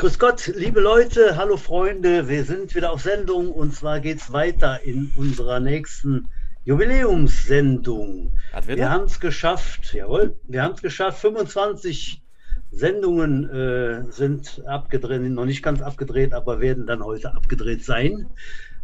Grüß 0.00 0.18
Gott, 0.18 0.50
liebe 0.56 0.80
Leute, 0.80 1.36
hallo 1.36 1.58
Freunde, 1.58 2.26
wir 2.26 2.44
sind 2.44 2.74
wieder 2.74 2.90
auf 2.90 3.02
Sendung 3.02 3.52
und 3.52 3.74
zwar 3.74 4.00
geht 4.00 4.16
es 4.16 4.32
weiter 4.32 4.80
in 4.82 5.12
unserer 5.14 5.60
nächsten 5.60 6.26
Jubiläumssendung. 6.64 8.32
Wir 8.66 8.88
haben 8.88 9.04
es 9.04 9.20
geschafft, 9.20 9.92
jawohl, 9.92 10.36
wir 10.48 10.62
haben 10.62 10.72
es 10.72 10.80
geschafft, 10.80 11.20
25 11.20 12.22
Sendungen 12.70 13.50
äh, 13.50 14.10
sind 14.10 14.62
abgedreht, 14.66 15.20
noch 15.20 15.44
nicht 15.44 15.62
ganz 15.62 15.82
abgedreht, 15.82 16.32
aber 16.32 16.60
werden 16.60 16.86
dann 16.86 17.04
heute 17.04 17.34
abgedreht 17.34 17.84
sein. 17.84 18.26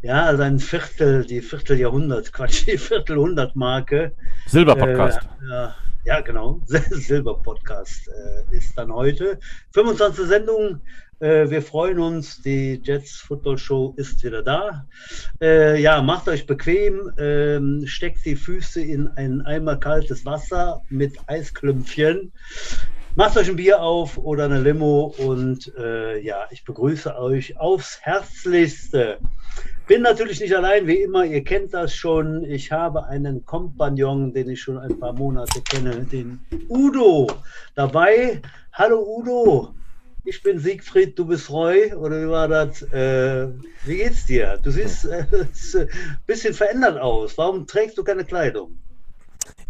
Ja, 0.02 0.24
also 0.24 0.42
ein 0.42 0.58
Viertel, 0.58 1.24
die 1.24 1.40
Vierteljahrhundert, 1.40 2.30
Quatsch, 2.34 2.66
die 2.66 2.76
Viertelhundert-Marke. 2.76 4.12
Silberpodcast. 4.48 5.20
Äh, 5.40 5.48
ja, 5.48 5.74
ja, 6.06 6.20
genau. 6.20 6.60
Silber-Podcast 6.66 8.08
äh, 8.08 8.56
ist 8.56 8.78
dann 8.78 8.92
heute. 8.92 9.40
25. 9.72 10.26
Sendung. 10.26 10.80
Äh, 11.18 11.48
wir 11.48 11.62
freuen 11.62 11.98
uns. 11.98 12.42
Die 12.42 12.80
Jets 12.82 13.16
Football 13.20 13.58
Show 13.58 13.94
ist 13.96 14.22
wieder 14.22 14.42
da. 14.42 14.86
Äh, 15.40 15.80
ja, 15.80 16.02
macht 16.02 16.28
euch 16.28 16.46
bequem. 16.46 17.10
Ähm, 17.18 17.84
steckt 17.86 18.24
die 18.24 18.36
Füße 18.36 18.82
in 18.82 19.08
ein 19.08 19.40
Eimer 19.42 19.76
kaltes 19.76 20.26
Wasser 20.26 20.82
mit 20.90 21.16
Eisklümpfchen. 21.26 22.32
Macht 23.14 23.38
euch 23.38 23.48
ein 23.48 23.56
Bier 23.56 23.80
auf 23.80 24.18
oder 24.18 24.44
eine 24.44 24.60
Limo 24.60 25.14
und 25.16 25.72
äh, 25.78 26.20
ja, 26.20 26.48
ich 26.50 26.64
begrüße 26.64 27.18
euch 27.18 27.58
aufs 27.58 27.98
Herzlichste. 28.02 29.16
Bin 29.86 30.02
natürlich 30.02 30.38
nicht 30.40 30.54
allein, 30.54 30.86
wie 30.86 31.00
immer, 31.00 31.24
ihr 31.24 31.42
kennt 31.42 31.72
das 31.72 31.94
schon. 31.94 32.44
Ich 32.44 32.72
habe 32.72 33.06
einen 33.06 33.42
Kompagnon, 33.46 34.34
den 34.34 34.50
ich 34.50 34.60
schon 34.60 34.76
ein 34.76 35.00
paar 35.00 35.14
Monate 35.14 35.62
kenne, 35.62 36.04
den 36.04 36.40
Udo 36.68 37.26
dabei. 37.74 38.42
Hallo 38.74 39.02
Udo, 39.02 39.72
ich 40.26 40.42
bin 40.42 40.58
Siegfried, 40.58 41.16
du 41.18 41.24
bist 41.24 41.48
Roy, 41.50 41.94
oder 41.94 42.20
wie 42.20 42.28
war 42.28 42.48
das? 42.48 42.82
Äh, 42.82 43.48
wie 43.84 43.96
geht's 43.96 44.26
dir? 44.26 44.58
Du 44.62 44.72
siehst 44.72 45.04
äh, 45.04 45.24
ein 45.32 45.88
bisschen 46.26 46.52
verändert 46.52 46.98
aus. 46.98 47.38
Warum 47.38 47.66
trägst 47.66 47.96
du 47.96 48.02
keine 48.02 48.24
Kleidung? 48.24 48.76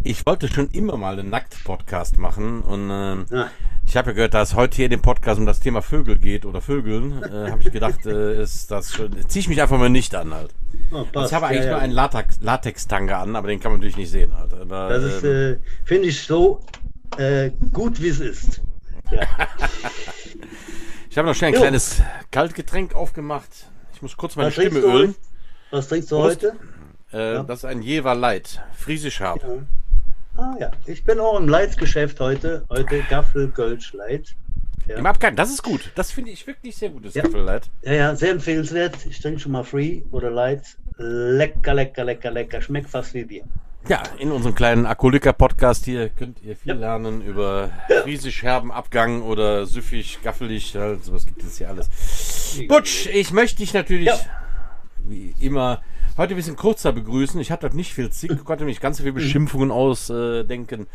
Ich 0.03 0.25
wollte 0.25 0.49
schon 0.49 0.71
immer 0.71 0.97
mal 0.97 1.19
einen 1.19 1.29
Nackt-Podcast 1.29 2.17
machen 2.17 2.63
und 2.63 2.91
äh, 2.91 3.35
ja. 3.35 3.51
ich 3.85 3.97
habe 3.97 4.11
ja 4.11 4.15
gehört, 4.15 4.35
dass 4.35 4.55
heute 4.55 4.77
hier 4.77 4.87
in 4.87 4.93
dem 4.93 5.03
Podcast 5.03 5.39
um 5.39 5.45
das 5.45 5.61
Thema 5.61 5.83
Vögel 5.83 6.17
geht 6.17 6.47
oder 6.47 6.63
Vögeln. 6.63 7.23
Äh, 7.23 7.51
habe 7.51 7.61
ich 7.61 7.71
gedacht, 7.71 8.07
äh, 8.07 8.41
ist 8.41 8.71
das 8.71 8.95
schon. 8.95 9.13
Ziehe 9.29 9.41
ich 9.41 9.49
mich 9.49 9.61
einfach 9.61 9.79
mal 9.79 9.91
nicht 9.91 10.15
an 10.15 10.33
halt. 10.33 10.55
Oh, 10.91 11.05
ich 11.23 11.35
habe 11.35 11.49
eigentlich 11.49 11.65
ja, 11.65 11.73
nur 11.73 11.81
einen 11.81 11.93
Latex, 11.93 12.39
Latex-Tanga 12.41 13.21
an, 13.21 13.37
aber 13.37 13.49
den 13.49 13.61
kann 13.61 13.73
man 13.73 13.81
natürlich 13.81 13.99
nicht 13.99 14.11
sehen 14.11 14.35
halt. 14.35 14.55
Aber, 14.55 14.89
das 14.89 15.05
ist, 15.05 15.25
ähm, 15.25 15.31
äh, 15.31 15.57
finde 15.85 16.09
ich, 16.09 16.23
so 16.23 16.63
äh, 17.19 17.51
gut, 17.73 18.01
wie 18.01 18.09
es 18.09 18.21
ist. 18.21 18.63
Ja. 19.11 19.21
ich 21.11 21.19
habe 21.19 21.29
noch 21.29 21.35
schnell 21.35 21.51
ein 21.51 21.55
jo. 21.55 21.61
kleines 21.61 22.03
Kaltgetränk 22.31 22.95
aufgemacht. 22.95 23.51
Ich 23.95 24.03
muss 24.03 24.17
kurz 24.17 24.37
meine 24.37 24.49
Was 24.49 24.55
Stimme 24.55 24.81
ölen. 24.81 25.15
Was 25.71 25.89
trinkst 25.89 26.11
du 26.11 26.17
Prost. 26.17 26.45
heute? 27.11 27.41
Äh, 27.41 27.45
das 27.47 27.61
ist 27.61 27.65
ein 27.65 27.83
Jever 27.83 28.15
Light, 28.15 28.61
friesisch 28.77 29.21
hart. 29.21 29.43
Ja. 29.43 29.49
Ah 30.37 30.55
ja, 30.61 30.71
ich 30.85 31.03
bin 31.03 31.19
auch 31.19 31.39
im 31.39 31.49
Leitgeschäft 31.49 32.21
heute. 32.21 32.67
Heute 32.69 33.03
Gaffel 33.09 33.49
Gölsch 33.49 33.95
Light. 33.95 34.37
Ja. 34.87 34.97
Im 34.97 35.07
Abgang, 35.07 35.35
das 35.35 35.51
ist 35.51 35.63
gut. 35.63 35.91
Das 35.95 36.13
finde 36.13 36.31
ich 36.31 36.47
wirklich 36.47 36.77
sehr 36.77 36.91
gut, 36.91 37.07
das 37.07 37.15
ja. 37.15 37.23
Gaffel 37.23 37.41
Light. 37.41 37.71
Ja, 37.83 37.93
ja, 37.93 38.17
sehr 38.17 38.33
empfehlenswert. 38.33 39.07
Ich 39.07 39.21
trinke 39.21 39.41
schon 39.41 39.53
mal 39.53 39.65
Free 39.65 40.03
oder 40.11 40.31
Light. 40.31 40.77
Lecker, 40.99 41.75
lecker, 41.75 42.05
lecker, 42.05 42.31
lecker. 42.31 42.61
Schmeckt 42.61 42.91
fast 42.91 43.15
wie 43.15 43.25
Bier. 43.25 43.45
Ja, 43.89 44.03
in 44.19 44.33
unserem 44.33 44.55
kleinen 44.55 44.85
Alkoholiker-Podcast 44.85 45.85
hier 45.85 46.09
könnt 46.09 46.43
ihr 46.43 46.57
viel 46.57 46.73
ja. 46.73 46.79
lernen 46.79 47.23
über 47.23 47.71
friesisch 48.03 48.43
herben 48.43 48.73
Abgang 48.73 49.23
oder 49.23 49.65
süffig, 49.67 50.19
gaffelig, 50.25 50.77
also 50.77 51.13
was 51.13 51.25
gibt 51.25 51.45
es 51.45 51.59
hier 51.59 51.69
alles. 51.69 51.89
Butsch, 52.67 53.07
ich 53.07 53.33
möchte 53.33 53.59
dich 53.59 53.75
natürlich 53.75 54.11
wie 55.05 55.35
immer 55.41 55.83
heute 56.17 56.35
ein 56.35 56.37
bisschen 56.37 56.57
kurzer 56.57 56.93
begrüßen. 56.93 57.41
Ich 57.41 57.53
hatte 57.53 57.75
nicht 57.77 57.95
viel 57.95 58.11
Zick, 58.11 58.45
konnte 58.45 58.65
mich 58.65 58.81
ganz 58.81 58.99
viele 58.99 59.13
Beschimpfungen 59.13 59.71
ausdenken. 59.71 60.89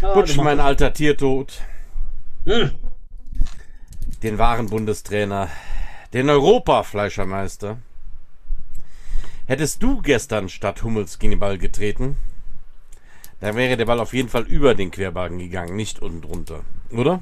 Äh, 0.00 0.14
Butsch, 0.14 0.36
mein 0.36 0.58
alter 0.58 0.92
Tiertod. 0.92 1.60
Hm. 2.44 2.72
Den 4.22 4.38
wahren 4.38 4.66
Bundestrainer. 4.66 5.48
Den 6.12 6.28
Europafleischermeister. 6.28 7.78
Hättest 9.52 9.82
du 9.82 10.00
gestern 10.00 10.48
statt 10.48 10.82
Hummels 10.82 11.18
gegen 11.18 11.32
den 11.32 11.38
Ball 11.38 11.58
getreten, 11.58 12.16
dann 13.40 13.54
wäre 13.54 13.76
der 13.76 13.84
Ball 13.84 14.00
auf 14.00 14.14
jeden 14.14 14.30
Fall 14.30 14.44
über 14.44 14.74
den 14.74 14.90
Querbalken 14.90 15.38
gegangen, 15.38 15.76
nicht 15.76 16.00
unten 16.00 16.22
drunter. 16.22 16.60
Oder? 16.90 17.20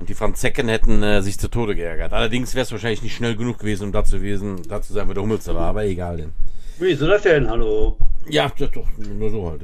Und 0.00 0.08
die 0.08 0.14
Franzecken 0.14 0.66
hätten 0.66 1.00
äh, 1.04 1.22
sich 1.22 1.38
zu 1.38 1.46
Tode 1.46 1.76
geärgert. 1.76 2.12
Allerdings 2.12 2.56
wäre 2.56 2.64
es 2.64 2.72
wahrscheinlich 2.72 3.04
nicht 3.04 3.14
schnell 3.14 3.36
genug 3.36 3.60
gewesen, 3.60 3.84
um 3.84 3.92
da 3.92 4.02
zu, 4.02 4.16
gewesen, 4.16 4.62
da 4.68 4.82
zu 4.82 4.92
sein, 4.92 5.08
wo 5.08 5.12
der 5.12 5.22
Hummels 5.22 5.46
war, 5.46 5.58
aber 5.58 5.84
egal 5.84 6.16
denn. 6.16 6.32
Wie 6.80 6.94
soll 6.94 7.10
das 7.10 7.22
denn? 7.22 7.48
Hallo? 7.48 7.96
Ja, 8.28 8.50
doch, 8.58 8.88
nur 8.98 9.30
so 9.30 9.48
halt. 9.48 9.62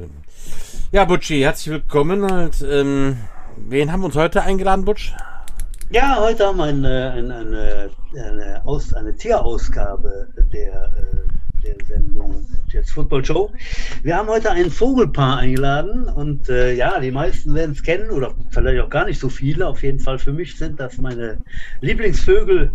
Ja, 0.93 1.05
Butschi, 1.07 1.41
herzlich 1.41 1.73
willkommen. 1.73 2.31
Halt, 2.31 2.63
ähm, 2.63 3.19
wen 3.57 3.91
haben 3.91 4.03
wir 4.03 4.07
uns 4.07 4.15
heute 4.15 4.45
eingeladen, 4.45 4.85
Butsch? 4.85 5.13
Ja, 5.91 6.21
heute 6.21 6.47
haben 6.47 6.59
wir 6.59 6.67
eine, 6.67 7.11
eine, 7.11 7.37
eine, 7.37 7.91
eine, 8.15 8.63
Aus, 8.65 8.95
eine 8.95 9.15
Tierausgabe 9.15 10.29
der 10.53 10.93
äh, 10.97 11.29
der 11.63 11.75
Sendung 11.87 12.47
Jets 12.69 12.93
Football 12.93 13.25
Show. 13.25 13.51
Wir 14.03 14.17
haben 14.17 14.29
heute 14.29 14.51
ein 14.51 14.71
Vogelpaar 14.71 15.39
eingeladen 15.39 16.05
und 16.05 16.49
äh, 16.49 16.73
ja, 16.75 17.01
die 17.01 17.11
meisten 17.11 17.55
werden 17.55 17.73
es 17.73 17.83
kennen 17.83 18.11
oder 18.11 18.35
vielleicht 18.51 18.81
auch 18.81 18.91
gar 18.91 19.07
nicht 19.07 19.19
so 19.19 19.29
viele. 19.29 19.67
Auf 19.67 19.83
jeden 19.83 19.99
Fall 19.99 20.19
für 20.19 20.33
mich 20.33 20.57
sind 20.57 20.79
das 20.79 20.99
meine 20.99 21.39
Lieblingsvögel. 21.81 22.73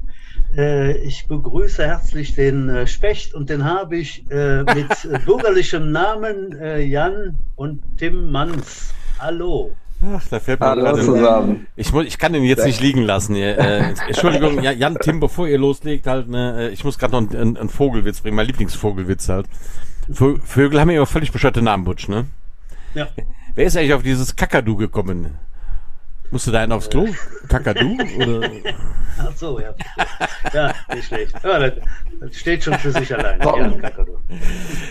Äh, 0.56 0.98
ich 0.98 1.28
begrüße 1.28 1.86
herzlich 1.86 2.36
den 2.36 2.70
äh, 2.70 2.88
Specht 2.88 3.34
und 3.34 3.50
den 3.50 3.64
habe 3.64 3.98
ich 3.98 4.24
äh, 4.30 4.64
mit 4.64 4.90
bürgerlichem 5.26 5.92
Namen 5.92 6.56
Jan 6.80 7.38
und 7.56 7.82
Tim 7.98 8.32
Manns. 8.32 8.94
Hallo. 9.20 9.74
Ach, 10.06 10.24
da 10.30 10.40
fällt 10.40 10.60
mir 10.60 10.66
Hallo 10.66 10.82
gerade 10.82 11.02
zusammen. 11.02 11.68
Ich, 11.76 11.94
muss, 11.94 12.06
ich 12.06 12.18
kann 12.18 12.34
den 12.34 12.44
jetzt 12.44 12.66
nicht 12.66 12.82
liegen 12.82 13.02
lassen. 13.04 13.36
Äh, 13.36 13.94
Entschuldigung, 14.08 14.62
Jan, 14.62 14.98
Tim, 15.02 15.20
bevor 15.20 15.48
ihr 15.48 15.58
loslegt, 15.58 16.08
halt, 16.08 16.28
ne, 16.28 16.70
äh, 16.70 16.70
ich 16.70 16.84
muss 16.84 16.98
gerade 16.98 17.14
noch 17.14 17.20
einen, 17.20 17.36
einen, 17.36 17.58
einen, 17.58 17.70
Vogelwitz 17.70 18.22
bringen, 18.22 18.36
mein 18.36 18.48
Lieblingsvogelwitz 18.48 19.30
halt. 19.30 19.48
Vögel 20.12 20.82
haben 20.82 20.90
ja 20.90 20.98
immer 20.98 21.06
völlig 21.06 21.32
bescheuerte 21.32 21.62
Namen, 21.62 21.86
Butsch, 21.86 22.10
ne? 22.10 22.26
Ja. 22.94 23.08
Wer 23.56 23.66
ist 23.66 23.78
eigentlich 23.78 23.94
auf 23.94 24.04
dieses 24.04 24.36
Kakadu 24.36 24.76
gekommen? 24.76 25.38
Musst 26.34 26.48
du 26.48 26.52
da 26.52 26.62
einen 26.62 26.72
aufs 26.72 26.90
Klo? 26.90 27.08
Kakadu? 27.48 27.96
Oder? 28.18 28.50
Ach 29.20 29.38
so, 29.38 29.60
ja. 29.60 29.76
Ja, 30.52 30.74
nicht 30.92 31.06
schlecht. 31.06 31.36
Ja, 31.44 31.60
das, 31.60 31.76
steht 32.32 32.64
schon 32.64 32.74
für 32.74 32.92
sich 32.92 33.14
allein. 33.14 33.40
Ja, 33.40 33.70
Kakadu. 33.70 34.18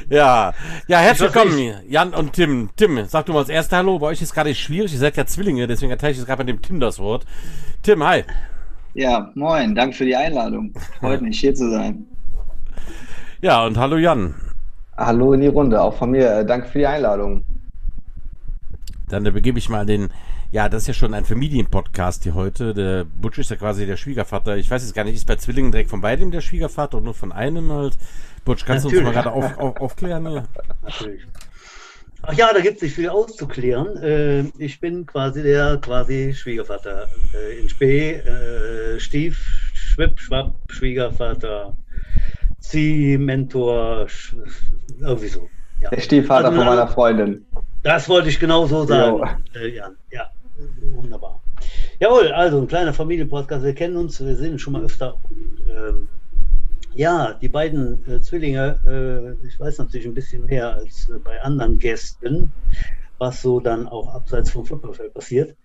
Ja, 0.09 0.55
ja, 0.87 0.99
herzlich 0.99 1.35
willkommen, 1.35 1.75
Jan 1.89 2.15
und 2.15 2.35
Tim. 2.35 2.71
Tim, 2.77 3.07
sag 3.09 3.27
du 3.27 3.33
mal 3.33 3.41
das 3.41 3.49
erste 3.49 3.77
Hallo. 3.77 3.99
Bei 3.99 4.07
euch 4.07 4.23
ist 4.23 4.33
gerade 4.33 4.55
schwierig. 4.55 4.93
Ihr 4.93 5.01
seid 5.01 5.17
ja 5.17 5.27
Zwillinge, 5.27 5.67
deswegen 5.67 5.91
erteile 5.91 6.13
ich 6.13 6.19
jetzt 6.19 6.29
gerade 6.29 6.45
bei 6.45 6.53
dem 6.53 6.63
Tim 6.63 6.79
das 6.79 7.01
Wort. 7.01 7.27
Tim, 7.83 8.07
hi. 8.07 8.23
Ja, 8.95 9.33
moin. 9.35 9.75
Danke 9.75 9.97
für 9.97 10.05
die 10.05 10.15
Einladung. 10.15 10.73
Freut 11.01 11.23
mich, 11.23 11.41
hier 11.41 11.57
zu 11.57 11.73
sein. 11.73 12.07
Ja, 13.41 13.67
und 13.67 13.77
hallo 13.79 13.97
Jan. 13.97 14.37
Hallo 14.97 15.33
in 15.33 15.41
die 15.41 15.49
Runde, 15.49 15.83
auch 15.83 15.97
von 15.97 16.13
mir. 16.13 16.45
Danke 16.45 16.69
für 16.69 16.79
die 16.79 16.87
Einladung. 16.87 17.43
Dann 19.09 19.25
begebe 19.25 19.59
ich 19.59 19.69
mal 19.69 19.85
den 19.85 20.09
ja, 20.53 20.69
das 20.69 20.83
ist 20.83 20.89
ja 20.89 20.95
schon 20.95 21.15
ein 21.15 21.25
Familienpodcast 21.25 22.25
hier 22.25 22.35
heute. 22.35 22.75
Der 22.75 23.05
Butch 23.05 23.39
ist 23.39 23.51
ja 23.51 23.57
quasi 23.57 23.87
der 23.87 23.97
Schwiegervater. 23.97 24.59
Ich 24.59 24.71
weiß 24.71 24.83
jetzt 24.83 24.95
gar 24.95 25.03
nicht, 25.03 25.15
ist 25.15 25.27
bei 25.27 25.37
Zwillingen 25.37 25.73
direkt 25.73 25.89
von 25.89 26.03
beidem 26.03 26.31
der 26.31 26.43
Schwiegervater 26.43 26.99
oder 26.99 27.05
nur 27.07 27.15
von 27.15 27.33
einem 27.33 27.73
halt? 27.73 27.97
Butch, 28.45 28.67
kannst 28.67 28.85
Natürlich. 28.85 29.03
du 29.03 29.09
uns 29.09 29.17
mal 29.17 29.23
gerade 29.23 29.35
auf, 29.35 29.59
auf, 29.59 29.81
aufklären? 29.81 30.31
Ja? 30.31 30.45
Natürlich. 30.83 31.23
Ach 32.21 32.35
ja, 32.35 32.53
da 32.53 32.61
gibt 32.61 32.77
es 32.77 32.83
nicht 32.83 32.95
viel 32.95 33.09
auszuklären. 33.09 33.97
Äh, 33.97 34.45
ich 34.59 34.79
bin 34.79 35.07
quasi 35.07 35.43
der 35.43 35.79
quasi 35.79 36.35
Schwiegervater 36.35 37.09
äh, 37.35 37.59
in 37.59 37.69
Spee, 37.71 38.13
äh, 38.13 39.01
Stief, 39.01 39.71
Schwipp, 39.73 40.21
Schwapp, 40.21 40.55
Schwiegervater, 40.69 41.75
Zieh, 42.61 43.17
Mentor, 43.17 44.07
irgendwie 45.01 45.29
so. 45.29 45.49
Ja. 45.81 45.89
Der 45.89 46.01
Stiefvater 46.01 46.49
also, 46.49 46.59
von 46.59 46.67
meiner 46.67 46.89
Freundin. 46.89 47.47
Das 47.83 48.09
wollte 48.09 48.29
ich 48.29 48.39
genau 48.39 48.67
so 48.67 48.85
sagen, 48.85 49.43
äh, 49.55 49.69
Jan. 49.69 49.97
Ja, 50.13 50.31
wunderbar. 50.95 51.41
Jawohl, 52.01 52.33
also 52.33 52.61
ein 52.61 52.69
kleiner 52.69 52.93
Familienpodcast. 52.93 53.65
Wir 53.65 53.75
kennen 53.75 53.97
uns, 53.97 54.25
wir 54.25 54.37
sehen 54.37 54.59
schon 54.59 54.73
mal 54.73 54.83
öfter. 54.83 55.17
Ähm, 55.71 56.09
ja, 56.95 57.33
die 57.35 57.49
beiden 57.49 58.07
äh, 58.07 58.21
Zwillinge, 58.21 58.79
äh, 58.87 59.47
ich 59.47 59.59
weiß 59.59 59.79
natürlich 59.79 60.07
ein 60.07 60.15
bisschen 60.15 60.45
mehr 60.47 60.75
als 60.75 61.09
äh, 61.09 61.19
bei 61.19 61.41
anderen 61.43 61.79
Gästen, 61.79 62.53
was 63.19 63.41
so 63.41 63.61
dann 63.61 63.89
auch 63.89 64.15
abseits 64.15 64.51
vom 64.51 64.67
Footballfeld 64.67 65.15
passiert. 65.15 65.57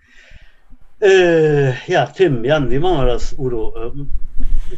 Äh, 0.99 1.73
ja, 1.91 2.05
Tim, 2.07 2.43
Jan, 2.43 2.69
wie 2.69 2.79
machen 2.79 2.99
wir 2.99 3.05
das, 3.07 3.37
Udo? 3.37 3.73
Ähm, 3.77 4.09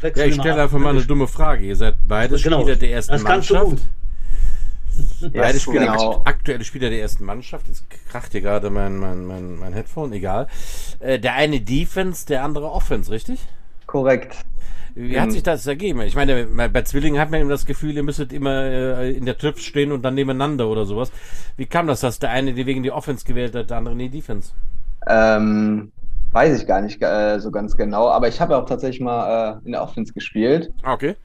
ja, 0.02 0.26
ich 0.26 0.36
stelle 0.36 0.64
einfach 0.64 0.80
mal 0.80 0.92
eine 0.92 1.04
dumme 1.04 1.28
Frage. 1.28 1.66
Ihr 1.66 1.76
seid 1.76 1.96
beide 2.08 2.38
genau, 2.38 2.62
Spieler 2.62 2.76
der 2.76 2.92
ersten 2.92 3.14
das 3.14 3.24
Mannschaft. 3.24 3.72
Du 3.72 3.78
Beide 5.22 5.54
yes, 5.54 5.62
Spieler, 5.62 5.92
genau. 5.92 6.22
aktuelle 6.26 6.64
Spieler 6.64 6.90
der 6.90 7.02
ersten 7.02 7.26
Mannschaft. 7.26 7.68
Jetzt 7.68 7.86
kracht 8.10 8.32
hier 8.32 8.42
gerade 8.42 8.70
mein, 8.70 8.98
mein, 8.98 9.26
mein, 9.26 9.58
mein 9.58 9.74
Headphone, 9.74 10.14
egal. 10.14 10.48
Äh, 11.00 11.20
der 11.20 11.34
eine 11.36 11.62
Defense, 11.62 12.26
der 12.26 12.44
andere 12.44 12.72
Offense, 12.72 13.12
richtig? 13.12 13.40
Korrekt. 13.86 14.38
Wie 14.96 15.20
hat 15.20 15.32
sich 15.32 15.44
das 15.44 15.66
ergeben? 15.66 16.02
Ich 16.02 16.16
meine, 16.16 16.46
bei 16.46 16.82
Zwillingen 16.82 17.22
hat 17.22 17.32
man 17.32 17.42
immer 17.42 17.52
das 17.52 17.66
Gefühl, 17.66 17.96
ihr 17.96 18.04
müsstet 18.04 18.34
immer 18.34 18.64
äh, 18.64 19.12
in 19.12 19.26
der 19.26 19.38
Trips 19.38 19.64
stehen 19.64 19.92
und 19.92 20.02
dann 20.04 20.16
nebeneinander 20.16 20.68
oder 20.68 20.86
sowas. 20.86 21.12
Wie 21.58 21.66
kam 21.66 21.88
das, 21.88 22.02
dass 22.02 22.20
der 22.20 22.32
eine 22.32 22.54
die 22.54 22.66
wegen 22.66 22.84
die 22.84 22.92
Offense 22.92 23.26
gewählt 23.26 23.56
hat, 23.56 23.70
der 23.70 23.78
andere 23.78 23.96
die 23.96 24.10
Defense? 24.10 24.52
Ähm, 25.08 25.92
weiß 26.32 26.60
ich 26.60 26.68
gar 26.68 26.82
nicht 26.82 27.02
äh, 27.02 27.40
so 27.40 27.52
ganz 27.52 27.78
genau, 27.78 28.10
aber 28.10 28.28
ich 28.28 28.42
habe 28.42 28.58
auch 28.58 28.66
tatsächlich 28.66 29.02
mal 29.02 29.60
äh, 29.62 29.66
in 29.66 29.72
der 29.72 29.82
Offense 29.82 30.14
gespielt. 30.14 30.72
Ah, 30.84 30.94
okay. 30.94 31.16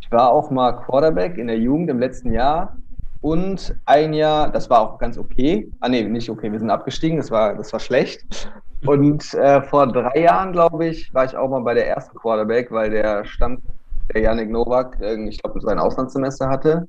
Ich 0.00 0.10
war 0.12 0.30
auch 0.30 0.50
mal 0.50 0.72
Quarterback 0.72 1.38
in 1.38 1.46
der 1.46 1.58
Jugend 1.58 1.90
im 1.90 1.98
letzten 1.98 2.32
Jahr 2.32 2.76
und 3.24 3.74
ein 3.86 4.12
Jahr, 4.12 4.50
das 4.50 4.68
war 4.68 4.80
auch 4.82 4.98
ganz 4.98 5.16
okay. 5.16 5.66
Ah 5.80 5.88
nee, 5.88 6.02
nicht 6.02 6.28
okay, 6.28 6.52
wir 6.52 6.58
sind 6.58 6.68
abgestiegen, 6.68 7.16
das 7.16 7.30
war, 7.30 7.54
das 7.54 7.72
war 7.72 7.80
schlecht. 7.80 8.50
Und 8.84 9.32
äh, 9.32 9.62
vor 9.62 9.86
drei 9.86 10.24
Jahren, 10.24 10.52
glaube 10.52 10.88
ich, 10.88 11.12
war 11.14 11.24
ich 11.24 11.34
auch 11.34 11.48
mal 11.48 11.62
bei 11.62 11.72
der 11.72 11.88
ersten 11.88 12.18
Quarterback, 12.18 12.70
weil 12.70 12.90
der 12.90 13.24
Stand, 13.24 13.60
der 14.12 14.20
Janik 14.20 14.50
Nowak, 14.50 15.00
ich 15.00 15.42
glaube, 15.42 15.58
sein 15.62 15.78
Auslandssemester 15.78 16.50
hatte. 16.50 16.86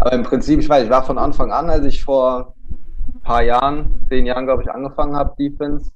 Aber 0.00 0.14
im 0.14 0.22
Prinzip, 0.22 0.58
ich 0.58 0.70
weiß, 0.70 0.84
ich 0.84 0.90
war 0.90 1.02
von 1.02 1.18
Anfang 1.18 1.52
an, 1.52 1.68
als 1.68 1.84
ich 1.84 2.02
vor 2.02 2.54
ein 3.12 3.20
paar 3.20 3.42
Jahren, 3.42 4.06
zehn 4.08 4.24
Jahren, 4.24 4.46
glaube 4.46 4.62
ich, 4.62 4.70
angefangen 4.70 5.14
habe, 5.14 5.34
Defense, 5.38 5.90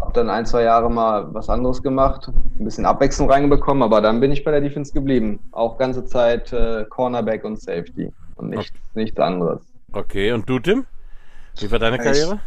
habe 0.00 0.12
dann 0.12 0.28
ein, 0.28 0.44
zwei 0.44 0.64
Jahre 0.64 0.90
mal 0.90 1.32
was 1.32 1.48
anderes 1.48 1.82
gemacht, 1.82 2.30
ein 2.58 2.64
bisschen 2.66 2.84
Abwechslung 2.84 3.30
reingekommen, 3.30 3.82
aber 3.82 4.02
dann 4.02 4.20
bin 4.20 4.32
ich 4.32 4.44
bei 4.44 4.50
der 4.50 4.60
Defense 4.60 4.92
geblieben. 4.92 5.40
Auch 5.52 5.78
ganze 5.78 6.04
Zeit 6.04 6.52
äh, 6.52 6.84
Cornerback 6.90 7.42
und 7.44 7.58
Safety 7.58 8.12
und 8.36 8.50
nichts, 8.50 8.70
okay. 8.70 9.02
nichts 9.02 9.18
anderes. 9.18 9.60
Okay, 9.92 10.32
und 10.32 10.48
du, 10.48 10.58
Tim? 10.58 10.86
Wie 11.60 11.70
war 11.70 11.78
deine 11.78 11.98
Karriere? 11.98 12.40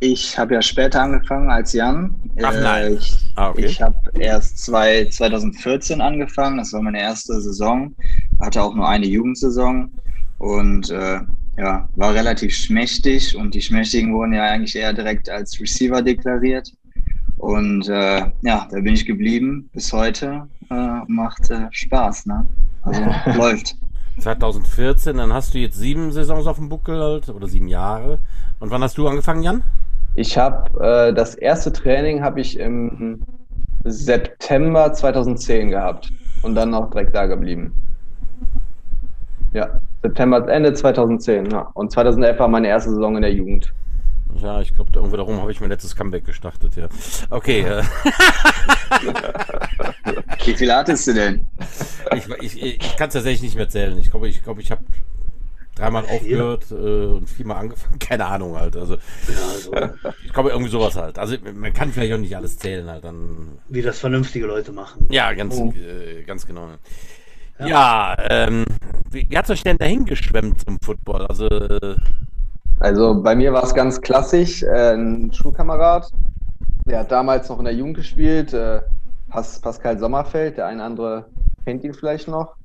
Ich 0.00 0.36
habe 0.36 0.54
ja 0.54 0.62
später 0.62 1.02
angefangen 1.02 1.50
als 1.50 1.72
Jan. 1.72 2.14
Ach 2.42 2.52
nein. 2.52 2.92
Äh, 2.92 2.94
ich, 2.94 3.32
ah, 3.36 3.50
okay. 3.50 3.64
ich 3.64 3.80
habe 3.80 3.96
erst 4.18 4.58
zwei, 4.58 5.04
2014 5.06 6.00
angefangen. 6.00 6.58
Das 6.58 6.72
war 6.72 6.82
meine 6.82 7.00
erste 7.00 7.40
Saison. 7.40 7.94
Hatte 8.40 8.62
auch 8.62 8.74
nur 8.74 8.88
eine 8.88 9.06
Jugendsaison 9.06 9.90
und 10.38 10.90
äh, 10.90 11.20
ja, 11.56 11.88
war 11.94 12.14
relativ 12.14 12.54
schmächtig. 12.54 13.36
Und 13.36 13.54
die 13.54 13.62
Schmächtigen 13.62 14.12
wurden 14.12 14.34
ja 14.34 14.42
eigentlich 14.42 14.74
eher 14.74 14.92
direkt 14.92 15.28
als 15.30 15.58
Receiver 15.60 16.02
deklariert. 16.02 16.72
Und 17.38 17.88
äh, 17.88 18.26
ja, 18.42 18.68
da 18.70 18.80
bin 18.80 18.94
ich 18.94 19.06
geblieben 19.06 19.70
bis 19.72 19.92
heute. 19.92 20.48
Äh, 20.70 20.98
macht 21.06 21.50
äh, 21.50 21.68
Spaß, 21.70 22.26
ne? 22.26 22.46
Also 22.82 23.02
läuft. 23.38 23.76
2014, 24.18 25.16
dann 25.16 25.32
hast 25.32 25.54
du 25.54 25.58
jetzt 25.58 25.76
sieben 25.76 26.12
Saisons 26.12 26.46
auf 26.46 26.56
dem 26.56 26.68
Buckel 26.68 27.00
halt, 27.00 27.28
oder 27.28 27.46
sieben 27.48 27.68
Jahre. 27.68 28.18
Und 28.60 28.70
wann 28.70 28.82
hast 28.82 28.96
du 28.98 29.08
angefangen, 29.08 29.42
Jan? 29.42 29.62
Ich 30.14 30.38
habe 30.38 30.80
äh, 30.80 31.12
das 31.12 31.34
erste 31.34 31.72
Training 31.72 32.22
habe 32.22 32.40
ich 32.40 32.58
im 32.58 33.22
September 33.84 34.92
2010 34.92 35.70
gehabt 35.70 36.12
und 36.42 36.54
dann 36.54 36.70
noch 36.70 36.90
direkt 36.90 37.14
da 37.14 37.26
geblieben. 37.26 37.74
Ja, 39.52 39.80
September, 40.02 40.48
Ende 40.48 40.72
2010. 40.72 41.50
Ja. 41.50 41.70
Und 41.74 41.90
2011 41.92 42.38
war 42.38 42.48
meine 42.48 42.68
erste 42.68 42.90
Saison 42.90 43.16
in 43.16 43.22
der 43.22 43.32
Jugend. 43.32 43.72
Ja, 44.40 44.60
ich 44.60 44.74
glaube, 44.74 44.90
irgendwo 44.94 45.16
darum 45.16 45.40
habe 45.40 45.52
ich 45.52 45.60
mein 45.60 45.70
letztes 45.70 45.96
Comeback 45.96 46.24
gestartet, 46.24 46.76
ja. 46.76 46.88
Okay. 47.30 47.60
Äh. 47.60 47.82
Wie 50.44 50.54
viel 50.54 50.72
hattest 50.72 51.06
du 51.06 51.14
denn? 51.14 51.46
Ich, 52.14 52.28
ich, 52.28 52.62
ich 52.62 52.96
kann 52.96 53.08
es 53.08 53.14
tatsächlich 53.14 53.42
nicht 53.42 53.56
mehr 53.56 53.68
zählen. 53.68 53.98
Ich 53.98 54.10
glaube, 54.10 54.28
ich, 54.28 54.42
glaub, 54.42 54.58
ich 54.58 54.70
habe 54.70 54.82
dreimal 55.74 56.04
aufgehört 56.04 56.70
äh, 56.70 56.74
und 56.74 57.28
viermal 57.28 57.58
angefangen. 57.58 57.98
Keine 57.98 58.26
Ahnung 58.26 58.56
halt. 58.56 58.76
Also, 58.76 58.94
ja, 58.94 59.94
ich 60.24 60.32
glaube 60.32 60.50
irgendwie 60.50 60.70
sowas 60.70 60.96
halt. 60.96 61.18
Also 61.18 61.36
man 61.54 61.72
kann 61.72 61.92
vielleicht 61.92 62.12
auch 62.12 62.18
nicht 62.18 62.36
alles 62.36 62.58
zählen 62.58 62.88
halt. 62.88 63.04
Dann, 63.04 63.58
Wie 63.68 63.82
das 63.82 63.98
vernünftige 63.98 64.46
Leute 64.46 64.72
machen. 64.72 65.06
Ja, 65.10 65.32
ganz, 65.32 65.56
oh. 65.56 65.72
äh, 65.72 66.22
ganz 66.22 66.46
genau. 66.46 66.68
Ja, 67.58 67.66
ja 67.66 68.16
ähm, 68.30 68.64
wie, 69.10 69.26
wie 69.28 69.38
hat 69.38 69.46
es 69.46 69.50
euch 69.50 69.62
denn 69.62 69.78
dahin 69.78 70.04
geschwemmt 70.04 70.64
zum 70.64 70.78
Football? 70.80 71.26
Also, 71.26 71.48
also 72.80 73.22
bei 73.22 73.34
mir 73.34 73.52
war 73.52 73.64
es 73.64 73.74
ganz 73.74 74.00
klassisch. 74.00 74.62
Äh, 74.62 74.94
ein 74.94 75.32
Schulkamerad, 75.32 76.10
der 76.86 77.00
hat 77.00 77.12
damals 77.12 77.48
noch 77.48 77.58
in 77.58 77.64
der 77.64 77.74
Jugend 77.74 77.96
gespielt. 77.96 78.52
Äh, 78.52 78.82
Pas 79.28 79.60
Pascal 79.60 79.98
Sommerfeld, 79.98 80.58
der 80.58 80.66
eine 80.66 80.82
andere 80.82 81.26
kennt 81.64 81.82
ihn 81.84 81.94
vielleicht 81.94 82.28
noch. 82.28 82.56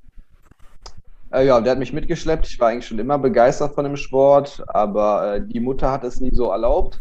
Äh, 1.32 1.46
ja, 1.46 1.62
der 1.62 1.72
hat 1.72 1.80
mich 1.80 1.94
mitgeschleppt. 1.94 2.48
Ich 2.48 2.60
war 2.60 2.70
eigentlich 2.70 2.88
schon 2.88 3.00
immer 3.00 3.18
begeistert 3.18 3.76
von 3.76 3.86
dem 3.86 3.96
Sport, 3.96 4.64
aber 4.68 5.40
die 5.40 5.60
Mutter 5.60 5.92
hat 5.92 6.04
es 6.04 6.20
nie 6.20 6.34
so 6.34 6.52
erlaubt, 6.52 7.00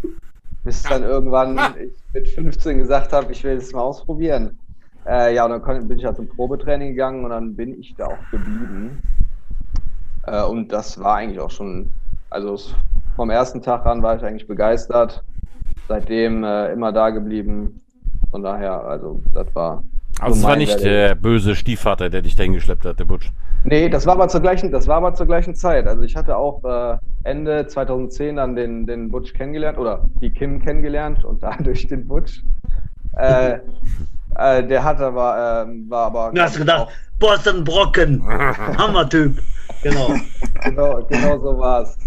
bis 0.64 0.82
dann 0.82 1.02
irgendwann 1.02 1.58
ich 1.78 1.92
mit 2.12 2.28
15 2.28 2.78
gesagt 2.78 3.12
habe, 3.12 3.32
ich 3.32 3.42
will 3.42 3.56
es 3.56 3.72
mal 3.72 3.80
ausprobieren. 3.80 4.58
Ja, 5.06 5.46
und 5.46 5.50
dann 5.50 5.88
bin 5.88 5.98
ich 5.98 6.04
halt 6.04 6.16
zum 6.16 6.28
Probetraining 6.28 6.90
gegangen 6.90 7.24
und 7.24 7.30
dann 7.30 7.56
bin 7.56 7.80
ich 7.80 7.94
da 7.96 8.06
auch 8.06 8.30
geblieben. 8.30 9.00
Und 10.50 10.70
das 10.70 11.00
war 11.00 11.16
eigentlich 11.16 11.40
auch 11.40 11.50
schon, 11.50 11.90
also 12.28 12.58
vom 13.18 13.30
ersten 13.30 13.60
Tag 13.62 13.84
an 13.84 14.00
war 14.00 14.16
ich 14.16 14.22
eigentlich 14.22 14.46
begeistert. 14.46 15.24
Seitdem 15.88 16.44
äh, 16.44 16.72
immer 16.72 16.92
da 16.92 17.10
geblieben. 17.10 17.80
Von 18.30 18.44
daher, 18.44 18.84
also 18.84 19.20
das 19.34 19.52
war. 19.56 19.82
Also 20.20 20.38
es 20.38 20.44
war 20.44 20.54
nicht 20.54 20.80
der 20.84 21.16
böse 21.16 21.56
Stiefvater, 21.56 22.10
der 22.10 22.22
dich 22.22 22.36
dahin 22.36 22.52
geschleppt 22.52 22.84
hat, 22.84 23.00
der 23.00 23.06
Butch. 23.06 23.32
Nee, 23.64 23.88
das 23.88 24.06
war 24.06 24.14
aber 24.14 24.28
zur 24.28 24.40
gleichen, 24.40 24.70
das 24.70 24.86
war 24.86 24.98
aber 24.98 25.14
zur 25.14 25.26
gleichen 25.26 25.56
Zeit. 25.56 25.88
Also 25.88 26.02
ich 26.02 26.14
hatte 26.14 26.36
auch 26.36 26.62
äh, 26.64 26.98
Ende 27.24 27.66
2010 27.66 28.36
dann 28.36 28.54
den, 28.54 28.86
den 28.86 29.10
Butch 29.10 29.34
kennengelernt 29.34 29.78
oder 29.78 30.08
die 30.20 30.30
Kim 30.30 30.62
kennengelernt 30.62 31.24
und 31.24 31.42
dadurch 31.42 31.88
den 31.88 32.06
Butch. 32.06 32.44
Äh, 33.16 33.58
äh, 34.36 34.64
der 34.64 34.84
hat 34.84 35.00
aber, 35.00 35.66
äh, 35.66 35.90
war 35.90 36.06
aber. 36.06 36.30
Du 36.32 36.40
hast 36.40 36.56
gedacht, 36.56 36.88
Boston 37.18 37.64
Brocken, 37.64 38.22
Hammertyp. 38.78 39.42
Genau. 39.82 40.14
genau, 40.62 41.02
genau 41.08 41.38
so 41.38 41.58
war's. 41.58 41.98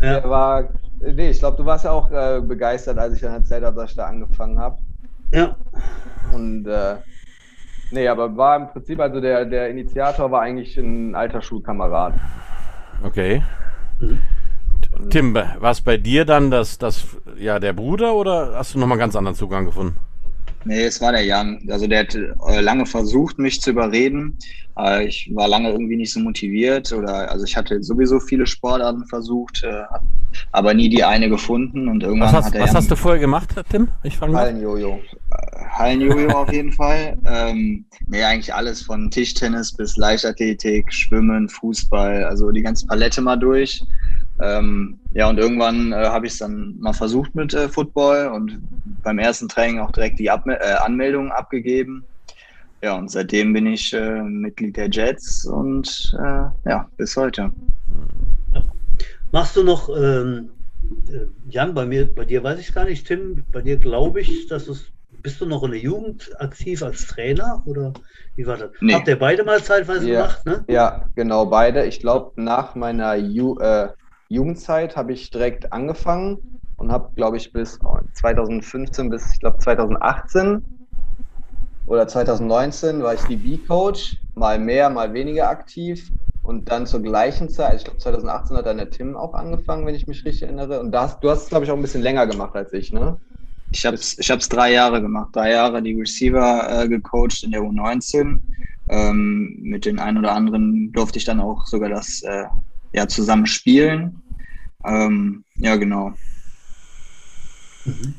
Ja. 0.00 0.20
Der 0.20 0.30
war, 0.30 0.68
nee, 1.00 1.30
ich 1.30 1.38
glaube, 1.38 1.56
du 1.56 1.64
warst 1.64 1.84
ja 1.84 1.92
auch 1.92 2.10
äh, 2.10 2.40
begeistert, 2.40 2.98
als 2.98 3.14
ich 3.14 3.20
dann 3.20 3.34
erzählt 3.34 3.64
habe, 3.64 3.76
dass 3.80 3.90
ich 3.90 3.96
da 3.96 4.06
angefangen 4.06 4.58
habe. 4.58 4.78
Ja. 5.32 5.56
Und 6.32 6.66
äh, 6.66 6.96
Nee, 7.94 8.08
aber 8.08 8.36
war 8.36 8.56
im 8.56 8.68
Prinzip, 8.68 8.98
also 8.98 9.20
der, 9.20 9.44
der 9.44 9.70
Initiator 9.70 10.28
war 10.30 10.42
eigentlich 10.42 10.76
ein 10.76 11.14
alter 11.14 11.40
Schulkamerad. 11.40 12.14
Okay. 13.04 13.40
Mhm. 14.00 14.20
Tim, 15.10 15.34
war 15.34 15.70
es 15.70 15.80
bei 15.80 15.96
dir 15.96 16.24
dann 16.24 16.50
das, 16.50 16.78
das, 16.78 17.06
ja, 17.36 17.60
der 17.60 17.72
Bruder 17.72 18.14
oder 18.14 18.54
hast 18.56 18.74
du 18.74 18.78
nochmal 18.80 18.96
einen 18.96 19.00
ganz 19.00 19.16
anderen 19.16 19.36
Zugang 19.36 19.64
gefunden? 19.66 19.96
Nee, 20.64 20.84
es 20.84 21.00
war 21.00 21.12
der 21.12 21.24
Jan. 21.24 21.60
Also 21.68 21.86
der 21.86 22.00
hat 22.00 22.14
äh, 22.14 22.60
lange 22.60 22.86
versucht, 22.86 23.38
mich 23.38 23.60
zu 23.60 23.70
überreden. 23.70 24.38
Äh, 24.78 25.06
ich 25.06 25.30
war 25.34 25.46
lange 25.46 25.70
irgendwie 25.70 25.96
nicht 25.96 26.12
so 26.12 26.20
motiviert 26.20 26.92
oder 26.92 27.30
also 27.30 27.44
ich 27.44 27.56
hatte 27.56 27.82
sowieso 27.82 28.18
viele 28.18 28.46
Sportarten 28.46 29.04
versucht, 29.06 29.62
äh, 29.62 29.82
aber 30.52 30.74
nie 30.74 30.88
die 30.88 31.04
eine 31.04 31.28
gefunden 31.28 31.88
und 31.88 32.02
irgendwann 32.02 32.28
was 32.28 32.34
hast, 32.34 32.46
hat 32.46 32.54
er. 32.54 32.60
Was 32.62 32.70
Jan 32.70 32.76
hast 32.76 32.90
du 32.90 32.96
vorher 32.96 33.20
gemacht, 33.20 33.50
Tim? 33.70 33.88
Ich 34.02 34.16
fange 34.16 34.36
Hallenjojo. 34.36 35.00
Hallenjojo 35.70 36.28
auf 36.30 36.52
jeden 36.52 36.72
Fall. 36.72 37.18
Ähm, 37.26 37.84
nee, 38.06 38.22
eigentlich 38.22 38.52
alles 38.52 38.82
von 38.82 39.10
Tischtennis 39.10 39.72
bis 39.72 39.96
Leichtathletik, 39.96 40.92
Schwimmen, 40.92 41.48
Fußball, 41.48 42.24
also 42.24 42.50
die 42.50 42.62
ganze 42.62 42.86
Palette 42.86 43.20
mal 43.20 43.36
durch. 43.36 43.82
Ähm, 44.44 44.98
ja, 45.14 45.28
und 45.28 45.38
irgendwann 45.38 45.92
äh, 45.92 45.96
habe 45.96 46.26
ich 46.26 46.34
es 46.34 46.38
dann 46.38 46.76
mal 46.78 46.92
versucht 46.92 47.34
mit 47.34 47.54
äh, 47.54 47.68
Football 47.68 48.28
und 48.28 48.60
beim 49.02 49.18
ersten 49.18 49.48
Training 49.48 49.80
auch 49.80 49.90
direkt 49.90 50.18
die 50.18 50.30
Ab 50.30 50.46
äh, 50.46 50.58
Anmeldung 50.84 51.32
abgegeben. 51.32 52.04
Ja, 52.82 52.98
und 52.98 53.10
seitdem 53.10 53.54
bin 53.54 53.66
ich 53.66 53.94
äh, 53.94 54.22
Mitglied 54.22 54.76
der 54.76 54.90
Jets 54.90 55.46
und 55.46 56.14
äh, 56.18 56.68
ja, 56.68 56.90
bis 56.98 57.16
heute. 57.16 57.50
Machst 59.32 59.56
du 59.56 59.64
noch, 59.64 59.88
ähm, 59.88 60.50
äh, 61.08 61.26
Jan, 61.48 61.72
bei 61.72 61.86
mir, 61.86 62.12
bei 62.14 62.26
dir 62.26 62.44
weiß 62.44 62.58
ich 62.58 62.74
gar 62.74 62.84
nicht, 62.84 63.06
Tim, 63.06 63.44
bei 63.50 63.62
dir 63.62 63.78
glaube 63.78 64.20
ich, 64.20 64.46
dass 64.48 64.68
es 64.68 64.92
bist 65.22 65.40
du 65.40 65.46
noch 65.46 65.62
in 65.62 65.70
der 65.70 65.80
Jugend 65.80 66.38
aktiv 66.38 66.82
als 66.82 67.06
Trainer 67.06 67.62
oder 67.64 67.94
wie 68.36 68.46
war 68.46 68.58
das? 68.58 68.70
Nee. 68.80 68.92
Habt 68.92 69.08
ihr 69.08 69.18
beide 69.18 69.42
mal 69.42 69.62
zeitweise 69.62 70.06
ja, 70.06 70.20
gemacht, 70.20 70.44
ne? 70.44 70.64
Ja, 70.68 71.06
genau, 71.14 71.46
beide. 71.46 71.86
Ich 71.86 71.98
glaube, 71.98 72.32
nach 72.36 72.74
meiner 72.74 73.14
Ju 73.14 73.58
Jugendzeit 74.28 74.96
habe 74.96 75.12
ich 75.12 75.30
direkt 75.30 75.72
angefangen 75.72 76.38
und 76.76 76.90
habe, 76.92 77.10
glaube 77.14 77.36
ich, 77.36 77.52
bis 77.52 77.78
2015 78.14 79.10
bis, 79.10 79.32
ich 79.32 79.40
glaube, 79.40 79.58
2018 79.58 80.62
oder 81.86 82.08
2019 82.08 83.02
war 83.02 83.14
ich 83.14 83.20
DB-Coach, 83.20 84.18
mal 84.34 84.58
mehr, 84.58 84.90
mal 84.90 85.12
weniger 85.12 85.48
aktiv. 85.48 86.10
Und 86.42 86.70
dann 86.70 86.86
zur 86.86 87.00
gleichen 87.00 87.48
Zeit, 87.48 87.76
ich 87.76 87.84
glaube 87.84 87.98
2018 87.98 88.56
hat 88.56 88.66
dann 88.66 88.76
der 88.76 88.90
Tim 88.90 89.16
auch 89.16 89.32
angefangen, 89.32 89.86
wenn 89.86 89.94
ich 89.94 90.06
mich 90.06 90.24
richtig 90.26 90.42
erinnere. 90.42 90.80
Und 90.80 90.92
das, 90.92 91.18
du 91.20 91.30
hast 91.30 91.44
es, 91.44 91.48
glaube 91.48 91.64
ich, 91.64 91.70
auch 91.70 91.76
ein 91.76 91.82
bisschen 91.82 92.02
länger 92.02 92.26
gemacht 92.26 92.54
als 92.54 92.72
ich, 92.74 92.92
ne? 92.92 93.18
Ich 93.70 93.84
habe 93.86 93.96
es 93.96 94.18
ich 94.18 94.30
hab's 94.30 94.48
drei 94.48 94.72
Jahre 94.72 95.00
gemacht. 95.00 95.30
Drei 95.34 95.52
Jahre 95.52 95.82
die 95.82 95.98
Receiver 95.98 96.82
äh, 96.82 96.88
gecoacht 96.88 97.42
in 97.42 97.50
der 97.50 97.62
U19. 97.62 98.38
Ähm, 98.88 99.56
mit 99.62 99.86
den 99.86 99.98
ein 99.98 100.18
oder 100.18 100.32
anderen 100.32 100.92
durfte 100.92 101.18
ich 101.18 101.24
dann 101.24 101.40
auch 101.40 101.64
sogar 101.66 101.88
das 101.88 102.22
äh, 102.22 102.44
ja, 102.94 103.08
zusammen 103.08 103.46
spielen. 103.46 104.22
Ähm, 104.84 105.44
ja, 105.56 105.76
genau. 105.76 106.14
Mhm. 107.84 108.14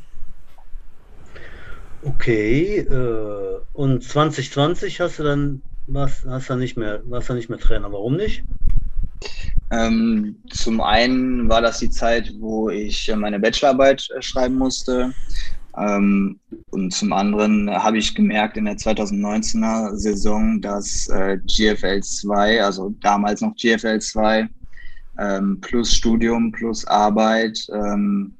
Okay, 2.03 2.79
äh, 2.79 3.59
und 3.73 4.03
2020 4.03 4.99
hast 5.01 5.17
du 5.17 5.23
dann 5.23 5.61
was, 5.87 6.25
hast 6.27 6.49
du 6.49 6.55
nicht 6.55 6.77
mehr, 6.77 7.01
warst 7.05 7.29
du 7.29 7.33
nicht 7.33 7.49
mehr 7.49 7.59
Trainer. 7.59 7.91
Warum 7.91 8.15
nicht? 8.15 8.43
Ähm, 9.71 10.35
zum 10.51 10.81
einen 10.81 11.49
war 11.49 11.61
das 11.61 11.79
die 11.79 11.89
Zeit, 11.89 12.31
wo 12.39 12.69
ich 12.69 13.11
meine 13.15 13.39
Bachelorarbeit 13.39 14.07
äh, 14.15 14.21
schreiben 14.21 14.55
musste. 14.55 15.13
Ähm, 15.77 16.39
und 16.69 16.91
zum 16.93 17.11
anderen 17.11 17.69
habe 17.69 17.97
ich 17.97 18.15
gemerkt 18.15 18.57
in 18.57 18.65
der 18.65 18.77
2019er 18.77 19.95
Saison, 19.95 20.61
dass 20.61 21.07
äh, 21.07 21.37
GFL 21.45 22.01
2, 22.01 22.63
also 22.63 22.93
damals 23.01 23.41
noch 23.41 23.55
GFL 23.55 23.99
2, 23.99 24.47
ähm, 25.19 25.59
plus 25.61 25.93
Studium, 25.93 26.51
plus 26.51 26.85
Arbeit, 26.85 27.59
ähm, 27.71 28.35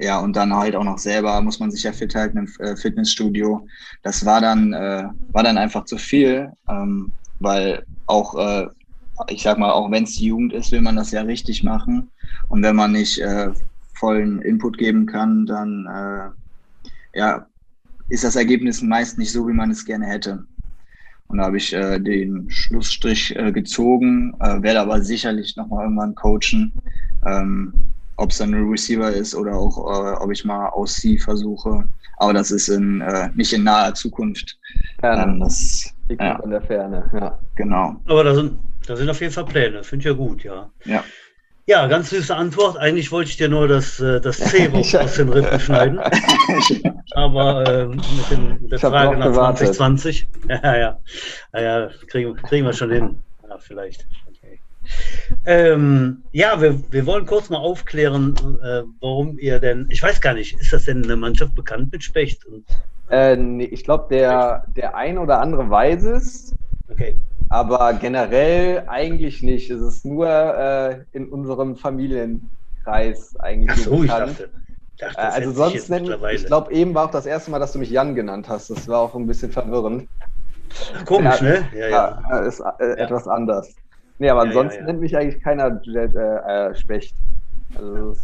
ja, 0.00 0.18
und 0.18 0.34
dann 0.34 0.54
halt 0.54 0.74
auch 0.74 0.84
noch 0.84 0.96
selber 0.96 1.40
muss 1.42 1.60
man 1.60 1.70
sich 1.70 1.82
ja 1.82 1.92
fit 1.92 2.14
halten 2.14 2.38
im 2.38 2.48
äh, 2.58 2.74
Fitnessstudio. 2.74 3.66
Das 4.02 4.24
war 4.24 4.40
dann, 4.40 4.72
äh, 4.72 5.04
war 5.32 5.42
dann 5.42 5.58
einfach 5.58 5.84
zu 5.84 5.98
viel, 5.98 6.50
ähm, 6.68 7.12
weil 7.38 7.84
auch, 8.06 8.34
äh, 8.34 8.66
ich 9.28 9.42
sag 9.42 9.58
mal, 9.58 9.70
auch 9.70 9.90
wenn 9.90 10.04
es 10.04 10.16
die 10.16 10.26
Jugend 10.26 10.54
ist, 10.54 10.72
will 10.72 10.80
man 10.80 10.96
das 10.96 11.10
ja 11.10 11.20
richtig 11.20 11.62
machen. 11.62 12.10
Und 12.48 12.62
wenn 12.62 12.76
man 12.76 12.92
nicht 12.92 13.18
äh, 13.18 13.50
vollen 13.94 14.40
Input 14.40 14.78
geben 14.78 15.04
kann, 15.04 15.44
dann 15.44 15.86
äh, 15.86 17.18
ja, 17.18 17.46
ist 18.08 18.24
das 18.24 18.36
Ergebnis 18.36 18.80
meist 18.80 19.18
nicht 19.18 19.32
so, 19.32 19.46
wie 19.46 19.52
man 19.52 19.70
es 19.70 19.84
gerne 19.84 20.06
hätte. 20.06 20.44
Und 21.30 21.38
da 21.38 21.44
habe 21.44 21.58
ich 21.58 21.72
äh, 21.72 22.00
den 22.00 22.50
Schlussstrich 22.50 23.36
äh, 23.36 23.52
gezogen, 23.52 24.34
äh, 24.40 24.60
werde 24.62 24.80
aber 24.80 25.00
sicherlich 25.00 25.56
nochmal 25.56 25.84
irgendwann 25.84 26.14
coachen. 26.16 26.72
Ähm, 27.24 27.72
ob 28.16 28.30
es 28.30 28.38
dann 28.38 28.52
ein 28.52 28.68
Receiver 28.68 29.10
ist 29.12 29.34
oder 29.34 29.54
auch, 29.54 29.78
äh, 29.78 30.22
ob 30.22 30.30
ich 30.32 30.44
mal 30.44 30.68
aus 30.70 30.96
sie 30.96 31.18
versuche. 31.18 31.88
Aber 32.16 32.32
das 32.34 32.50
ist 32.50 32.68
in, 32.68 33.00
äh, 33.00 33.30
nicht 33.34 33.52
in 33.52 33.62
naher 33.62 33.94
Zukunft. 33.94 34.58
Ferne. 34.98 35.32
Ähm, 35.32 35.40
das, 35.40 35.94
ja. 36.08 36.38
in 36.42 36.50
der 36.50 36.62
Ferne, 36.62 37.08
ja. 37.14 37.38
Genau. 37.54 37.96
Aber 38.06 38.24
da 38.24 38.34
sind, 38.34 38.58
da 38.86 38.96
sind 38.96 39.08
auf 39.08 39.20
jeden 39.20 39.32
Fall 39.32 39.44
Pläne, 39.44 39.84
finde 39.84 40.02
ich 40.02 40.06
ja 40.06 40.12
gut, 40.12 40.42
ja. 40.42 40.70
Ja. 40.84 41.04
Ja, 41.66 41.86
ganz 41.86 42.10
süße 42.10 42.34
Antwort. 42.34 42.76
Eigentlich 42.78 43.12
wollte 43.12 43.30
ich 43.30 43.36
dir 43.36 43.48
nur 43.48 43.68
das, 43.68 44.00
äh, 44.00 44.20
das 44.20 44.38
C 44.38 44.68
aus 44.98 45.14
den 45.14 45.28
Rippen 45.28 45.60
schneiden. 45.60 46.00
Aber 47.12 47.66
äh, 47.66 47.86
mit, 47.86 48.30
den, 48.30 48.68
der 48.68 48.78
Frage 48.78 49.16
nach 49.16 49.26
gewartet. 49.26 49.74
2020, 49.74 50.28
ja, 50.48 50.76
ja, 50.76 51.00
ja, 51.52 51.60
ja 51.60 51.90
kriegen, 52.06 52.34
kriegen 52.36 52.66
wir 52.66 52.72
schon 52.72 52.90
hin. 52.90 53.18
Ja, 53.48 53.58
vielleicht. 53.58 54.06
Ähm, 55.46 56.22
ja, 56.32 56.60
wir, 56.60 56.80
wir 56.90 57.06
wollen 57.06 57.26
kurz 57.26 57.48
mal 57.50 57.58
aufklären, 57.58 58.34
äh, 58.62 58.82
warum 59.00 59.38
ihr 59.38 59.60
denn, 59.60 59.86
ich 59.90 60.02
weiß 60.02 60.20
gar 60.20 60.34
nicht, 60.34 60.58
ist 60.60 60.72
das 60.72 60.84
denn 60.84 61.04
eine 61.04 61.16
Mannschaft 61.16 61.54
bekannt 61.54 61.92
mit 61.92 62.02
Specht? 62.02 62.44
Und, 62.46 62.64
äh, 63.08 63.36
nee, 63.36 63.64
ich 63.64 63.84
glaube, 63.84 64.06
der, 64.10 64.64
der 64.74 64.96
ein 64.96 65.18
oder 65.18 65.40
andere 65.40 65.70
weiß 65.70 66.04
es. 66.04 66.54
Okay. 66.90 67.16
Aber 67.48 67.94
generell 67.94 68.84
eigentlich 68.86 69.42
nicht. 69.42 69.70
Es 69.70 69.80
ist 69.80 70.04
nur 70.04 70.28
äh, 70.28 71.04
in 71.12 71.28
unserem 71.28 71.76
Familienkreis 71.76 73.34
eigentlich. 73.40 73.70
Ach 73.72 73.76
so, 73.76 74.04
ich 74.04 74.10
dachte. 74.10 74.50
dachte 74.98 75.18
äh, 75.18 75.20
also 75.20 75.52
sonst 75.52 75.90
nennen, 75.90 76.14
ich 76.32 76.46
glaube, 76.46 76.72
eben 76.72 76.94
war 76.94 77.06
auch 77.06 77.10
das 77.10 77.26
erste 77.26 77.50
Mal, 77.50 77.58
dass 77.58 77.72
du 77.72 77.78
mich 77.78 77.90
Jan 77.90 78.14
genannt 78.14 78.48
hast. 78.48 78.70
Das 78.70 78.86
war 78.86 79.00
auch 79.00 79.14
ein 79.14 79.26
bisschen 79.26 79.50
verwirrend. 79.50 80.08
Komisch, 81.06 81.40
ja, 81.40 81.48
ne? 81.48 81.68
Ja, 81.74 81.88
ja. 81.88 82.22
ja 82.30 82.38
ist 82.40 82.62
äh, 82.78 82.92
etwas 82.92 83.26
anders. 83.26 83.74
Nee, 84.18 84.28
aber 84.28 84.42
ansonsten 84.42 84.84
nennt 84.84 85.00
mich 85.00 85.16
eigentlich 85.16 85.42
keiner 85.42 85.80
äh, 85.86 86.70
äh, 86.70 86.74
Specht. 86.74 87.16
Also, 87.74 88.14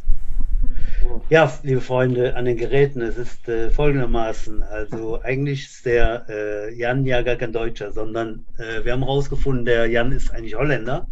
ja, 1.29 1.53
liebe 1.63 1.81
Freunde, 1.81 2.37
an 2.37 2.45
den 2.45 2.57
Geräten, 2.57 3.01
es 3.01 3.17
ist 3.17 3.49
äh, 3.49 3.71
folgendermaßen. 3.71 4.63
Also 4.63 5.21
eigentlich 5.23 5.65
ist 5.67 5.87
der 5.87 6.27
äh, 6.29 6.75
Jan 6.75 7.05
ja 7.05 7.23
gar 7.23 7.37
kein 7.37 7.53
Deutscher, 7.53 7.93
sondern 7.93 8.45
äh, 8.59 8.85
wir 8.85 8.93
haben 8.93 9.03
herausgefunden, 9.03 9.65
der 9.65 9.87
Jan 9.87 10.13
ist 10.13 10.31
eigentlich 10.31 10.55
Holländer 10.55 11.07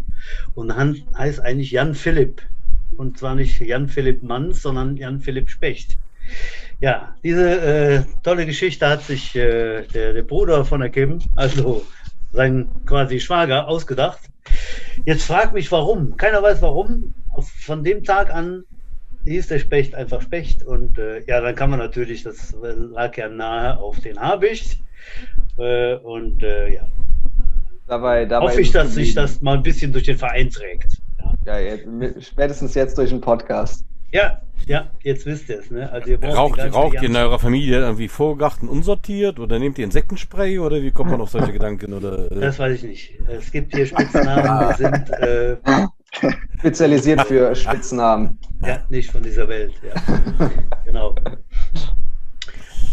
und 0.54 0.74
Han 0.76 1.02
heißt 1.16 1.40
eigentlich 1.40 1.70
Jan 1.70 1.94
Philipp. 1.94 2.42
Und 2.96 3.18
zwar 3.18 3.34
nicht 3.34 3.60
Jan 3.60 3.88
Philipp 3.88 4.22
Manns, 4.22 4.62
sondern 4.62 4.96
Jan 4.96 5.20
Philipp 5.20 5.50
Specht. 5.50 5.98
Ja, 6.80 7.14
diese 7.24 7.60
äh, 7.60 8.02
tolle 8.22 8.46
Geschichte 8.46 8.88
hat 8.88 9.02
sich 9.02 9.34
äh, 9.34 9.82
der, 9.86 10.12
der 10.12 10.22
Bruder 10.22 10.64
von 10.64 10.80
der 10.80 10.90
Kim, 10.90 11.18
also 11.34 11.84
sein 12.32 12.68
quasi 12.86 13.20
Schwager, 13.20 13.68
ausgedacht. 13.68 14.20
Jetzt 15.04 15.24
frag 15.24 15.52
mich 15.52 15.70
warum. 15.72 16.16
Keiner 16.16 16.42
weiß 16.42 16.62
warum. 16.62 17.14
Von 17.60 17.82
dem 17.82 18.04
Tag 18.04 18.32
an 18.32 18.64
hieß 19.32 19.48
der 19.48 19.58
Specht 19.58 19.94
einfach 19.94 20.22
Specht. 20.22 20.62
Und 20.62 20.98
äh, 20.98 21.24
ja, 21.26 21.40
dann 21.40 21.54
kann 21.54 21.70
man 21.70 21.78
natürlich, 21.78 22.22
das 22.22 22.54
lag 22.60 23.16
ja 23.16 23.28
nahe 23.28 23.78
auf 23.78 24.00
den 24.00 24.18
Habicht. 24.18 24.78
Äh, 25.58 25.96
und 25.96 26.42
äh, 26.42 26.74
ja. 26.74 26.86
Dabei, 27.86 28.24
dabei 28.24 28.46
hoffe 28.46 28.60
ich, 28.62 28.70
dass 28.70 28.94
sich 28.94 29.14
das 29.14 29.42
mal 29.42 29.56
ein 29.56 29.62
bisschen 29.62 29.92
durch 29.92 30.04
den 30.04 30.16
Verein 30.16 30.48
trägt. 30.48 30.98
Ja, 31.44 31.58
ja 31.58 31.76
jetzt, 31.76 32.26
spätestens 32.26 32.74
jetzt 32.74 32.96
durch 32.96 33.10
den 33.10 33.20
Podcast. 33.20 33.84
Ja, 34.10 34.40
ja, 34.66 34.90
jetzt 35.02 35.26
wisst 35.26 35.48
ihr 35.48 35.58
es. 35.58 35.70
Ne? 35.70 35.90
Also 35.90 36.10
ihr 36.12 36.22
raucht, 36.22 36.58
raucht 36.58 36.94
ihr 36.94 37.08
in 37.08 37.16
eurer 37.16 37.38
Familie 37.38 37.80
irgendwie 37.80 38.08
Vorgarten 38.08 38.68
unsortiert 38.68 39.38
oder 39.38 39.58
nehmt 39.58 39.78
ihr 39.78 39.84
Insektenspray 39.84 40.58
oder 40.58 40.80
wie 40.80 40.90
kommt 40.90 41.10
man 41.10 41.20
auf 41.20 41.30
solche 41.30 41.52
Gedanken? 41.52 41.92
Oder, 41.92 42.30
äh? 42.30 42.40
Das 42.40 42.58
weiß 42.58 42.76
ich 42.76 42.82
nicht. 42.84 43.14
Es 43.28 43.50
gibt 43.52 43.74
hier 43.74 43.86
Spitznamen, 43.86 44.68
die 44.70 44.82
sind 44.82 45.10
äh, 45.10 45.56
spezialisiert 46.58 47.22
für 47.22 47.54
Spitznamen. 47.54 48.38
Ja, 48.66 48.82
nicht 48.88 49.10
von 49.10 49.22
dieser 49.22 49.48
Welt. 49.48 49.74
Ja. 49.82 50.50
genau. 50.84 51.14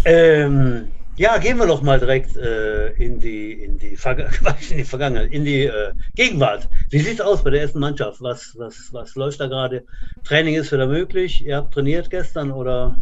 Ähm, 0.05 0.87
ja, 1.17 1.37
gehen 1.37 1.57
wir 1.57 1.67
doch 1.67 1.81
mal 1.81 1.99
direkt 1.99 2.35
äh, 2.37 2.91
in, 2.93 3.19
die, 3.19 3.51
in, 3.51 3.77
die 3.77 3.89
in 4.69 4.77
die 4.77 4.83
Vergangenheit, 4.83 5.31
in 5.31 5.45
die 5.45 5.65
äh, 5.65 5.91
Gegenwart. 6.15 6.67
Wie 6.89 6.99
sieht 6.99 7.15
es 7.15 7.21
aus 7.21 7.43
bei 7.43 7.51
der 7.51 7.61
ersten 7.61 7.79
Mannschaft? 7.79 8.21
Was, 8.21 8.53
was, 8.57 8.91
was 8.91 9.15
läuft 9.15 9.39
da 9.39 9.47
gerade? 9.47 9.85
Training 10.23 10.55
ist 10.55 10.71
wieder 10.71 10.87
möglich. 10.87 11.45
Ihr 11.45 11.57
habt 11.57 11.73
trainiert 11.73 12.09
gestern 12.09 12.51
oder, 12.51 12.97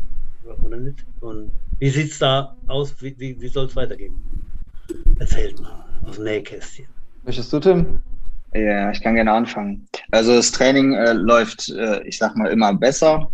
oder 0.63 0.77
nicht? 0.77 1.05
Und 1.21 1.51
wie 1.79 1.89
sieht 1.89 2.11
es 2.11 2.19
da 2.19 2.55
aus? 2.67 2.93
Wie, 3.01 3.15
wie, 3.17 3.39
wie 3.39 3.47
soll 3.47 3.67
es 3.67 3.75
weitergehen? 3.75 4.15
Erzählt 5.19 5.59
mal 5.61 5.85
aus 6.05 6.15
dem 6.15 6.25
Nähkästchen. 6.25 6.87
Möchtest 7.23 7.53
du, 7.53 7.59
Tim? 7.59 7.99
Ja, 8.53 8.91
ich 8.91 9.01
kann 9.01 9.15
gerne 9.15 9.31
anfangen. 9.31 9.87
Also 10.11 10.35
das 10.35 10.51
Training 10.51 10.93
äh, 10.93 11.13
läuft, 11.13 11.69
äh, 11.69 12.01
ich 12.07 12.17
sag 12.17 12.35
mal, 12.35 12.51
immer 12.51 12.73
besser. 12.73 13.29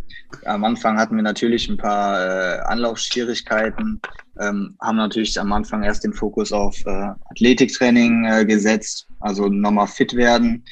Am 0.45 0.63
Anfang 0.63 0.97
hatten 0.97 1.15
wir 1.15 1.23
natürlich 1.23 1.69
ein 1.69 1.77
paar 1.77 2.19
äh, 2.19 2.59
Anlaufschwierigkeiten 2.65 4.01
ähm, 4.39 4.75
haben 4.81 4.97
natürlich 4.97 5.39
am 5.39 5.51
Anfang 5.53 5.83
erst 5.83 6.03
den 6.03 6.13
Fokus 6.13 6.51
auf 6.51 6.77
äh, 6.85 7.11
Athletiktraining 7.29 8.25
äh, 8.25 8.45
gesetzt, 8.45 9.07
also 9.19 9.47
nochmal 9.47 9.87
fit 9.87 10.13
werden. 10.15 10.63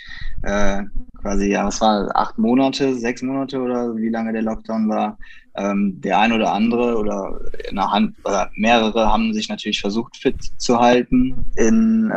Äh, 0.42 0.84
quasi, 1.22 1.52
ja, 1.52 1.66
was 1.66 1.80
war 1.80 2.10
acht 2.16 2.38
Monate, 2.38 2.96
sechs 2.96 3.22
Monate 3.22 3.62
oder 3.62 3.96
wie 3.96 4.10
lange 4.10 4.34
der 4.34 4.42
Lockdown 4.42 4.90
war. 4.90 5.18
Ähm, 5.56 6.02
der 6.02 6.20
ein 6.20 6.34
oder 6.34 6.52
andere 6.52 6.98
oder 6.98 7.40
eine 7.70 7.90
Hand 7.90 8.16
oder 8.26 8.50
mehrere 8.56 9.12
haben 9.12 9.34
sich 9.34 9.48
natürlich 9.48 9.80
versucht, 9.80 10.18
fit 10.18 10.36
zu 10.58 10.80
halten 10.80 11.46
in 11.56 12.12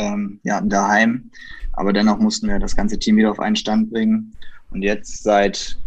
ähm, 0.00 0.40
ja, 0.42 0.60
daheim. 0.60 1.30
Aber 1.72 1.92
dennoch 1.92 2.18
mussten 2.18 2.48
wir 2.48 2.58
das 2.58 2.76
ganze 2.76 2.98
Team 2.98 3.16
wieder 3.16 3.30
auf 3.30 3.40
einen 3.40 3.56
Stand 3.56 3.90
bringen. 3.90 4.32
Und 4.70 4.82
jetzt 4.82 5.22
seit 5.22 5.78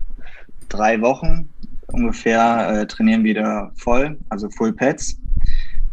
drei 0.70 1.02
Wochen 1.02 1.50
ungefähr 1.88 2.82
äh, 2.82 2.88
trainieren 2.88 3.24
wieder 3.24 3.72
voll, 3.76 4.18
also 4.30 4.50
Full 4.50 4.74
Pads. 4.74 5.20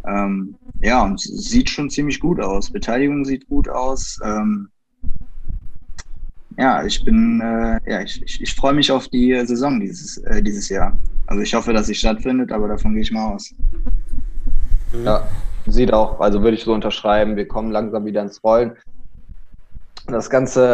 Ähm, 0.07 0.55
ja, 0.81 1.03
und 1.03 1.19
sieht 1.19 1.69
schon 1.69 1.89
ziemlich 1.89 2.19
gut 2.19 2.39
aus. 2.39 2.71
Beteiligung 2.71 3.23
sieht 3.23 3.47
gut 3.47 3.69
aus. 3.69 4.19
Ähm, 4.23 4.69
ja, 6.57 6.83
ich 6.83 7.03
bin, 7.03 7.39
äh, 7.39 7.79
ja, 7.89 8.01
ich, 8.01 8.21
ich, 8.23 8.41
ich 8.41 8.53
freue 8.55 8.73
mich 8.73 8.91
auf 8.91 9.07
die 9.07 9.33
Saison 9.45 9.79
dieses, 9.79 10.17
äh, 10.17 10.41
dieses 10.41 10.69
Jahr. 10.69 10.97
Also 11.27 11.43
ich 11.43 11.53
hoffe, 11.53 11.71
dass 11.71 11.87
sie 11.87 11.95
stattfindet, 11.95 12.51
aber 12.51 12.67
davon 12.67 12.93
gehe 12.93 13.03
ich 13.03 13.11
mal 13.11 13.33
aus. 13.33 13.53
Ja, 15.05 15.27
sieht 15.67 15.93
auch, 15.93 16.19
also 16.19 16.41
würde 16.41 16.55
ich 16.55 16.63
so 16.63 16.73
unterschreiben, 16.73 17.35
wir 17.35 17.47
kommen 17.47 17.71
langsam 17.71 18.05
wieder 18.05 18.21
ins 18.21 18.43
Rollen 18.43 18.77
das 20.07 20.29
ganze 20.29 20.65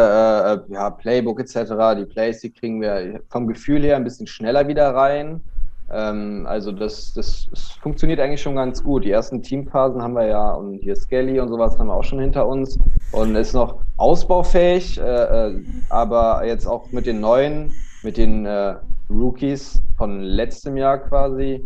äh, 0.68 0.72
ja, 0.72 0.90
Playbook 0.90 1.40
etc., 1.40 1.72
die 1.98 2.06
Plays, 2.06 2.40
die 2.40 2.50
kriegen 2.50 2.80
wir 2.80 3.20
vom 3.28 3.46
Gefühl 3.46 3.82
her 3.82 3.96
ein 3.96 4.04
bisschen 4.04 4.26
schneller 4.26 4.66
wieder 4.68 4.94
rein. 4.94 5.40
Ähm, 5.90 6.46
also 6.46 6.72
das, 6.72 7.14
das, 7.14 7.48
das, 7.50 7.72
funktioniert 7.82 8.20
eigentlich 8.20 8.42
schon 8.42 8.56
ganz 8.56 8.82
gut. 8.82 9.04
Die 9.04 9.10
ersten 9.10 9.42
Teamphasen 9.42 10.02
haben 10.02 10.14
wir 10.14 10.26
ja 10.26 10.52
und 10.52 10.74
hier 10.78 10.96
Skelly 10.96 11.40
und 11.40 11.48
sowas 11.48 11.78
haben 11.78 11.86
wir 11.86 11.94
auch 11.94 12.04
schon 12.04 12.20
hinter 12.20 12.46
uns 12.46 12.78
und 13.12 13.34
ist 13.36 13.54
noch 13.54 13.76
ausbaufähig, 13.96 14.98
äh, 14.98 15.02
äh, 15.48 15.62
aber 15.88 16.44
jetzt 16.44 16.66
auch 16.66 16.90
mit 16.92 17.06
den 17.06 17.20
neuen, 17.20 17.72
mit 18.02 18.16
den 18.16 18.44
äh, 18.44 18.74
Rookies 19.08 19.82
von 19.96 20.20
letztem 20.20 20.76
Jahr 20.76 20.98
quasi. 20.98 21.64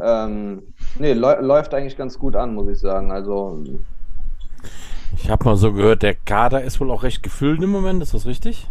Ähm, 0.00 0.62
nee, 0.98 1.12
läuft 1.12 1.74
eigentlich 1.74 1.96
ganz 1.96 2.18
gut 2.18 2.36
an, 2.36 2.54
muss 2.54 2.68
ich 2.68 2.78
sagen. 2.78 3.10
Also 3.10 3.62
Ich 5.16 5.30
habe 5.30 5.44
mal 5.44 5.56
so 5.56 5.72
gehört, 5.72 6.02
der 6.02 6.14
Kader 6.14 6.62
ist 6.62 6.80
wohl 6.80 6.90
auch 6.90 7.02
recht 7.02 7.22
gefüllt 7.22 7.62
im 7.62 7.70
Moment, 7.70 8.02
ist 8.02 8.14
das 8.14 8.26
richtig? 8.26 8.66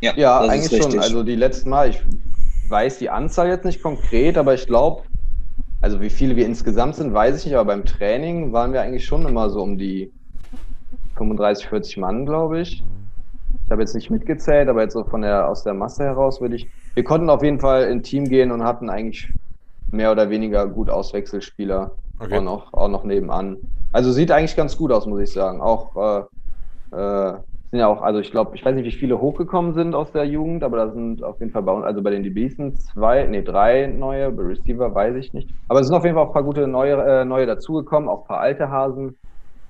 Ja, 0.00 0.12
ja 0.16 0.40
eigentlich 0.40 0.82
schon. 0.82 0.98
Also 0.98 1.22
die 1.22 1.34
letzten 1.34 1.70
Mal, 1.70 1.90
ich 1.90 2.02
weiß 2.68 2.98
die 2.98 3.10
Anzahl 3.10 3.48
jetzt 3.48 3.64
nicht 3.64 3.82
konkret, 3.82 4.36
aber 4.36 4.54
ich 4.54 4.66
glaube, 4.66 5.02
also 5.80 6.00
wie 6.00 6.10
viele 6.10 6.36
wir 6.36 6.44
insgesamt 6.44 6.96
sind, 6.96 7.14
weiß 7.14 7.38
ich 7.38 7.46
nicht, 7.46 7.54
aber 7.54 7.66
beim 7.66 7.84
Training 7.84 8.52
waren 8.52 8.72
wir 8.72 8.82
eigentlich 8.82 9.06
schon 9.06 9.26
immer 9.26 9.48
so 9.48 9.62
um 9.62 9.78
die 9.78 10.12
35, 11.16 11.68
40 11.68 11.96
Mann, 11.98 12.26
glaube 12.26 12.60
ich. 12.60 12.82
Ich 13.64 13.70
habe 13.70 13.82
jetzt 13.82 13.94
nicht 13.94 14.10
mitgezählt, 14.10 14.68
aber 14.68 14.82
jetzt 14.82 14.94
so 14.94 15.04
von 15.04 15.22
der 15.22 15.48
aus 15.48 15.62
der 15.62 15.74
Masse 15.74 16.04
heraus 16.04 16.40
würde 16.40 16.56
ich. 16.56 16.68
Wir 16.94 17.04
konnten 17.04 17.30
auf 17.30 17.42
jeden 17.42 17.60
Fall 17.60 17.84
in 17.84 18.02
Team 18.02 18.24
gehen 18.28 18.50
und 18.50 18.64
hatten 18.64 18.90
eigentlich 18.90 19.32
mehr 19.90 20.12
oder 20.12 20.30
weniger 20.30 20.66
gut 20.66 20.90
Auswechselspieler 20.90 21.92
okay. 22.20 22.38
auch, 22.38 22.42
noch, 22.42 22.74
auch 22.74 22.88
noch 22.88 23.04
nebenan. 23.04 23.56
Also 23.92 24.12
sieht 24.12 24.30
eigentlich 24.30 24.56
ganz 24.56 24.76
gut 24.76 24.92
aus, 24.92 25.06
muss 25.06 25.20
ich 25.20 25.32
sagen. 25.32 25.60
Auch 25.60 26.26
äh, 26.92 26.96
äh, 26.96 27.34
sind 27.70 27.80
ja 27.80 27.86
auch, 27.86 28.00
also 28.00 28.20
ich 28.20 28.30
glaube, 28.30 28.56
ich 28.56 28.64
weiß 28.64 28.74
nicht, 28.74 28.86
wie 28.86 28.98
viele 28.98 29.20
hochgekommen 29.20 29.74
sind 29.74 29.94
aus 29.94 30.10
der 30.12 30.24
Jugend, 30.24 30.62
aber 30.62 30.78
da 30.78 30.92
sind 30.92 31.22
auf 31.22 31.38
jeden 31.40 31.52
Fall 31.52 31.62
bei 31.62 31.72
uns, 31.72 31.84
also 31.84 32.02
bei 32.02 32.10
den 32.10 32.22
DBs 32.22 32.56
sind 32.56 32.80
zwei, 32.80 33.26
nee, 33.26 33.42
drei 33.42 33.86
neue, 33.86 34.30
bei 34.30 34.42
Receiver 34.42 34.94
weiß 34.94 35.16
ich 35.16 35.32
nicht. 35.32 35.50
Aber 35.68 35.80
es 35.80 35.86
sind 35.86 35.96
auf 35.96 36.04
jeden 36.04 36.14
Fall 36.14 36.24
auch 36.24 36.30
ein 36.30 36.34
paar 36.34 36.44
gute 36.44 36.66
neue, 36.66 36.94
äh, 36.94 37.24
neue 37.24 37.46
dazugekommen, 37.46 38.08
auch 38.08 38.22
ein 38.22 38.26
paar 38.26 38.40
alte 38.40 38.70
Hasen. 38.70 39.18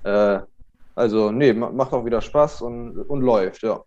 Äh, 0.05 0.41
also, 0.95 1.31
nee, 1.31 1.53
macht 1.53 1.93
auch 1.93 2.05
wieder 2.05 2.21
Spaß 2.21 2.63
und, 2.63 2.99
und 2.99 3.21
läuft, 3.21 3.63
ja. 3.63 3.81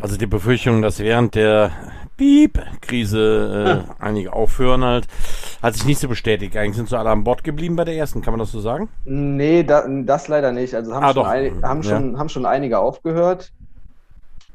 Also 0.00 0.16
die 0.16 0.26
Befürchtung, 0.26 0.82
dass 0.82 1.00
während 1.00 1.34
der 1.34 1.70
Piep-Krise 2.16 3.84
äh, 3.88 4.02
einige 4.02 4.32
aufhören 4.32 4.84
halt, 4.84 5.06
hat 5.62 5.74
sich 5.74 5.84
nicht 5.84 6.00
so 6.00 6.08
bestätigt. 6.08 6.56
Eigentlich 6.56 6.76
sind 6.76 6.88
so 6.88 6.96
alle 6.96 7.10
an 7.10 7.24
Bord 7.24 7.44
geblieben 7.44 7.76
bei 7.76 7.84
der 7.84 7.94
ersten, 7.96 8.22
kann 8.22 8.32
man 8.32 8.40
das 8.40 8.52
so 8.52 8.60
sagen? 8.60 8.88
Nee, 9.04 9.62
da, 9.62 9.86
das 9.86 10.28
leider 10.28 10.52
nicht. 10.52 10.74
Also 10.74 10.94
haben, 10.94 11.04
ah, 11.04 11.12
schon, 11.12 11.26
ein, 11.26 11.62
haben, 11.62 11.82
schon, 11.82 12.12
ja. 12.12 12.18
haben 12.18 12.28
schon 12.28 12.46
einige 12.46 12.78
aufgehört. 12.78 13.52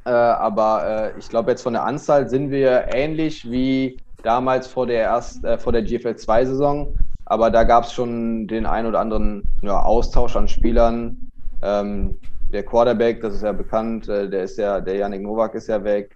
Äh, 0.05 0.09
aber 0.09 1.13
äh, 1.15 1.19
ich 1.19 1.29
glaube, 1.29 1.51
jetzt 1.51 1.61
von 1.61 1.73
der 1.73 1.85
Anzahl 1.85 2.27
sind 2.27 2.49
wir 2.49 2.93
ähnlich 2.93 3.49
wie 3.49 3.97
damals 4.23 4.67
vor 4.67 4.87
der, 4.87 5.01
erst, 5.01 5.43
äh, 5.43 5.57
vor 5.57 5.71
der 5.71 5.83
GFL 5.83 6.09
2-Saison. 6.09 6.95
Aber 7.25 7.51
da 7.51 7.63
gab 7.63 7.85
es 7.85 7.93
schon 7.93 8.47
den 8.47 8.65
ein 8.65 8.85
oder 8.85 8.99
anderen 8.99 9.43
ja, 9.61 9.81
Austausch 9.81 10.35
an 10.35 10.47
Spielern. 10.47 11.31
Ähm, 11.61 12.17
der 12.51 12.63
Quarterback, 12.63 13.21
das 13.21 13.35
ist 13.35 13.43
ja 13.43 13.51
bekannt, 13.51 14.09
äh, 14.09 14.29
der 14.29 14.43
ist 14.43 14.57
ja, 14.57 14.81
der 14.81 14.95
Janik 14.95 15.21
Nowak 15.21 15.55
ist 15.55 15.67
ja 15.67 15.83
weg. 15.83 16.15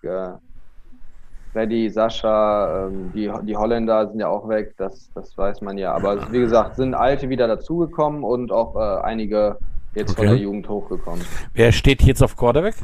Freddy, 1.56 1.90
Sascha, 1.90 2.88
ähm, 2.88 3.14
die, 3.16 3.32
die 3.44 3.56
Holländer 3.56 4.10
sind 4.10 4.20
ja 4.20 4.28
auch 4.28 4.50
weg, 4.50 4.74
das, 4.76 5.10
das 5.16 5.38
weiß 5.38 5.62
man 5.62 5.78
ja. 5.78 5.94
Aber 5.94 6.30
wie 6.34 6.40
gesagt, 6.40 6.76
sind 6.76 6.94
alte 6.94 7.30
wieder 7.30 7.48
dazugekommen 7.48 8.26
und 8.26 8.52
auch 8.52 8.76
äh, 8.76 9.02
einige 9.06 9.58
jetzt 9.94 10.12
okay. 10.12 10.28
von 10.28 10.36
der 10.36 10.44
Jugend 10.44 10.68
hochgekommen. 10.68 11.24
Wer 11.54 11.72
steht 11.72 12.02
jetzt 12.02 12.22
auf 12.22 12.36
Quarterback? 12.36 12.76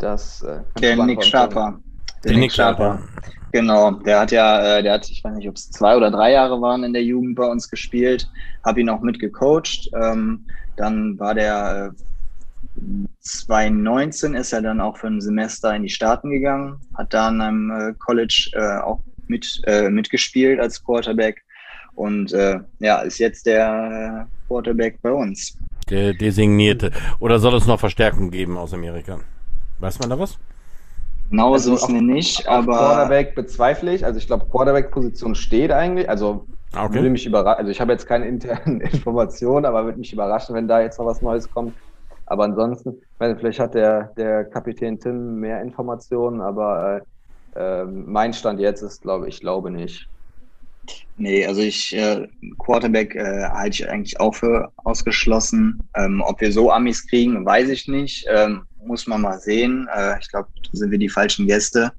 Das 0.00 0.42
äh, 0.42 0.58
der 0.80 1.04
Nick 1.04 1.22
Schaper. 1.22 1.78
Der, 2.24 2.36
Nick 2.36 2.50
Schaper. 2.50 2.98
Genau, 3.52 3.92
der 3.92 4.18
hat 4.18 4.32
ja, 4.32 4.78
äh, 4.78 4.82
der 4.82 4.94
hat, 4.94 5.08
ich 5.08 5.22
weiß 5.22 5.36
nicht, 5.36 5.48
ob 5.48 5.54
es 5.54 5.70
zwei 5.70 5.96
oder 5.96 6.10
drei 6.10 6.32
Jahre 6.32 6.60
waren 6.60 6.82
in 6.82 6.92
der 6.92 7.04
Jugend 7.04 7.36
bei 7.36 7.46
uns 7.46 7.70
gespielt, 7.70 8.28
habe 8.64 8.80
ihn 8.80 8.88
auch 8.88 9.00
mitgecoacht. 9.00 9.90
Ähm, 9.94 10.44
dann 10.74 11.16
war 11.20 11.34
der 11.34 11.92
äh, 11.92 12.02
2019 13.20 14.34
ist 14.34 14.52
er 14.52 14.62
dann 14.62 14.80
auch 14.80 14.96
für 14.96 15.08
ein 15.08 15.20
Semester 15.20 15.74
in 15.74 15.82
die 15.82 15.90
Staaten 15.90 16.30
gegangen, 16.30 16.80
hat 16.96 17.12
da 17.12 17.28
an 17.28 17.40
einem 17.40 17.70
äh, 17.70 17.94
College 17.98 18.50
äh, 18.54 18.82
auch 18.82 19.00
mit, 19.26 19.62
äh, 19.66 19.88
mitgespielt 19.90 20.58
als 20.58 20.82
Quarterback 20.82 21.42
und 21.94 22.32
äh, 22.32 22.60
ja, 22.78 23.00
ist 23.00 23.18
jetzt 23.18 23.46
der 23.46 24.26
äh, 24.26 24.48
Quarterback 24.48 25.00
bei 25.02 25.12
uns. 25.12 25.56
Der 25.90 26.14
designierte. 26.14 26.90
Oder 27.18 27.38
soll 27.38 27.54
es 27.54 27.66
noch 27.66 27.80
Verstärkung 27.80 28.30
geben 28.30 28.56
aus 28.56 28.72
Amerika? 28.72 29.20
Weiß 29.78 29.98
man 29.98 30.10
da 30.10 30.18
was? 30.18 30.38
Genau 31.30 31.48
so 31.56 31.72
also 31.72 31.74
ist 31.74 31.88
mir 31.90 32.02
nicht, 32.02 32.46
aber. 32.48 32.76
Quarterback 32.76 33.34
bezweifle 33.34 33.94
ich. 33.94 34.04
Also 34.04 34.18
ich 34.18 34.26
glaube, 34.26 34.46
Quarterback-Position 34.50 35.34
steht 35.34 35.72
eigentlich. 35.72 36.08
Also 36.08 36.46
okay. 36.74 36.94
Würde 36.94 37.10
mich 37.10 37.26
überraschen. 37.26 37.58
Also 37.58 37.70
ich 37.70 37.80
habe 37.80 37.92
jetzt 37.92 38.06
keine 38.06 38.26
internen 38.26 38.80
Informationen, 38.92 39.66
aber 39.66 39.84
würde 39.84 39.98
mich 39.98 40.12
überraschen, 40.12 40.54
wenn 40.54 40.68
da 40.68 40.80
jetzt 40.80 40.98
noch 40.98 41.06
was 41.06 41.20
Neues 41.22 41.50
kommt. 41.50 41.74
Aber 42.32 42.44
ansonsten, 42.44 42.98
meine, 43.18 43.36
vielleicht 43.36 43.60
hat 43.60 43.74
der, 43.74 44.04
der 44.16 44.46
Kapitän 44.46 44.98
Tim 44.98 45.34
mehr 45.38 45.60
Informationen, 45.60 46.40
aber 46.40 47.02
äh, 47.54 47.82
äh, 47.82 47.84
mein 47.84 48.32
Stand 48.32 48.58
jetzt 48.58 48.80
ist, 48.80 49.02
glaube 49.02 49.28
ich, 49.28 49.40
glaube 49.40 49.70
nicht. 49.70 50.08
Nee, 51.18 51.44
also 51.44 51.60
ich 51.60 51.94
äh, 51.94 52.26
Quarterback 52.58 53.14
äh, 53.16 53.50
halte 53.50 53.82
ich 53.82 53.86
eigentlich 53.86 54.18
auch 54.18 54.34
für 54.34 54.72
ausgeschlossen. 54.76 55.86
Ähm, 55.94 56.22
ob 56.24 56.40
wir 56.40 56.50
so 56.50 56.72
Amis 56.72 57.06
kriegen, 57.06 57.44
weiß 57.44 57.68
ich 57.68 57.86
nicht. 57.86 58.24
Ähm, 58.30 58.62
muss 58.82 59.06
man 59.06 59.20
mal 59.20 59.38
sehen. 59.38 59.86
Äh, 59.94 60.18
ich 60.18 60.30
glaube, 60.30 60.48
da 60.62 60.70
sind 60.72 60.90
wir 60.90 60.98
die 60.98 61.10
falschen 61.10 61.46
Gäste. 61.46 61.92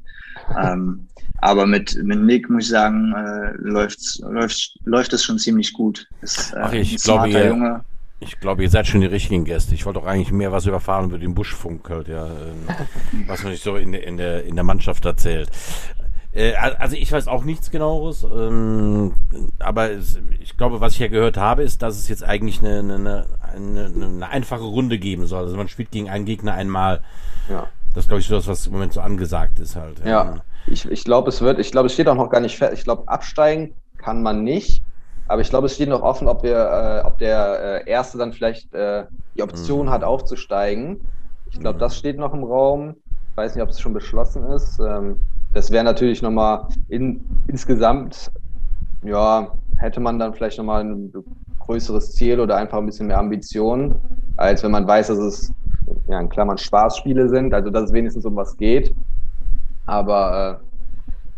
Ähm, 0.59 1.07
aber 1.41 1.67
mit, 1.67 1.95
mit 2.03 2.21
Nick 2.21 2.49
muss 2.49 2.63
ich 2.63 2.69
sagen, 2.71 3.13
äh, 3.13 3.51
läuft, 3.59 3.99
läuft, 4.23 4.79
läuft 4.85 5.13
es 5.13 5.23
schon 5.23 5.37
ziemlich 5.37 5.73
gut. 5.73 6.07
Ist, 6.21 6.53
äh, 6.53 6.59
Ach, 6.59 6.73
ich 6.73 6.97
glaube, 7.03 7.29
Junge. 7.29 7.85
Ich 8.23 8.39
glaube, 8.39 8.63
ihr 8.63 8.69
seid 8.69 8.87
schon 8.87 9.01
die 9.01 9.07
richtigen 9.07 9.45
Gäste. 9.45 9.75
Ich 9.75 9.85
wollte 9.85 9.99
auch 9.99 10.05
eigentlich 10.05 10.31
mehr 10.31 10.51
was 10.51 10.65
überfahren 10.65 11.05
über 11.05 11.19
den 11.19 11.35
Buschfunk 11.35 11.89
halt, 11.89 12.07
ja, 12.07 12.25
äh, 12.27 12.29
was 13.27 13.43
man 13.43 13.51
nicht 13.51 13.63
so 13.63 13.75
in, 13.75 13.91
der, 13.91 14.05
in, 14.05 14.17
der, 14.17 14.43
in 14.45 14.55
der 14.55 14.63
Mannschaft 14.63 15.05
erzählt. 15.05 15.49
Äh, 16.33 16.53
also 16.55 16.95
ich 16.95 17.11
weiß 17.11 17.27
auch 17.27 17.43
nichts 17.43 17.69
genaueres, 17.69 18.23
ähm, 18.23 19.13
aber 19.59 19.91
es, 19.91 20.19
ich 20.41 20.57
glaube, 20.57 20.81
was 20.81 20.93
ich 20.93 20.99
ja 20.99 21.07
gehört 21.07 21.37
habe, 21.37 21.63
ist, 21.63 21.81
dass 21.81 21.97
es 21.97 22.07
jetzt 22.07 22.23
eigentlich 22.23 22.59
eine, 22.59 22.79
eine, 22.79 23.25
eine, 23.41 23.85
eine 23.85 24.29
einfache 24.29 24.63
Runde 24.63 24.97
geben 24.97 25.27
soll. 25.27 25.43
Also 25.43 25.57
man 25.57 25.67
spielt 25.67 25.91
gegen 25.91 26.09
einen 26.09 26.25
Gegner 26.25 26.53
einmal. 26.53 27.01
Ja. 27.49 27.67
Das 27.93 28.07
glaube 28.07 28.21
ich 28.21 28.27
so 28.27 28.35
das, 28.35 28.47
was 28.47 28.65
im 28.65 28.73
Moment 28.73 28.93
so 28.93 29.01
angesagt 29.01 29.59
ist 29.59 29.75
halt. 29.75 29.99
Ja. 29.99 30.05
ja. 30.05 30.35
Ich, 30.65 30.89
ich 30.89 31.03
glaube, 31.03 31.29
es 31.29 31.41
wird, 31.41 31.59
ich 31.59 31.71
glaube, 31.71 31.87
es 31.87 31.93
steht 31.93 32.07
auch 32.07 32.15
noch 32.15 32.29
gar 32.29 32.39
nicht 32.39 32.57
fest. 32.57 32.73
Ich 32.73 32.83
glaube, 32.83 33.07
absteigen 33.07 33.73
kann 33.97 34.23
man 34.23 34.43
nicht. 34.43 34.81
Aber 35.27 35.41
ich 35.41 35.49
glaube, 35.49 35.67
es 35.67 35.75
steht 35.75 35.89
noch 35.89 36.01
offen, 36.01 36.27
ob 36.27 36.43
wir, 36.43 36.57
äh, 36.57 37.07
ob 37.07 37.17
der 37.17 37.83
äh, 37.85 37.89
Erste 37.89 38.17
dann 38.17 38.33
vielleicht 38.33 38.73
äh, 38.73 39.05
die 39.35 39.43
Option 39.43 39.87
mhm. 39.87 39.91
hat, 39.91 40.03
aufzusteigen. 40.03 41.01
Ich 41.49 41.59
glaube, 41.59 41.79
das 41.79 41.97
steht 41.97 42.17
noch 42.17 42.33
im 42.33 42.43
Raum. 42.43 42.95
Ich 43.31 43.37
weiß 43.37 43.55
nicht, 43.55 43.63
ob 43.63 43.69
es 43.69 43.79
schon 43.79 43.93
beschlossen 43.93 44.45
ist. 44.47 44.79
Ähm, 44.79 45.19
das 45.53 45.71
wäre 45.71 45.83
natürlich 45.83 46.21
nochmal 46.21 46.67
in, 46.89 47.23
insgesamt, 47.47 48.31
ja, 49.03 49.51
hätte 49.77 49.99
man 49.99 50.19
dann 50.19 50.33
vielleicht 50.33 50.57
nochmal 50.57 50.83
ein 50.83 51.13
größeres 51.59 52.13
Ziel 52.13 52.39
oder 52.39 52.57
einfach 52.57 52.79
ein 52.79 52.85
bisschen 52.85 53.07
mehr 53.07 53.19
Ambition, 53.19 53.95
als 54.37 54.63
wenn 54.63 54.71
man 54.71 54.87
weiß, 54.87 55.07
dass 55.07 55.17
es 55.17 55.53
ja, 56.07 56.19
in 56.19 56.29
Klammern 56.29 56.57
Spaßspiele 56.57 57.29
sind, 57.29 57.53
also 57.53 57.69
dass 57.69 57.85
es 57.85 57.93
wenigstens 57.93 58.25
um 58.25 58.35
was 58.35 58.57
geht. 58.57 58.93
Aber 59.85 60.59
äh, 60.61 60.72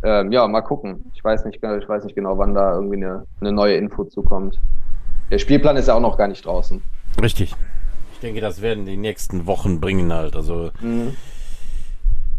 äh, 0.06 0.26
ja, 0.30 0.48
mal 0.48 0.62
gucken. 0.62 1.12
Ich 1.16 1.24
weiß 1.24 1.46
nicht, 1.46 1.62
ich 1.64 1.90
weiß 1.90 2.04
nicht 2.04 2.16
genau, 2.16 2.38
wann 2.38 2.54
da 2.54 2.76
irgendwie 2.76 2.98
eine, 2.98 3.26
eine 3.42 3.52
neue 3.52 3.76
Info 3.76 4.04
zukommt. 4.06 4.60
Der 5.32 5.40
Spielplan 5.40 5.78
ist 5.78 5.88
ja 5.88 5.96
auch 5.96 6.02
noch 6.02 6.18
gar 6.18 6.28
nicht 6.28 6.46
draußen. 6.46 6.82
Richtig. 7.22 7.56
Ich 8.14 8.20
denke, 8.20 8.40
das 8.40 8.62
werden 8.62 8.86
die 8.86 8.98
nächsten 8.98 9.48
Wochen 9.48 9.82
bringen 9.82 10.14
halt. 10.14 10.36
Also 10.36 10.70
mhm. 10.80 11.16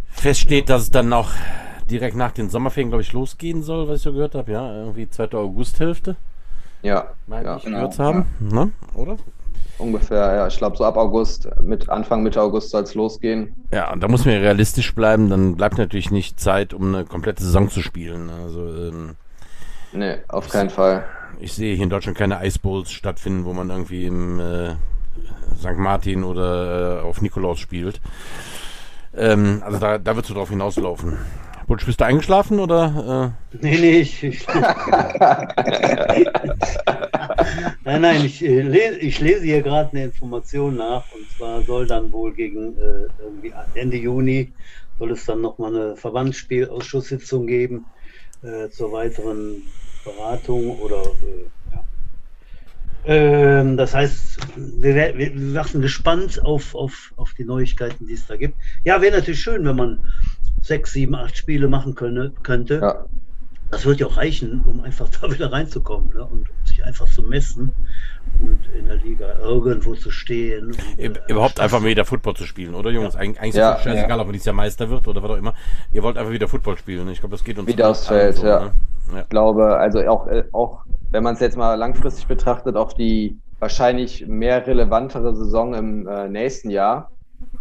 fest 0.08 0.40
steht, 0.40 0.70
dass 0.70 0.82
es 0.82 0.90
dann 0.90 1.12
auch 1.12 1.30
direkt 1.90 2.16
nach 2.16 2.32
den 2.32 2.48
Sommerferien, 2.48 2.90
glaube 2.90 3.02
ich, 3.02 3.12
losgehen 3.12 3.62
soll, 3.62 3.88
was 3.88 3.96
ich 3.96 4.02
so 4.02 4.12
gehört 4.12 4.34
habe. 4.34 4.52
Ja, 4.52 4.72
irgendwie 4.72 5.08
2. 5.08 5.32
Augusthälfte. 5.32 6.16
Ja, 6.82 7.08
meine 7.26 7.44
ja, 7.44 7.56
ich 7.56 7.64
genau. 7.64 7.76
gehört 7.78 7.98
haben, 7.98 8.26
ja. 8.40 8.64
ne? 8.64 8.70
oder? 8.94 9.16
Ungefähr, 9.78 10.34
ja. 10.34 10.46
Ich 10.46 10.56
glaube, 10.56 10.76
so 10.76 10.84
ab 10.84 10.96
August, 10.96 11.48
mit 11.60 11.88
Anfang, 11.90 12.22
Mitte 12.22 12.40
August 12.40 12.70
soll 12.70 12.82
es 12.82 12.94
losgehen. 12.94 13.54
Ja, 13.70 13.92
und 13.92 14.02
da 14.02 14.08
muss 14.08 14.24
man 14.24 14.34
ja 14.34 14.40
realistisch 14.40 14.94
bleiben. 14.94 15.28
Dann 15.28 15.56
bleibt 15.56 15.78
natürlich 15.78 16.10
nicht 16.10 16.40
Zeit, 16.40 16.72
um 16.72 16.94
eine 16.94 17.04
komplette 17.04 17.42
Saison 17.42 17.68
zu 17.68 17.80
spielen. 17.80 18.30
Also, 18.30 18.66
ähm, 18.66 19.16
nee, 19.92 20.16
auf 20.28 20.48
keinen 20.48 20.70
Fall. 20.70 21.04
Ich 21.40 21.52
sehe 21.52 21.74
hier 21.74 21.84
in 21.84 21.90
Deutschland 21.90 22.16
keine 22.16 22.44
Ice 22.46 22.58
Bowls 22.58 22.90
stattfinden, 22.90 23.44
wo 23.44 23.52
man 23.52 23.68
irgendwie 23.68 24.06
im 24.06 24.40
äh, 24.40 24.70
St. 25.58 25.76
Martin 25.76 26.24
oder 26.24 27.00
äh, 27.00 27.02
auf 27.02 27.20
Nikolaus 27.20 27.58
spielt. 27.58 28.00
Ähm, 29.14 29.62
also 29.64 29.78
da, 29.78 29.98
da 29.98 30.14
wird 30.14 30.24
es 30.24 30.28
so 30.28 30.34
drauf 30.34 30.50
hinauslaufen. 30.50 31.18
Butch, 31.66 31.84
bist 31.84 32.00
du 32.00 32.04
eingeschlafen 32.04 32.60
oder? 32.60 33.34
Äh? 33.52 33.58
Nee, 33.60 33.78
nee, 33.78 33.98
ich. 34.00 34.22
ich 34.22 34.46
nein, 37.84 38.00
nein, 38.00 38.24
ich, 38.24 38.44
äh, 38.44 38.62
lese, 38.62 38.98
ich 39.00 39.20
lese 39.20 39.42
hier 39.42 39.62
gerade 39.62 39.90
eine 39.90 40.04
Information 40.04 40.76
nach 40.76 41.04
und 41.12 41.28
zwar 41.36 41.62
soll 41.62 41.88
dann 41.88 42.12
wohl 42.12 42.32
gegen 42.34 42.76
äh, 42.78 43.08
Ende 43.74 43.96
Juni 43.96 44.52
soll 44.98 45.10
es 45.10 45.24
dann 45.24 45.40
nochmal 45.40 45.74
eine 45.74 45.96
Verbandsspielausschusssitzung 45.96 47.48
geben 47.48 47.84
äh, 48.42 48.68
zur 48.70 48.92
weiteren 48.92 49.62
Beratung 50.04 50.78
oder 50.78 51.02
äh, 51.02 51.46
ja. 51.74 51.84
Ähm, 53.06 53.76
das 53.76 53.92
heißt, 53.92 54.38
wir, 54.56 55.18
wir 55.18 55.54
warten 55.54 55.82
gespannt 55.82 56.44
auf, 56.44 56.76
auf, 56.76 57.12
auf 57.16 57.34
die 57.34 57.44
Neuigkeiten, 57.44 58.06
die 58.06 58.14
es 58.14 58.26
da 58.26 58.36
gibt. 58.36 58.54
Ja, 58.84 59.00
wäre 59.00 59.16
natürlich 59.16 59.40
schön, 59.40 59.64
wenn 59.64 59.76
man 59.76 59.98
sechs, 60.60 60.92
sieben, 60.92 61.14
acht 61.14 61.36
Spiele 61.36 61.68
machen 61.68 61.94
könne, 61.94 62.32
könnte. 62.42 62.80
Ja. 62.80 63.04
Das 63.70 63.84
wird 63.84 63.98
ja 63.98 64.06
auch 64.06 64.16
reichen, 64.16 64.62
um 64.66 64.80
einfach 64.80 65.08
da 65.20 65.30
wieder 65.30 65.52
reinzukommen 65.52 66.10
ne? 66.14 66.24
und 66.24 66.46
sich 66.64 66.84
einfach 66.84 67.06
zu 67.08 67.22
messen. 67.22 67.72
und 68.40 68.58
in 68.78 68.86
der 68.86 68.96
Liga 68.96 69.38
irgendwo 69.40 69.94
zu 69.94 70.10
stehen. 70.10 70.66
Und, 70.66 70.98
äh, 70.98 71.12
Überhaupt 71.28 71.58
einfach 71.60 71.80
mal 71.80 71.88
wieder 71.88 72.04
Football 72.04 72.34
zu 72.34 72.44
spielen, 72.44 72.74
oder 72.74 72.90
Jungs? 72.90 73.14
Ja. 73.14 73.20
Eig 73.20 73.40
eigentlich 73.40 73.54
ja, 73.54 73.72
ist 73.72 73.78
es 73.78 73.84
scheißegal, 73.84 74.10
ja. 74.10 74.20
ob 74.20 74.26
man 74.26 74.32
dieses 74.32 74.46
Jahr 74.46 74.54
Meister 74.54 74.90
wird 74.90 75.08
oder 75.08 75.22
was 75.22 75.30
auch 75.30 75.36
immer. 75.36 75.54
Ihr 75.92 76.02
wollt 76.02 76.16
einfach 76.16 76.32
wieder 76.32 76.48
Football 76.48 76.76
spielen. 76.78 77.08
Ich 77.08 77.20
glaube, 77.20 77.34
das 77.34 77.44
geht 77.44 77.58
uns 77.58 77.66
wieder 77.66 77.90
aufs 77.90 78.06
Feld. 78.06 78.36
So, 78.36 78.46
ja. 78.46 78.60
Ne? 78.60 78.72
ja. 79.14 79.20
Ich 79.20 79.28
glaube, 79.28 79.76
also 79.76 80.00
auch, 80.00 80.26
äh, 80.28 80.44
auch 80.52 80.84
wenn 81.10 81.22
man 81.22 81.34
es 81.34 81.40
jetzt 81.40 81.56
mal 81.56 81.74
langfristig 81.74 82.26
betrachtet, 82.26 82.76
auf 82.76 82.94
die 82.94 83.38
wahrscheinlich 83.58 84.26
mehr 84.26 84.66
relevantere 84.66 85.34
Saison 85.34 85.74
im 85.74 86.06
äh, 86.06 86.28
nächsten 86.28 86.70
Jahr 86.70 87.10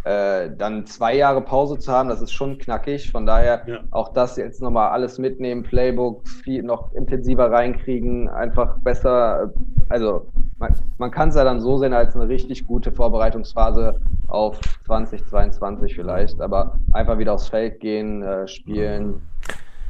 äh, 0.05 0.51
dann 0.55 0.85
zwei 0.85 1.15
Jahre 1.15 1.41
Pause 1.41 1.79
zu 1.79 1.91
haben, 1.91 2.09
das 2.09 2.21
ist 2.21 2.31
schon 2.31 2.59
knackig. 2.59 3.11
Von 3.11 3.25
daher 3.25 3.63
ja. 3.65 3.79
auch 3.89 4.13
das 4.13 4.37
jetzt 4.37 4.61
nochmal 4.61 4.89
alles 4.89 5.17
mitnehmen, 5.17 5.63
Playbook 5.63 6.27
viel 6.27 6.61
noch 6.61 6.93
intensiver 6.93 7.51
reinkriegen, 7.51 8.29
einfach 8.29 8.77
besser. 8.83 9.51
Also 9.89 10.27
man, 10.59 10.75
man 10.99 11.09
kann 11.09 11.29
es 11.29 11.35
ja 11.35 11.43
dann 11.43 11.59
so 11.59 11.79
sehen 11.79 11.93
als 11.93 12.15
eine 12.15 12.27
richtig 12.27 12.67
gute 12.67 12.91
Vorbereitungsphase 12.91 13.99
auf 14.27 14.59
2022 14.85 15.95
vielleicht, 15.95 16.39
aber 16.39 16.77
einfach 16.93 17.17
wieder 17.17 17.33
aufs 17.33 17.49
Feld 17.49 17.79
gehen, 17.79 18.21
äh, 18.21 18.47
spielen, 18.47 19.23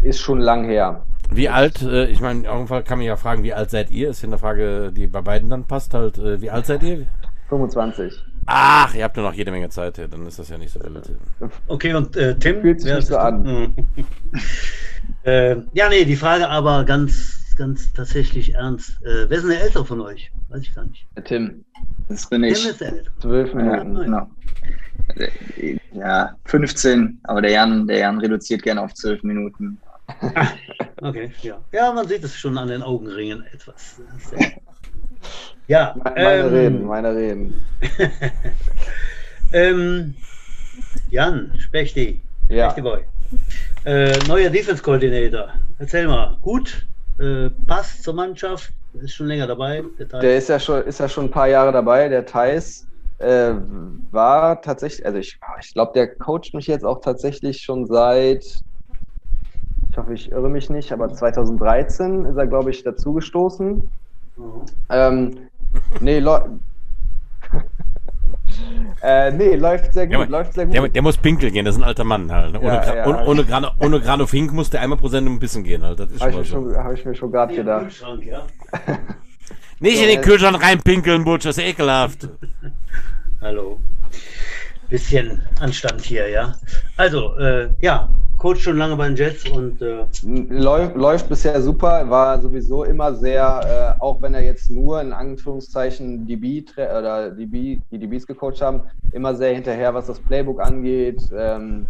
ist 0.01 0.19
schon 0.19 0.39
lang 0.39 0.63
her. 0.63 1.01
Wie 1.30 1.49
alt, 1.49 1.82
äh, 1.82 2.06
ich 2.06 2.21
meine, 2.21 2.45
irgendwann 2.45 2.86
kann 2.86 2.99
man 2.99 3.08
ja 3.08 3.17
fragen, 3.17 3.43
wie 3.43 3.54
alt 3.54 3.69
seid 3.69 3.91
ihr? 3.91 4.12
Ist 4.12 4.21
ja 4.21 4.30
eine 4.30 4.38
Frage, 4.38 4.93
die 4.93 5.08
bei 5.08 5.21
beiden 5.21 5.49
dann 5.49 5.65
passt 5.65 5.93
halt. 5.93 6.17
Äh, 6.17 6.39
wie 6.39 6.51
alt 6.51 6.67
seid 6.67 6.84
ihr? 6.84 7.06
25. 7.49 8.23
Ach, 8.48 8.94
ihr 8.94 9.04
habt 9.04 9.18
nur 9.18 9.26
noch 9.26 9.34
jede 9.34 9.52
Menge 9.52 9.70
Zeit, 9.70 9.98
dann 9.98 10.26
ist 10.28 10.38
das 10.38 10.50
ja 10.50 10.58
nicht 10.58 10.72
so 10.72 10.80
wild. 10.80 11.12
Okay, 11.68 11.94
und 11.94 12.16
äh, 12.16 12.36
Tim? 12.38 12.62
Fühlt 12.62 12.82
sich 12.82 12.94
nicht 12.94 13.08
so 13.08 13.18
an. 13.18 13.74
äh, 15.24 15.56
ja, 15.74 15.90
nee, 15.90 16.06
die 16.06 16.16
Frage 16.16 16.48
aber 16.48 16.84
ganz, 16.86 17.56
ganz 17.58 17.92
tatsächlich 17.94 18.54
ernst. 18.54 19.02
Äh, 19.04 19.30
wer 19.30 19.38
ist 19.38 19.44
denn 19.44 19.52
der 19.52 19.64
Ältere 19.64 19.86
von 19.86 20.02
euch? 20.02 20.32
Weiß 20.50 20.62
ich 20.62 20.76
gar 20.76 20.86
nicht. 20.86 21.08
Tim. 21.24 21.66
Das 22.08 22.30
bin 22.30 22.44
ich. 22.44 22.62
Tim 22.62 22.70
ist 22.70 22.82
der 22.82 22.90
Ältere. 22.90 23.14
Zwölf 23.20 23.54
Minuten. 23.54 23.96
Ja, 23.96 24.04
genau. 24.04 24.30
Ja, 25.94 26.36
15, 26.46 27.20
aber 27.24 27.42
der 27.42 27.52
Jan, 27.52 27.88
der 27.88 28.00
Jan 28.00 28.20
reduziert 28.20 28.64
gerne 28.64 28.82
auf 28.82 28.94
zwölf 28.94 29.24
Minuten. 29.24 29.80
okay, 31.02 31.32
ja. 31.42 31.60
Ja, 31.72 31.92
man 31.94 32.08
sieht 32.08 32.24
es 32.24 32.36
schon 32.36 32.58
an 32.58 32.68
den 32.68 32.84
Augenringen 32.84 33.44
etwas. 33.52 34.02
Ja. 35.67 35.95
Meine 36.04 36.19
ähm, 36.19 36.54
Reden, 36.54 36.86
meine 36.86 37.15
Reden. 37.15 37.65
ähm, 39.54 40.15
Jan, 41.10 41.52
Spechti, 41.58 42.21
ja. 42.50 42.69
Spechti 42.69 42.82
Boy. 42.82 43.00
Äh, 43.86 44.17
neuer 44.28 44.50
Defense 44.50 44.82
Coordinator. 44.82 45.50
Erzähl 45.80 46.08
mal, 46.08 46.38
gut, 46.41 46.88
äh, 47.19 47.50
passt 47.67 48.04
zur 48.04 48.13
Mannschaft, 48.13 48.71
ist 49.02 49.15
schon 49.15 49.28
länger 49.28 49.48
dabei. 49.48 49.84
Der, 50.00 50.19
der, 50.19 50.38
ist, 50.38 50.50
ja 50.50 50.60
schon, 50.60 50.84
ist 50.84 51.00
ja 51.00 51.10
schon 51.10 51.26
ein 51.26 51.32
paar 51.32 51.48
Jahre 51.48 51.71
dabei, 51.71 52.10
der 52.10 52.26
Thais. 52.26 52.88
Äh, 53.17 53.54
war 54.12 54.62
tatsächlich, 54.62 55.06
also 55.06 55.17
ich, 55.19 55.39
ich 55.62 55.74
glaube, 55.74 55.93
der 55.93 56.15
coacht 56.15 56.54
mich 56.54 56.67
jetzt 56.67 56.84
auch 56.84 57.00
tatsächlich 57.00 57.62
schon 57.62 57.86
seit, 57.86 58.43
ich 58.43 59.98
hoffe, 59.98 60.13
ich 60.13 60.32
irre 60.32 60.50
mich 60.50 60.69
nicht, 60.69 60.91
aber 60.91 61.13
2013 61.13 62.26
ist 62.26 62.36
er, 62.36 62.48
glaube 62.48 62.71
ich, 62.71 62.84
dazugestoßen. 62.84 63.89
Mhm. 64.38 64.65
Ähm, 64.89 65.45
Nee, 66.00 66.17
äh, 69.02 69.32
nee, 69.32 69.56
läuft 69.56 69.93
sehr 69.93 70.08
gut. 70.08 70.15
Der, 70.15 70.28
läuft 70.28 70.54
sehr 70.54 70.65
gut. 70.65 70.74
Der, 70.74 70.88
der, 70.88 71.02
muss 71.02 71.17
pinkeln 71.17 71.54
gehen, 71.54 71.65
das 71.65 71.76
ist 71.76 71.82
ein 71.82 71.88
alter 71.88 72.04
Mann 72.04 72.32
halt. 72.32 72.58
Ohne, 72.58 72.65
ja, 72.65 72.95
ja. 72.95 73.06
ohne, 73.06 73.26
ohne, 73.26 73.45
Grano, 73.45 73.69
ohne 73.80 74.00
Grano 74.00 74.28
Fink 74.28 74.54
muss 74.54 74.69
der 74.69 74.82
einmal 74.82 74.98
pro 74.98 75.08
Sendung 75.08 75.36
ein 75.36 75.39
bisschen 75.39 75.63
gehen 75.63 75.84
halt. 75.84 76.00
Das 76.00 76.12
ist 76.12 76.21
Habe 76.21 76.41
ich, 76.41 76.50
so. 76.50 76.76
hab 76.76 76.93
ich 76.93 77.06
mir 77.06 77.15
schon 77.15 77.32
gerade 77.32 77.56
gedacht. 77.56 78.04
Ja. 78.21 78.45
Nicht 79.80 79.98
so, 79.98 80.04
in 80.04 80.10
den 80.10 80.21
Kühlschrank 80.21 80.62
reinpinkeln, 80.62 81.24
Butch, 81.24 81.45
das 81.45 81.58
ist 81.58 81.63
ekelhaft. 81.63 82.30
Hallo. 83.41 83.80
Bisschen 84.96 85.42
Anstand 85.60 86.04
hier, 86.04 86.30
ja. 86.30 86.56
Also, 86.96 87.38
äh, 87.38 87.68
ja, 87.82 88.08
Coach 88.38 88.62
schon 88.64 88.78
lange 88.78 88.96
bei 88.96 89.08
den 89.10 89.18
Jets 89.18 89.46
und 89.50 89.82
äh 89.82 90.06
läuft, 90.24 90.96
läuft 90.96 91.28
bisher 91.28 91.62
super, 91.62 92.10
war 92.10 92.42
sowieso 92.42 92.86
immer 92.86 93.14
sehr, 93.14 93.98
äh, 94.00 94.02
auch 94.02 94.22
wenn 94.22 94.34
er 94.34 94.46
jetzt 94.46 94.72
nur 94.72 95.02
in 95.02 95.12
Anführungszeichen 95.12 96.26
DB 96.26 96.64
oder 96.78 97.30
DB, 97.32 97.82
die 97.92 98.00
DBs 98.00 98.26
gecoacht 98.26 98.62
haben, 98.62 98.84
immer 99.12 99.36
sehr 99.36 99.54
hinterher, 99.54 99.94
was 99.94 100.08
das 100.08 100.22
Playbook 100.22 100.62
angeht, 100.62 101.30
ähm, 101.36 101.88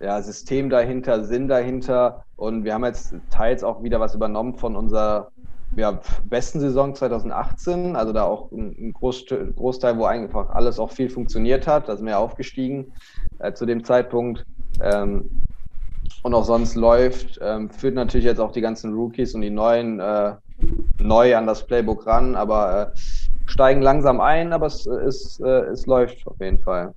ja, 0.00 0.22
System 0.22 0.70
dahinter, 0.70 1.24
Sinn 1.24 1.46
dahinter 1.46 2.24
und 2.36 2.64
wir 2.64 2.72
haben 2.72 2.86
jetzt 2.86 3.14
teils 3.28 3.62
auch 3.62 3.82
wieder 3.82 4.00
was 4.00 4.14
übernommen 4.14 4.56
von 4.56 4.76
unserer 4.76 5.28
ja, 5.76 6.00
besten 6.24 6.60
Saison 6.60 6.94
2018, 6.94 7.96
also 7.96 8.12
da 8.12 8.24
auch 8.24 8.50
ein, 8.52 8.92
Groß, 8.92 9.26
Großteil, 9.56 9.98
wo 9.98 10.04
einfach 10.04 10.50
alles 10.50 10.78
auch 10.78 10.90
viel 10.90 11.10
funktioniert 11.10 11.66
hat, 11.66 11.88
da 11.88 11.96
sind 11.96 12.06
wir 12.06 12.18
aufgestiegen 12.18 12.92
äh, 13.38 13.52
zu 13.52 13.66
dem 13.66 13.84
Zeitpunkt. 13.84 14.44
Ähm, 14.80 15.30
und 16.22 16.34
auch 16.34 16.44
sonst 16.44 16.74
läuft, 16.74 17.38
ähm, 17.42 17.70
führt 17.70 17.94
natürlich 17.94 18.24
jetzt 18.24 18.40
auch 18.40 18.52
die 18.52 18.60
ganzen 18.60 18.94
Rookies 18.94 19.34
und 19.34 19.42
die 19.42 19.50
Neuen 19.50 20.00
äh, 20.00 20.34
neu 21.00 21.36
an 21.36 21.46
das 21.46 21.66
Playbook 21.66 22.06
ran, 22.06 22.34
aber 22.34 22.92
äh, 22.94 22.98
steigen 23.46 23.82
langsam 23.82 24.20
ein, 24.20 24.52
aber 24.52 24.66
es, 24.66 24.86
es, 24.86 25.40
äh, 25.40 25.48
es 25.48 25.86
läuft 25.86 26.26
auf 26.26 26.40
jeden 26.40 26.58
Fall. 26.60 26.94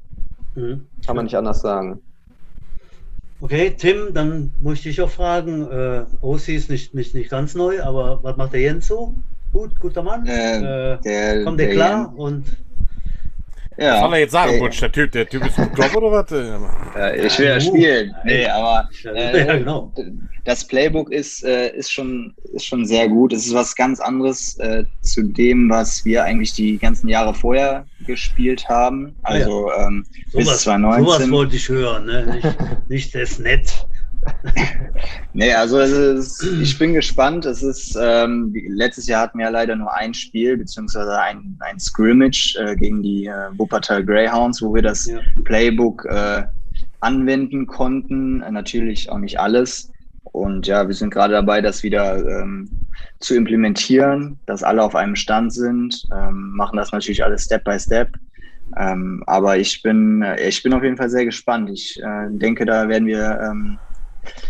Mhm. 0.56 0.88
Kann 1.06 1.16
man 1.16 1.26
nicht 1.26 1.36
anders 1.36 1.62
sagen. 1.62 2.02
Okay, 3.40 3.72
Tim, 3.78 4.14
dann 4.14 4.52
muss 4.62 4.80
ich 4.80 4.84
dich 4.84 5.02
auch 5.02 5.10
fragen. 5.10 5.70
Äh, 5.70 6.06
OC 6.22 6.50
ist 6.50 6.70
nicht, 6.70 6.94
nicht, 6.96 7.14
nicht 7.14 7.30
ganz 7.30 7.54
neu, 7.54 7.82
aber 7.84 8.24
was 8.24 8.36
macht 8.36 8.54
der 8.54 8.62
Jens 8.62 8.88
so? 8.88 9.14
Gut, 9.54 9.80
guter 9.80 10.02
Mann. 10.02 10.26
Äh, 10.26 10.94
äh, 10.94 10.98
der, 11.02 11.44
kommt 11.44 11.60
der, 11.60 11.68
der 11.68 11.76
klar 11.76 12.08
Jens. 12.08 12.20
und 12.20 12.46
ja. 13.78 13.94
Was 13.94 14.02
soll 14.02 14.14
er 14.14 14.20
jetzt 14.20 14.32
sagen, 14.32 14.50
okay. 14.52 14.60
Butch? 14.60 14.80
Der 14.80 14.92
Typ, 14.92 15.12
der 15.12 15.28
Typ 15.28 15.46
ist 15.46 15.60
ein 15.60 15.72
Club 15.74 15.96
oder 15.96 16.12
was? 16.12 16.32
Ja, 16.32 17.14
ich 17.14 17.40
will 17.40 17.46
ja 17.48 17.60
spielen. 17.60 18.16
Nee, 18.26 18.46
aber 18.46 18.90
äh, 19.06 19.46
ja, 19.46 19.58
genau. 19.58 19.94
das 20.46 20.66
Playbook 20.66 21.12
ist, 21.12 21.44
äh, 21.44 21.70
ist, 21.76 21.92
schon, 21.92 22.34
ist 22.54 22.66
schon 22.66 22.86
sehr 22.86 23.08
gut. 23.08 23.34
Es 23.34 23.46
ist 23.46 23.54
was 23.54 23.76
ganz 23.76 24.00
anderes 24.00 24.58
äh, 24.60 24.84
zu 25.02 25.24
dem, 25.24 25.70
was 25.70 26.04
wir 26.06 26.24
eigentlich 26.24 26.54
die 26.54 26.78
ganzen 26.78 27.08
Jahre 27.08 27.34
vorher 27.34 27.86
gespielt 28.06 28.68
haben. 28.68 29.16
Also 29.24 29.72
ähm, 29.74 30.06
so 30.32 30.40
bis 30.40 30.48
was, 30.48 30.62
2019. 30.64 31.06
Sowas 31.06 31.32
wollte 31.32 31.56
ich 31.56 31.70
hören, 31.70 32.06
ne? 32.06 32.26
nicht, 32.36 32.90
nicht 32.90 33.16
das 33.16 33.40
Nett 33.40 33.88
nee, 35.34 35.54
also 35.54 35.80
ist, 35.80 36.44
ich 36.44 36.78
bin 36.78 36.94
gespannt. 36.94 37.46
Es 37.46 37.64
ist 37.64 37.98
ähm, 38.02 38.54
letztes 38.70 39.08
Jahr 39.08 39.22
hatten 39.22 39.38
wir 39.38 39.46
ja 39.46 39.52
leider 39.52 39.76
nur 39.76 39.94
ein 39.94 40.14
Spiel 40.14 40.58
beziehungsweise 40.58 41.20
ein, 41.20 41.58
ein 41.60 41.80
Scrimmage 41.80 42.56
äh, 42.60 42.76
gegen 42.76 43.02
die 43.02 43.26
äh, 43.26 43.50
Wuppertal 43.58 44.04
Greyhounds, 44.04 44.62
wo 44.62 44.74
wir 44.74 44.82
das 44.82 45.06
ja. 45.06 45.20
Playbook 45.44 46.06
äh, 46.06 46.44
anwenden 47.00 47.68
konnten. 47.68 48.40
natürlich 48.40 49.10
auch 49.10 49.20
nicht 49.20 49.40
alles. 49.40 49.92
Und 50.24 50.68
ja, 50.68 50.88
wir 50.88 50.96
sind 50.96 51.12
gerade 51.12 51.34
dabei, 51.34 51.62
das 51.62 51.84
wieder 51.84 52.18
ähm, 52.18 52.70
zu 53.20 53.36
implementieren, 53.36 54.40
dass 54.46 54.64
alle 54.64 54.84
auf 54.84 54.96
einem 54.96 55.16
Stand 55.16 55.54
sind, 55.54 56.04
ähm, 56.14 56.52
machen 56.52 56.78
das 56.78 56.92
natürlich 56.92 57.24
alles 57.24 57.46
Step 57.46 57.64
by 57.64 57.80
Step. 57.80 58.10
Ähm, 58.76 59.24
aber 59.28 59.58
ich 59.58 59.82
bin, 59.82 60.22
äh, 60.22 60.48
ich 60.48 60.62
bin 60.62 60.74
auf 60.74 60.84
jeden 60.84 60.98
Fall 60.98 61.10
sehr 61.10 61.26
gespannt. 61.26 61.70
Ich 61.70 62.02
äh, 62.02 62.28
denke, 62.30 62.66
da 62.66 62.88
werden 62.90 63.08
wir 63.08 63.40
ähm, 63.42 63.80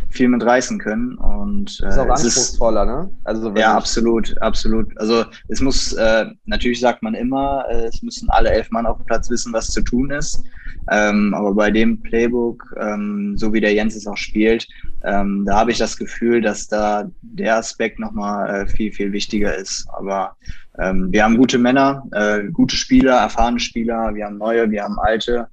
viel 0.10 0.28
mit 0.28 0.44
reißen 0.44 0.80
können. 0.80 1.16
Und, 1.18 1.82
äh, 1.84 1.90
ist 1.90 1.98
auch 1.98 2.10
anspruchsvoller, 2.10 2.84
ist, 2.84 2.88
ne? 2.88 3.10
Also 3.24 3.54
ja, 3.56 3.76
absolut, 3.76 4.40
absolut. 4.42 4.98
Also 4.98 5.26
es 5.48 5.62
muss, 5.62 5.94
äh, 5.94 6.26
natürlich 6.46 6.80
sagt 6.80 7.04
man 7.04 7.13
immer, 7.13 7.66
äh, 7.70 7.86
es 7.86 8.02
müssen 8.02 8.30
alle 8.30 8.52
elf 8.52 8.72
Mann 8.72 8.86
auf 8.86 8.98
dem 8.98 9.06
Platz 9.06 9.30
wissen, 9.30 9.54
was 9.54 9.68
zu 9.68 9.82
tun 9.82 10.12
ist. 10.12 10.44
Ähm, 10.90 11.34
aber 11.34 11.54
bei 11.54 11.70
dem 11.70 12.02
Playbook, 12.02 12.63
ähm, 12.80 13.36
so 13.38 13.54
wie 13.54 13.60
der 13.60 13.74
Jens 13.74 13.96
es 13.96 14.08
auch 14.08 14.18
spielt, 14.18 14.68
ähm, 15.04 15.44
da 15.46 15.58
habe 15.58 15.72
ich 15.72 15.78
das 15.78 15.98
Gefühl, 15.98 16.42
dass 16.42 16.68
da 16.68 17.10
der 17.22 17.58
Aspekt 17.58 18.00
nochmal 18.00 18.63
äh, 18.63 18.68
viel, 18.68 18.92
viel 18.92 19.12
wichtiger 19.12 19.56
ist. 19.56 19.86
Aber 19.98 20.36
ähm, 20.80 21.12
wir 21.12 21.24
haben 21.24 21.38
gute 21.38 21.58
Männer, 21.58 22.04
äh, 22.13 22.44
gute 22.52 22.76
Spieler, 22.76 23.18
erfahrene 23.18 23.60
Spieler, 23.60 24.16
wir 24.16 24.26
haben 24.26 24.38
neue, 24.38 24.70
wir 24.72 24.84
haben 24.84 24.98
alte. 25.00 25.48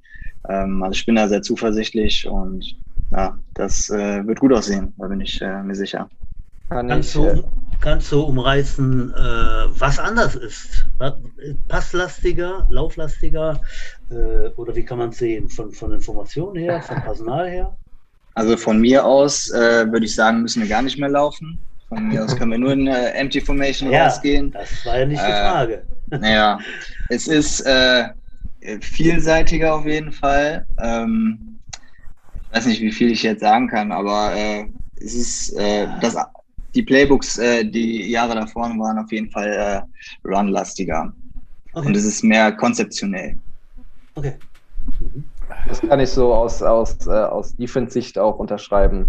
Ähm, 0.49 0.83
also 0.83 0.93
ich 0.93 1.07
bin 1.07 1.17
da 1.17 1.29
sehr 1.29 1.43
zuversichtlich 1.43 2.27
und 2.29 2.77
ja, 3.11 3.39
das 3.55 3.91
äh, 3.91 4.27
wird 4.27 4.41
gut 4.41 4.53
aussehen, 4.53 4.95
da 4.99 5.07
bin 5.07 5.21
ich 5.21 5.41
äh, 5.41 5.63
mir 5.63 5.75
sicher. 5.75 6.09
Kann 6.69 6.89
kannst, 6.89 7.15
ich, 7.15 7.21
du, 7.21 7.29
äh, 7.29 7.43
kannst 7.81 8.11
du 8.11 8.23
umreißen, 8.23 9.13
äh, 9.15 9.17
was 9.17 9.99
anders 9.99 10.35
ist? 10.35 10.87
Passlastiger, 11.69 12.67
lauflastiger 12.71 13.61
äh, 14.11 14.49
oder 14.57 14.75
wie 14.75 14.85
kann 14.85 14.99
man 14.99 15.11
es 15.11 15.19
sehen? 15.19 15.49
Von, 15.49 15.73
von 15.73 15.93
Informationen 15.93 16.57
her, 16.57 16.83
vom 16.83 17.01
Personal 17.03 17.49
her? 17.49 17.77
Also 18.35 18.57
von 18.57 18.81
mir 18.81 19.05
aus 19.05 19.51
äh, 19.51 19.87
würde 19.93 20.07
ich 20.07 20.15
sagen, 20.15 20.43
müssen 20.43 20.63
wir 20.63 20.69
gar 20.69 20.83
nicht 20.83 20.99
mehr 20.99 21.11
laufen. 21.11 21.59
Von 21.89 22.09
mir 22.09 22.25
aus 22.25 22.35
können 22.35 22.51
wir 22.51 22.59
nur 22.59 22.73
in 22.73 22.87
äh, 22.87 23.11
Empty 23.11 23.41
Formation 23.41 23.91
ja, 23.91 24.07
rausgehen. 24.07 24.51
Das 24.51 24.85
war 24.85 24.99
ja 24.99 25.07
nicht 25.07 25.23
die 25.23 25.33
Frage. 25.33 25.85
Naja, 26.11 26.59
es 27.09 27.27
ist 27.29 27.67
vielseitiger 28.81 29.75
auf 29.75 29.87
jeden 29.87 30.13
Fall. 30.13 30.67
Ähm, 30.79 31.54
weiß 32.55 32.67
nicht, 32.67 32.81
wie 32.81 32.93
viel 32.93 33.11
ich 33.11 33.23
jetzt 33.23 33.41
sagen 33.41 33.69
kann, 33.69 33.93
aber 33.93 34.33
äh, 34.35 34.67
es 34.97 35.15
ist 35.15 35.53
äh, 35.59 35.87
das 36.01 36.17
die 36.75 36.83
Playbooks, 36.83 37.39
äh, 37.39 37.65
die 37.65 38.11
Jahre 38.11 38.35
davor 38.35 38.65
waren 38.65 38.99
auf 38.99 39.13
jeden 39.13 39.31
Fall 39.31 39.49
äh, 39.49 40.29
run-lastiger. 40.29 41.13
Okay. 41.73 41.87
Und 41.87 41.97
es 41.97 42.05
ist 42.05 42.23
mehr 42.23 42.53
konzeptionell. 42.53 43.37
Okay. 44.15 44.35
Mhm. 45.01 45.25
Das 45.69 45.81
kann 45.81 46.01
ich 46.01 46.11
so 46.11 46.35
aus, 46.35 46.63
aus, 46.63 47.07
äh, 47.07 47.11
aus 47.11 47.57
Defense-Sicht 47.57 48.19
auch 48.19 48.39
unterschreiben. 48.39 49.07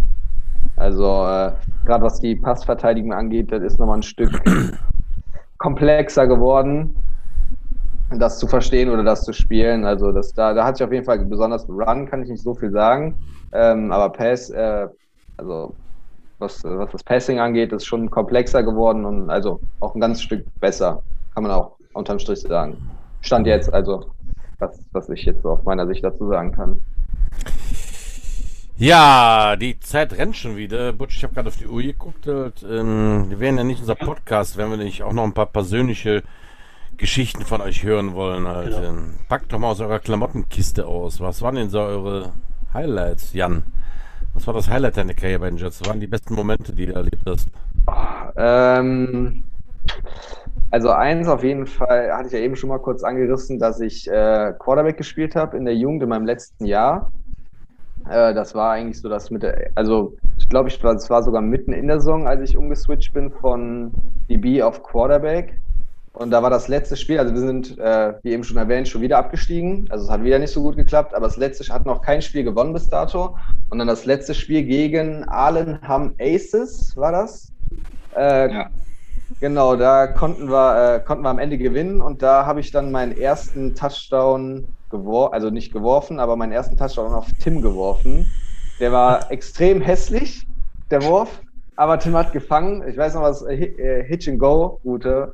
Also 0.75 1.05
äh, 1.05 1.51
gerade 1.85 2.03
was 2.03 2.19
die 2.19 2.35
Passverteidigung 2.35 3.13
angeht, 3.13 3.51
das 3.51 3.63
ist 3.63 3.79
nochmal 3.79 3.99
ein 3.99 4.03
Stück 4.03 4.41
komplexer 5.57 6.27
geworden, 6.27 6.95
das 8.19 8.39
zu 8.39 8.47
verstehen 8.47 8.89
oder 8.89 9.03
das 9.03 9.23
zu 9.23 9.33
spielen. 9.33 9.85
Also 9.85 10.11
das, 10.11 10.33
da, 10.33 10.53
da 10.53 10.65
hat 10.65 10.77
sich 10.77 10.85
auf 10.85 10.91
jeden 10.91 11.05
Fall 11.05 11.19
besonders 11.19 11.67
Run, 11.69 12.05
kann 12.05 12.23
ich 12.23 12.29
nicht 12.29 12.43
so 12.43 12.53
viel 12.53 12.71
sagen. 12.71 13.15
Ähm, 13.51 13.91
aber 13.91 14.09
Pass, 14.09 14.49
äh, 14.49 14.87
also 15.37 15.73
was, 16.39 16.63
was 16.63 16.91
das 16.91 17.03
Passing 17.03 17.39
angeht, 17.39 17.71
ist 17.71 17.85
schon 17.85 18.09
komplexer 18.11 18.63
geworden 18.63 19.05
und 19.05 19.29
also 19.29 19.59
auch 19.79 19.95
ein 19.95 20.01
ganz 20.01 20.21
Stück 20.21 20.45
besser, 20.59 21.01
kann 21.33 21.43
man 21.43 21.51
auch 21.51 21.77
unterm 21.93 22.19
Strich 22.19 22.41
sagen. 22.41 22.77
Stand 23.21 23.47
jetzt, 23.47 23.73
also 23.73 24.11
was, 24.59 24.79
was 24.91 25.09
ich 25.09 25.23
jetzt 25.23 25.43
so 25.43 25.51
auf 25.51 25.63
meiner 25.63 25.87
Sicht 25.87 26.03
dazu 26.03 26.27
sagen 26.27 26.51
kann. 26.51 26.81
Ja, 28.77 29.55
die 29.55 29.79
Zeit 29.79 30.17
rennt 30.17 30.35
schon 30.35 30.57
wieder. 30.57 30.91
Butch, 30.91 31.15
ich 31.15 31.23
habe 31.23 31.33
gerade 31.33 31.47
auf 31.47 31.55
die 31.55 31.67
Uhr 31.67 31.81
geguckt. 31.81 32.27
Ähm, 32.27 33.25
wir 33.29 33.39
wären 33.39 33.57
ja 33.57 33.63
nicht 33.63 33.79
unser 33.79 33.95
Podcast, 33.95 34.57
wenn 34.57 34.69
wir 34.69 34.77
nicht 34.77 35.01
auch 35.03 35.13
noch 35.13 35.23
ein 35.23 35.33
paar 35.33 35.45
persönliche 35.45 36.23
Geschichten 36.97 37.43
von 37.43 37.61
euch 37.61 37.83
hören 37.83 38.13
wollen. 38.13 38.47
Halt. 38.47 38.71
Genau. 38.71 38.93
Packt 39.27 39.51
doch 39.51 39.59
mal 39.59 39.71
aus 39.71 39.81
eurer 39.81 39.99
Klamottenkiste 39.99 40.85
aus. 40.85 41.19
Was 41.19 41.41
waren 41.41 41.55
denn 41.55 41.69
so 41.69 41.79
eure 41.79 42.33
Highlights, 42.73 43.33
Jan? 43.33 43.63
Was 44.33 44.45
war 44.47 44.53
das 44.53 44.69
Highlight 44.69 44.97
deiner 44.97 45.13
Karriere 45.13 45.39
bei 45.39 45.49
den 45.49 45.57
Jets? 45.57 45.81
Was 45.81 45.87
waren 45.87 45.99
die 45.99 46.07
besten 46.07 46.35
Momente, 46.35 46.73
die 46.73 46.87
du 46.87 46.93
erlebt 46.93 47.23
hast? 47.25 47.47
Ähm, 48.35 49.43
also 50.71 50.89
eins 50.89 51.27
auf 51.27 51.43
jeden 51.43 51.67
Fall, 51.67 52.11
hatte 52.11 52.27
ich 52.27 52.33
ja 52.33 52.39
eben 52.39 52.55
schon 52.55 52.69
mal 52.69 52.79
kurz 52.79 53.03
angerissen, 53.03 53.59
dass 53.59 53.79
ich 53.79 54.09
äh, 54.09 54.53
Quarterback 54.59 54.97
gespielt 54.97 55.35
habe 55.35 55.55
in 55.55 55.65
der 55.65 55.75
Jugend 55.75 56.03
in 56.03 56.09
meinem 56.09 56.25
letzten 56.25 56.65
Jahr. 56.65 57.11
Äh, 58.09 58.33
das 58.33 58.53
war 58.55 58.73
eigentlich 58.73 58.99
so 58.99 59.07
das 59.07 59.31
mit 59.31 59.43
der, 59.43 59.69
also 59.75 60.17
ich 60.37 60.49
glaube, 60.49 60.69
ich 60.69 60.83
es 60.83 61.09
war 61.09 61.23
sogar 61.23 61.41
mitten 61.41 61.71
in 61.71 61.87
der 61.87 61.99
Saison, 61.99 62.27
als 62.27 62.41
ich 62.41 62.57
umgeswitcht 62.57 63.13
bin 63.13 63.31
von 63.31 63.91
DB 64.29 64.61
auf 64.61 64.83
Quarterback. 64.83 65.57
Und 66.15 66.31
da 66.31 66.41
war 66.41 66.49
das 66.49 66.69
letzte 66.69 66.95
Spiel, 66.95 67.19
also 67.19 67.33
wir 67.33 67.41
sind, 67.41 67.77
äh, 67.77 68.13
wie 68.23 68.31
eben 68.31 68.45
schon 68.45 68.55
erwähnt, 68.55 68.87
schon 68.87 69.01
wieder 69.01 69.17
abgestiegen. 69.17 69.85
Also 69.89 70.05
es 70.05 70.09
hat 70.11 70.23
wieder 70.23 70.39
nicht 70.39 70.51
so 70.51 70.61
gut 70.61 70.77
geklappt, 70.77 71.13
aber 71.13 71.25
das 71.25 71.35
letzte 71.35 71.71
hat 71.73 71.85
noch 71.85 72.01
kein 72.01 72.21
Spiel 72.21 72.45
gewonnen 72.45 72.71
bis 72.71 72.87
dato. 72.87 73.37
Und 73.69 73.79
dann 73.79 73.87
das 73.87 74.05
letzte 74.05 74.33
Spiel 74.33 74.63
gegen 74.63 75.27
Ahlenham 75.27 76.15
Aces, 76.19 76.95
war 76.95 77.11
das? 77.11 77.51
Äh, 78.15 78.49
ja. 78.49 78.69
Genau, 79.41 79.75
da 79.75 80.07
konnten 80.07 80.49
wir, 80.49 80.95
äh, 80.95 80.99
konnten 81.01 81.23
wir 81.23 81.29
am 81.29 81.39
Ende 81.39 81.57
gewinnen 81.57 82.01
und 82.01 82.21
da 82.21 82.45
habe 82.45 82.61
ich 82.61 82.71
dann 82.71 82.91
meinen 82.91 83.17
ersten 83.17 83.75
Touchdown 83.75 84.67
geworfen, 84.89 85.33
also 85.33 85.49
nicht 85.49 85.73
geworfen, 85.73 86.19
aber 86.19 86.37
meinen 86.37 86.53
ersten 86.53 86.77
Touchdown 86.77 87.13
auf 87.13 87.27
Tim 87.39 87.61
geworfen. 87.61 88.25
Der 88.79 88.93
war 88.93 89.29
extrem 89.31 89.81
hässlich, 89.81 90.47
der 90.91 91.03
Wurf, 91.03 91.41
aber 91.75 91.99
Tim 91.99 92.15
hat 92.15 92.31
gefangen. 92.31 92.87
Ich 92.87 92.95
weiß 92.95 93.15
noch 93.15 93.23
was, 93.23 93.41
äh, 93.41 93.55
äh 93.55 94.03
Hitch-and-Go-Route. 94.05 95.33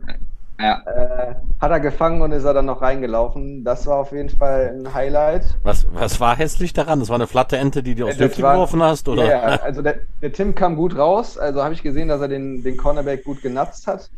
Ja. 0.62 0.82
Äh, 0.86 1.36
hat 1.60 1.72
er 1.72 1.80
gefangen 1.80 2.22
und 2.22 2.32
ist 2.32 2.44
er 2.44 2.54
dann 2.54 2.66
noch 2.66 2.82
reingelaufen. 2.82 3.64
Das 3.64 3.86
war 3.88 3.98
auf 3.98 4.12
jeden 4.12 4.30
Fall 4.30 4.76
ein 4.78 4.94
Highlight. 4.94 5.44
Was, 5.64 5.88
was 5.94 6.20
war 6.20 6.36
hässlich 6.36 6.74
daran? 6.74 7.00
Das 7.00 7.10
war 7.10 7.16
eine 7.16 7.28
flatte 7.28 7.58
Ente, 7.58 7.84
die 7.84 7.96
du 7.96 8.08
aus 8.08 8.20
Hüfte 8.20 8.42
geworfen 8.42 8.82
hast? 8.82 9.08
Oder? 9.08 9.26
Ja, 9.26 9.42
also 9.64 9.82
der, 9.82 10.00
der, 10.22 10.32
Tim 10.32 10.56
kam 10.56 10.76
gut 10.76 10.98
raus. 10.98 11.38
Also 11.38 11.64
habe 11.64 11.74
ich 11.74 11.84
gesehen, 11.84 12.08
dass 12.08 12.22
er 12.22 12.28
den, 12.28 12.64
den 12.64 12.78
Cornerback 12.78 13.24
gut 13.24 13.42
genatzt 13.42 13.88
hat. 13.88 14.10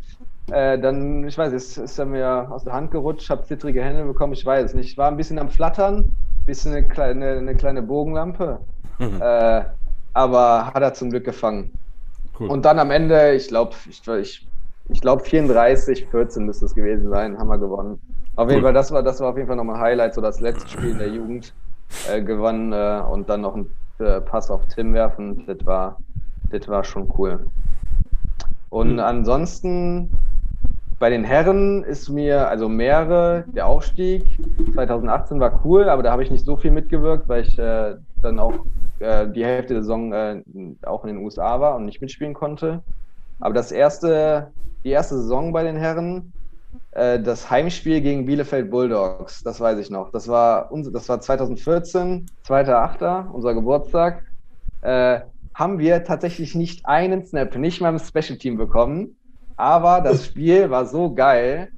Äh, 0.52 0.78
dann, 0.80 1.28
ich 1.28 1.38
weiß, 1.38 1.54
es 1.54 1.78
ist 1.78 1.98
er 1.98 2.06
mir 2.06 2.48
aus 2.50 2.66
der 2.66 2.74
Hand 2.74 2.92
gerutscht, 2.92 3.30
habe 3.30 3.46
zittrige 3.46 3.82
Hände 3.82 4.04
bekommen, 4.04 4.34
ich 4.34 4.46
weiß 4.46 4.66
es 4.66 4.74
nicht. 4.74 4.90
Ich 4.90 4.98
war 4.98 5.08
ein 5.08 5.16
bisschen 5.16 5.40
am 5.40 5.50
Flattern, 5.50 6.12
bisschen 6.46 6.74
eine 6.74 6.88
kleine, 6.88 7.38
eine 7.38 7.56
kleine 7.56 7.82
Bogenlampe. 7.82 8.60
Mhm. 9.00 9.22
Äh, 9.22 9.64
aber 10.14 10.72
hat 10.74 10.82
er 10.82 10.94
zum 10.94 11.10
Glück 11.10 11.24
gefangen. 11.24 11.72
Cool. 12.40 12.50
Und 12.50 12.66
dann 12.66 12.80
am 12.80 12.92
Ende, 12.92 13.34
ich 13.34 13.48
glaube, 13.48 13.76
ich, 13.90 14.02
ich 14.08 14.48
ich 14.90 15.02
glaube 15.02 15.24
34, 15.24 16.08
14 16.08 16.46
müsste 16.46 16.66
es 16.66 16.76
gewesen 16.76 17.10
sein, 17.10 17.38
haben 17.38 17.48
wir 17.48 17.58
gewonnen. 17.58 18.00
Auf 18.36 18.50
jeden 18.50 18.64
Fall, 18.64 18.74
das 18.74 18.92
war, 18.92 19.04
das 19.04 19.20
war 19.20 19.30
auf 19.30 19.38
jeden 19.38 19.48
Fall 19.48 19.58
nochmal 19.58 19.76
ein 19.76 19.82
Highlight, 19.82 20.14
so 20.16 20.22
das 20.22 20.40
letzte 20.40 20.68
Spiel 20.68 20.92
in 20.92 20.98
der 20.98 21.10
Jugend 21.10 21.54
äh, 22.10 22.22
gewonnen 22.22 22.74
äh, 22.74 23.02
und 23.10 23.30
dann 23.30 23.42
noch 23.42 23.56
ein 23.56 23.70
äh, 24.00 24.22
Pass 24.22 24.50
auf 24.50 24.66
Tim 24.68 24.94
werfen. 24.94 25.46
Das 25.46 25.66
war, 25.66 26.00
das 26.52 26.68
war 26.68 26.84
schon 26.84 27.12
cool. 27.18 27.46
Und 28.70 28.94
mhm. 28.94 29.00
ansonsten 29.00 30.10
bei 31.00 31.10
den 31.10 31.24
Herren 31.24 31.84
ist 31.84 32.10
mir, 32.10 32.48
also 32.48 32.70
mehrere, 32.70 33.44
der 33.48 33.68
Aufstieg 33.68 34.26
2018 34.74 35.40
war 35.40 35.62
cool, 35.66 35.90
aber 35.90 36.02
da 36.02 36.12
habe 36.12 36.24
ich 36.24 36.32
nicht 36.32 36.46
so 36.46 36.56
viel 36.56 36.72
mitgewirkt, 36.72 37.28
weil 37.28 37.44
ich 37.44 37.60
äh, 37.60 37.96
dann 38.22 38.40
auch 38.40 38.54
äh, 39.00 39.28
die 39.28 39.44
Hälfte 39.44 39.74
der 39.74 39.84
Saison 39.84 40.14
äh, 40.14 40.42
auch 40.84 41.04
in 41.04 41.16
den 41.16 41.24
USA 41.24 41.60
war 41.60 41.76
und 41.76 41.86
nicht 41.86 42.02
mitspielen 42.02 42.34
konnte. 42.34 42.82
Aber 43.40 43.54
das 43.54 43.72
erste 43.72 44.52
die 44.84 44.90
erste 44.90 45.16
Saison 45.16 45.54
bei 45.54 45.64
den 45.64 45.76
Herren, 45.76 46.34
äh, 46.92 47.20
das 47.20 47.50
Heimspiel 47.50 48.02
gegen 48.02 48.26
Bielefeld 48.26 48.70
Bulldogs, 48.70 49.44
das 49.44 49.60
weiß 49.60 49.80
ich 49.80 49.90
noch. 49.90 50.12
Das 50.12 50.28
war, 50.28 50.70
das 50.92 51.10
war 51.10 51.22
2014, 51.22 52.26
2.8., 52.46 53.30
unser 53.32 53.54
Geburtstag. 53.54 54.24
Äh, 54.82 55.22
haben 55.54 55.80
wir 55.80 56.04
tatsächlich 56.04 56.56
nicht 56.56 56.86
einen 56.86 57.26
Snap, 57.26 57.56
nicht 57.56 57.80
mal 57.80 57.90
im 57.90 58.00
Special 58.00 58.38
Team 58.38 58.58
bekommen. 58.58 59.16
Aber 59.56 60.02
das 60.02 60.26
Spiel 60.26 60.70
war 60.70 60.86
so 60.86 61.14
geil. 61.14 61.70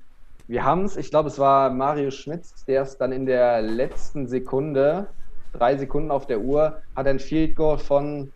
Wir 0.47 0.63
haben 0.63 0.85
es, 0.85 0.95
ich 0.95 1.09
glaube, 1.09 1.27
es 1.27 1.39
war 1.39 1.69
Mario 1.71 2.11
Schmitz, 2.11 2.63
der 2.65 2.83
es 2.83 2.97
dann 2.97 3.11
in 3.11 3.25
der 3.25 3.61
letzten 3.61 4.27
Sekunde, 4.27 5.07
drei 5.53 5.75
Sekunden 5.75 6.11
auf 6.11 6.25
der 6.25 6.39
Uhr, 6.39 6.81
hat 6.95 7.07
ein 7.07 7.19
Field 7.19 7.55
Goal 7.55 7.77
von 7.77 8.31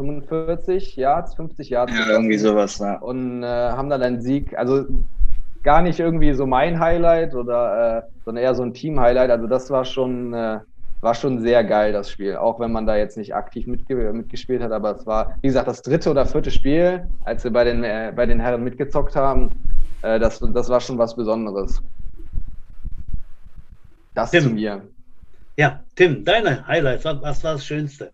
45 0.00 0.96
Yards, 0.96 1.34
50 1.34 1.68
Yards. 1.68 1.92
Ja, 1.92 2.10
irgendwie 2.10 2.38
sowas, 2.38 2.78
ja. 2.78 2.96
Und 3.00 3.42
äh, 3.42 3.46
haben 3.46 3.90
dann 3.90 4.02
einen 4.02 4.22
Sieg, 4.22 4.56
also 4.56 4.86
gar 5.62 5.82
nicht 5.82 6.00
irgendwie 6.00 6.32
so 6.32 6.46
mein 6.46 6.80
Highlight 6.80 7.34
oder, 7.34 7.98
äh, 7.98 8.02
sondern 8.24 8.42
eher 8.42 8.54
so 8.54 8.62
ein 8.62 8.72
Team-Highlight. 8.72 9.30
Also 9.30 9.46
das 9.46 9.68
war 9.68 9.84
schon, 9.84 10.32
äh, 10.32 10.60
war 11.02 11.14
schon 11.14 11.40
sehr 11.40 11.64
geil, 11.64 11.92
das 11.92 12.10
Spiel. 12.10 12.36
Auch 12.36 12.58
wenn 12.60 12.72
man 12.72 12.86
da 12.86 12.96
jetzt 12.96 13.18
nicht 13.18 13.34
aktiv 13.34 13.66
mitge 13.66 13.94
mitgespielt 14.14 14.62
hat, 14.62 14.72
aber 14.72 14.96
es 14.96 15.06
war, 15.06 15.36
wie 15.42 15.48
gesagt, 15.48 15.68
das 15.68 15.82
dritte 15.82 16.10
oder 16.10 16.24
vierte 16.24 16.50
Spiel, 16.50 17.06
als 17.24 17.44
wir 17.44 17.52
bei 17.52 17.64
den, 17.64 17.84
äh, 17.84 18.10
bei 18.16 18.24
den 18.24 18.40
Herren 18.40 18.64
mitgezockt 18.64 19.14
haben. 19.16 19.50
Äh, 20.00 20.18
das, 20.18 20.40
das 20.40 20.70
war 20.70 20.80
schon 20.80 20.96
was 20.96 21.14
Besonderes. 21.14 21.82
Das 24.14 24.30
Tim. 24.30 24.44
zu 24.44 24.50
mir. 24.50 24.80
Ja, 25.58 25.84
Tim, 25.94 26.24
deine 26.24 26.66
Highlights, 26.66 27.04
was 27.04 27.44
war 27.44 27.52
das 27.52 27.66
Schönste? 27.66 28.12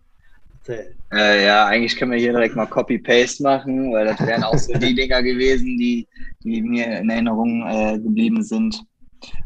Äh, 0.69 1.45
ja, 1.45 1.65
eigentlich 1.65 1.95
können 1.95 2.11
wir 2.11 2.19
hier 2.19 2.33
direkt 2.33 2.55
mal 2.55 2.65
Copy-Paste 2.65 3.43
machen, 3.43 3.93
weil 3.93 4.05
das 4.05 4.19
wären 4.25 4.43
auch 4.43 4.57
so 4.57 4.73
die 4.73 4.93
Dinger 4.95 5.23
gewesen, 5.23 5.77
die, 5.77 6.07
die 6.43 6.61
mir 6.61 6.99
in 6.99 7.09
Erinnerung 7.09 7.65
äh, 7.67 7.99
geblieben 7.99 8.43
sind. 8.43 8.83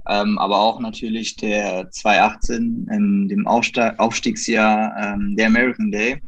Ähm, 0.07 0.37
aber 0.37 0.59
auch 0.59 0.79
natürlich 0.79 1.35
der 1.35 1.89
2018, 1.91 2.87
in 2.91 3.27
dem 3.27 3.47
Aufsta 3.47 3.93
Aufstiegsjahr, 3.97 4.95
ähm, 4.97 5.35
der 5.35 5.47
American 5.47 5.91
Day 5.91 6.21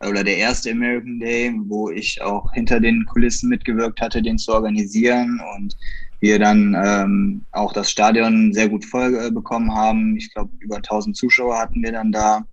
oder 0.00 0.24
der 0.24 0.36
erste 0.36 0.70
American 0.70 1.20
Day, 1.20 1.52
wo 1.66 1.90
ich 1.90 2.20
auch 2.22 2.52
hinter 2.52 2.80
den 2.80 3.04
Kulissen 3.06 3.48
mitgewirkt 3.48 4.00
hatte, 4.00 4.22
den 4.22 4.38
zu 4.38 4.52
organisieren 4.52 5.40
und 5.56 5.76
wir 6.20 6.38
dann 6.38 6.76
ähm, 6.82 7.44
auch 7.50 7.72
das 7.72 7.90
Stadion 7.90 8.52
sehr 8.52 8.68
gut 8.68 8.84
voll 8.84 9.14
äh, 9.14 9.30
bekommen 9.30 9.74
haben. 9.74 10.16
Ich 10.16 10.32
glaube, 10.32 10.50
über 10.60 10.76
1000 10.76 11.16
Zuschauer 11.16 11.58
hatten 11.58 11.82
wir 11.82 11.92
dann 11.92 12.12
da 12.12 12.44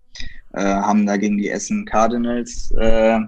äh, 0.54 0.64
haben 0.64 1.06
da 1.06 1.18
gegen 1.18 1.38
die 1.38 1.50
Essen 1.50 1.86
Cardinals 1.86 2.72
äh, 2.72 3.20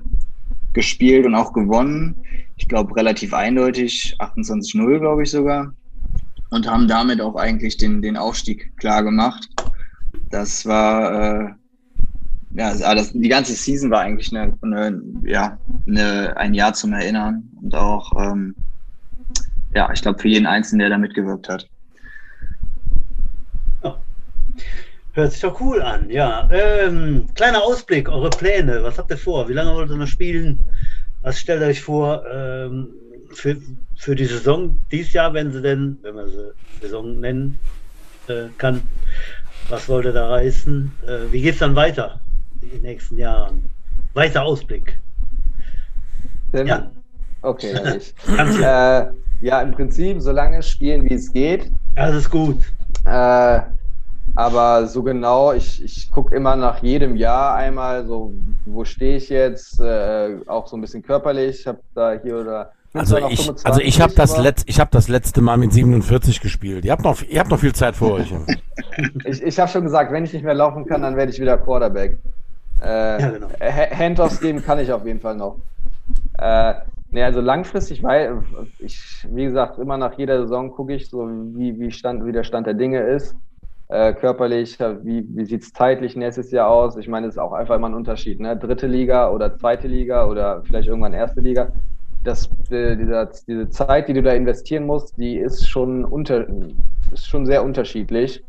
gespielt 0.73 1.25
und 1.25 1.35
auch 1.35 1.53
gewonnen. 1.53 2.15
Ich 2.55 2.67
glaube 2.67 2.95
relativ 2.95 3.33
eindeutig, 3.33 4.15
28-0 4.19 4.99
glaube 4.99 5.23
ich 5.23 5.31
sogar. 5.31 5.73
Und 6.49 6.69
haben 6.69 6.87
damit 6.87 7.21
auch 7.21 7.35
eigentlich 7.35 7.77
den, 7.77 8.01
den 8.01 8.17
Aufstieg 8.17 8.75
klar 8.77 9.03
gemacht. 9.03 9.47
Das 10.29 10.65
war, 10.65 11.43
äh, 11.43 11.49
ja, 12.55 12.95
das, 12.95 13.13
die 13.13 13.29
ganze 13.29 13.53
Season 13.53 13.89
war 13.89 14.01
eigentlich 14.01 14.35
eine, 14.35 14.57
eine, 14.61 15.01
ja, 15.23 15.57
eine, 15.87 16.35
ein 16.35 16.53
Jahr 16.53 16.73
zum 16.73 16.91
Erinnern 16.93 17.49
und 17.61 17.73
auch, 17.73 18.11
ähm, 18.21 18.55
ja, 19.73 19.89
ich 19.93 20.01
glaube 20.01 20.19
für 20.19 20.27
jeden 20.27 20.45
Einzelnen, 20.45 20.79
der 20.79 20.89
da 20.89 20.97
mitgewirkt 20.97 21.47
hat. 21.47 21.69
Hört 25.13 25.33
sich 25.33 25.41
doch 25.41 25.59
cool 25.59 25.81
an, 25.81 26.09
ja. 26.09 26.47
Ähm, 26.51 27.25
kleiner 27.35 27.61
Ausblick, 27.61 28.07
eure 28.07 28.29
Pläne. 28.29 28.81
Was 28.83 28.97
habt 28.97 29.11
ihr 29.11 29.17
vor? 29.17 29.49
Wie 29.49 29.53
lange 29.53 29.73
wollt 29.73 29.89
ihr 29.89 29.97
noch 29.97 30.07
spielen? 30.07 30.59
Was 31.21 31.37
stellt 31.37 31.61
ihr 31.61 31.67
euch 31.67 31.81
vor 31.81 32.23
ähm, 32.31 32.87
für, 33.33 33.57
für 33.97 34.15
die 34.15 34.25
Saison 34.25 34.79
dieses 34.89 35.11
Jahr, 35.11 35.33
wenn 35.33 35.51
sie 35.51 35.61
denn, 35.61 35.97
wenn 36.01 36.15
man 36.15 36.29
sie 36.29 36.51
Saison 36.81 37.19
nennen 37.19 37.59
äh, 38.27 38.45
kann? 38.57 38.81
Was 39.67 39.89
wollt 39.89 40.05
ihr 40.05 40.13
da 40.13 40.29
reißen? 40.29 40.91
Äh, 41.05 41.31
wie 41.31 41.41
geht 41.41 41.53
es 41.55 41.59
dann 41.59 41.75
weiter 41.75 42.21
in 42.61 42.69
den 42.69 42.81
nächsten 42.83 43.17
Jahren? 43.17 43.69
Weiter 44.13 44.43
Ausblick. 44.43 44.97
Ja. 46.53 46.89
Okay, 47.41 47.71
äh, 48.27 49.05
ja, 49.41 49.61
im 49.61 49.71
Prinzip, 49.71 50.21
solange 50.21 50.61
spielen, 50.63 51.09
wie 51.09 51.15
es 51.15 51.31
geht. 51.31 51.71
Alles 51.95 52.29
gut. 52.29 52.59
Äh, 53.05 53.61
aber 54.35 54.87
so 54.87 55.03
genau, 55.03 55.53
ich, 55.53 55.83
ich 55.83 56.09
gucke 56.09 56.35
immer 56.35 56.55
nach 56.55 56.81
jedem 56.81 57.15
Jahr 57.15 57.55
einmal, 57.55 58.05
so, 58.05 58.33
wo 58.65 58.85
stehe 58.85 59.17
ich 59.17 59.29
jetzt, 59.29 59.79
äh, 59.79 60.37
auch 60.47 60.67
so 60.67 60.77
ein 60.77 60.81
bisschen 60.81 61.03
körperlich. 61.03 61.61
Ich 61.61 61.67
habe 61.67 61.79
da 61.93 62.13
hier 62.21 62.37
oder. 62.37 62.71
Also 62.93 63.17
ich, 63.29 63.49
also 63.65 63.79
ich 63.79 64.01
habe 64.01 64.13
das, 64.13 64.37
letz, 64.37 64.63
ich 64.65 64.79
hab 64.79 64.91
das 64.91 65.07
letzte 65.07 65.41
Mal 65.41 65.57
mit 65.57 65.71
47 65.71 66.41
gespielt. 66.41 66.83
Ihr 66.83 66.91
habt 66.91 67.03
noch, 67.03 67.21
ihr 67.21 67.39
habt 67.39 67.49
noch 67.49 67.59
viel 67.59 67.73
Zeit 67.73 67.95
vor 67.95 68.13
euch. 68.13 68.33
ich 69.25 69.41
ich 69.41 69.59
habe 69.59 69.71
schon 69.71 69.83
gesagt, 69.83 70.11
wenn 70.11 70.25
ich 70.25 70.33
nicht 70.33 70.43
mehr 70.43 70.53
laufen 70.53 70.85
kann, 70.85 71.01
dann 71.01 71.15
werde 71.15 71.31
ich 71.31 71.39
wieder 71.39 71.57
Quarterback. 71.57 72.17
Äh, 72.81 73.21
ja, 73.21 73.29
genau. 73.29 73.47
Handoffs 73.61 74.41
geben 74.41 74.61
kann 74.63 74.79
ich 74.79 74.91
auf 74.91 75.05
jeden 75.05 75.21
Fall 75.21 75.35
noch. 75.35 75.57
Äh, 76.37 76.73
nee, 77.11 77.23
also 77.23 77.39
langfristig, 77.39 78.03
weil 78.03 78.43
ich, 78.79 79.25
wie 79.29 79.45
gesagt, 79.45 79.79
immer 79.79 79.97
nach 79.97 80.17
jeder 80.17 80.41
Saison 80.41 80.71
gucke 80.71 80.93
ich 80.93 81.09
so, 81.09 81.29
wie, 81.53 81.79
wie, 81.79 81.91
Stand, 81.91 82.25
wie 82.25 82.33
der 82.33 82.43
Stand 82.43 82.67
der 82.67 82.73
Dinge 82.73 82.99
ist 82.99 83.35
äh, 83.91 84.13
körperlich, 84.13 84.79
wie, 84.79 85.25
wie 85.35 85.45
sieht 85.45 85.63
es 85.63 85.73
zeitlich 85.73 86.15
nächstes 86.15 86.49
Jahr 86.51 86.69
aus? 86.69 86.95
Ich 86.95 87.09
meine, 87.09 87.27
es 87.27 87.35
ist 87.35 87.39
auch 87.39 87.51
einfach 87.51 87.75
immer 87.75 87.89
ein 87.89 87.93
Unterschied, 87.93 88.39
ne? 88.39 88.55
Dritte 88.55 88.87
Liga 88.87 89.29
oder 89.29 89.57
zweite 89.57 89.89
Liga 89.89 90.27
oder 90.27 90.63
vielleicht 90.63 90.87
irgendwann 90.87 91.13
erste 91.13 91.41
Liga. 91.41 91.73
Das, 92.23 92.49
äh, 92.69 92.95
dieser, 92.95 93.29
diese 93.45 93.69
Zeit, 93.69 94.07
die 94.07 94.13
du 94.13 94.23
da 94.23 94.31
investieren 94.31 94.85
musst, 94.85 95.17
die 95.17 95.35
ist 95.35 95.67
schon, 95.67 96.05
unter, 96.05 96.47
ist 97.11 97.27
schon 97.27 97.45
sehr 97.45 97.65
unterschiedlich. 97.65 98.41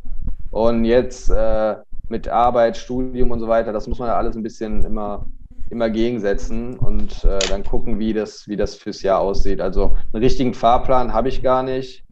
Und 0.52 0.84
jetzt 0.84 1.28
äh, 1.28 1.74
mit 2.08 2.28
Arbeit, 2.28 2.76
Studium 2.76 3.32
und 3.32 3.40
so 3.40 3.48
weiter, 3.48 3.72
das 3.72 3.88
muss 3.88 3.98
man 3.98 4.08
ja 4.08 4.16
alles 4.16 4.36
ein 4.36 4.44
bisschen 4.44 4.84
immer, 4.84 5.26
immer 5.70 5.90
gegensetzen 5.90 6.78
und 6.78 7.24
äh, 7.24 7.40
dann 7.48 7.64
gucken, 7.64 7.98
wie 7.98 8.12
das, 8.12 8.46
wie 8.46 8.56
das 8.56 8.76
fürs 8.76 9.02
Jahr 9.02 9.18
aussieht. 9.18 9.60
Also 9.60 9.96
einen 10.12 10.22
richtigen 10.22 10.54
Fahrplan 10.54 11.12
habe 11.12 11.28
ich 11.30 11.42
gar 11.42 11.64
nicht. 11.64 12.04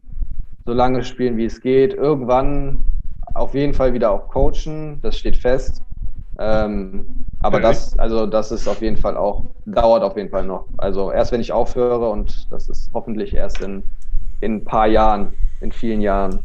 So 0.65 0.73
lange 0.73 1.03
spielen, 1.03 1.37
wie 1.37 1.45
es 1.45 1.61
geht. 1.61 1.93
Irgendwann 1.93 2.81
auf 3.33 3.53
jeden 3.53 3.73
Fall 3.73 3.93
wieder 3.93 4.11
auch 4.11 4.27
coachen, 4.27 4.99
das 5.01 5.17
steht 5.17 5.37
fest. 5.37 5.81
Ähm, 6.39 7.05
aber 7.41 7.57
okay. 7.57 7.67
das, 7.67 7.97
also 7.99 8.25
das 8.25 8.51
ist 8.51 8.67
auf 8.67 8.81
jeden 8.81 8.97
Fall 8.97 9.17
auch, 9.17 9.43
dauert 9.65 10.03
auf 10.03 10.17
jeden 10.17 10.29
Fall 10.29 10.45
noch. 10.45 10.67
Also 10.77 11.11
erst 11.11 11.31
wenn 11.31 11.41
ich 11.41 11.51
aufhöre 11.51 12.09
und 12.09 12.47
das 12.51 12.69
ist 12.69 12.89
hoffentlich 12.93 13.33
erst 13.33 13.61
in, 13.61 13.83
in 14.41 14.55
ein 14.55 14.63
paar 14.63 14.87
Jahren, 14.87 15.33
in 15.59 15.71
vielen 15.71 16.01
Jahren. 16.01 16.39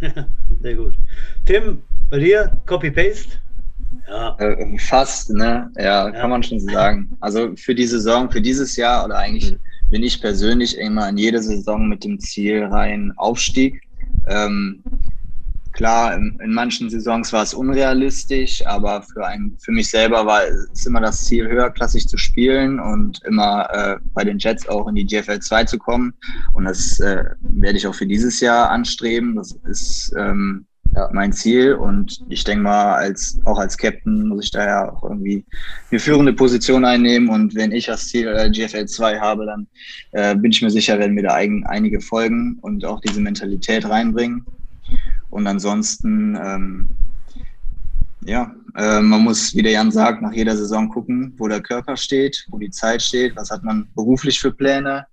Sehr 0.62 0.74
gut. 0.74 0.94
Tim, 1.46 1.82
bei 2.10 2.18
dir, 2.18 2.52
Copy-Paste? 2.66 3.38
Ja. 4.08 4.36
Äh, 4.38 4.78
fast, 4.78 5.30
ne? 5.30 5.70
Ja, 5.76 6.06
ja, 6.06 6.10
kann 6.10 6.30
man 6.30 6.42
schon 6.42 6.60
sagen. 6.60 7.16
Also 7.20 7.54
für 7.56 7.74
die 7.74 7.86
Saison, 7.86 8.30
für 8.30 8.40
dieses 8.40 8.76
Jahr 8.76 9.04
oder 9.04 9.18
eigentlich 9.18 9.52
mhm. 9.52 9.58
bin 9.90 10.02
ich 10.02 10.20
persönlich 10.20 10.76
immer 10.76 11.08
in 11.08 11.18
jede 11.18 11.40
Saison 11.42 11.88
mit 11.88 12.04
dem 12.04 12.18
Ziel 12.18 12.64
rein 12.64 13.12
Aufstieg. 13.16 13.82
Ähm, 14.26 14.82
Klar, 15.72 16.14
in, 16.14 16.38
in, 16.44 16.52
manchen 16.52 16.90
Saisons 16.90 17.32
war 17.32 17.42
es 17.42 17.54
unrealistisch, 17.54 18.64
aber 18.66 19.02
für, 19.02 19.26
ein, 19.26 19.56
für 19.58 19.72
mich 19.72 19.88
selber 19.88 20.26
war 20.26 20.42
es 20.72 20.84
immer 20.86 21.00
das 21.00 21.24
Ziel, 21.24 21.48
höherklassig 21.48 22.06
zu 22.06 22.18
spielen 22.18 22.78
und 22.78 23.22
immer 23.24 23.68
äh, 23.72 23.96
bei 24.12 24.22
den 24.22 24.38
Jets 24.38 24.68
auch 24.68 24.86
in 24.88 24.96
die 24.96 25.06
GFL 25.06 25.40
2 25.40 25.64
zu 25.64 25.78
kommen. 25.78 26.12
Und 26.52 26.64
das 26.64 27.00
äh, 27.00 27.24
werde 27.40 27.78
ich 27.78 27.86
auch 27.86 27.94
für 27.94 28.06
dieses 28.06 28.40
Jahr 28.40 28.70
anstreben. 28.70 29.34
Das 29.36 29.52
ist 29.64 30.14
ähm, 30.18 30.66
ja, 30.94 31.08
mein 31.12 31.32
Ziel. 31.32 31.74
Und 31.74 32.22
ich 32.28 32.44
denke 32.44 32.64
mal, 32.64 32.94
als, 32.94 33.40
auch 33.44 33.58
als 33.58 33.78
Captain 33.78 34.28
muss 34.28 34.44
ich 34.44 34.50
da 34.50 34.66
ja 34.66 34.92
auch 34.92 35.02
irgendwie 35.02 35.44
eine 35.90 36.00
führende 36.00 36.32
Position 36.32 36.84
einnehmen. 36.84 37.28
Und 37.30 37.54
wenn 37.54 37.72
ich 37.72 37.86
das 37.86 38.08
Ziel 38.08 38.28
äh, 38.28 38.50
GFL 38.50 38.86
2 38.86 39.20
habe, 39.20 39.46
dann 39.46 39.66
äh, 40.12 40.34
bin 40.36 40.50
ich 40.50 40.62
mir 40.62 40.70
sicher, 40.70 40.98
werden 40.98 41.16
wir 41.16 41.22
da 41.22 41.34
ein, 41.34 41.64
einige 41.66 42.00
folgen 42.00 42.58
und 42.60 42.84
auch 42.84 43.00
diese 43.00 43.20
Mentalität 43.20 43.88
reinbringen. 43.88 44.44
Und 45.32 45.46
ansonsten, 45.46 46.38
ähm, 46.44 46.86
ja, 48.24 48.54
äh, 48.76 49.00
man 49.00 49.22
muss, 49.22 49.54
wie 49.54 49.62
der 49.62 49.72
Jan 49.72 49.90
sagt, 49.90 50.20
nach 50.20 50.32
jeder 50.32 50.54
Saison 50.54 50.90
gucken, 50.90 51.32
wo 51.38 51.48
der 51.48 51.62
Körper 51.62 51.96
steht, 51.96 52.46
wo 52.50 52.58
die 52.58 52.68
Zeit 52.68 53.00
steht, 53.00 53.34
was 53.34 53.50
hat 53.50 53.64
man 53.64 53.88
beruflich 53.94 54.38
für 54.38 54.52
Pläne. 54.52 55.06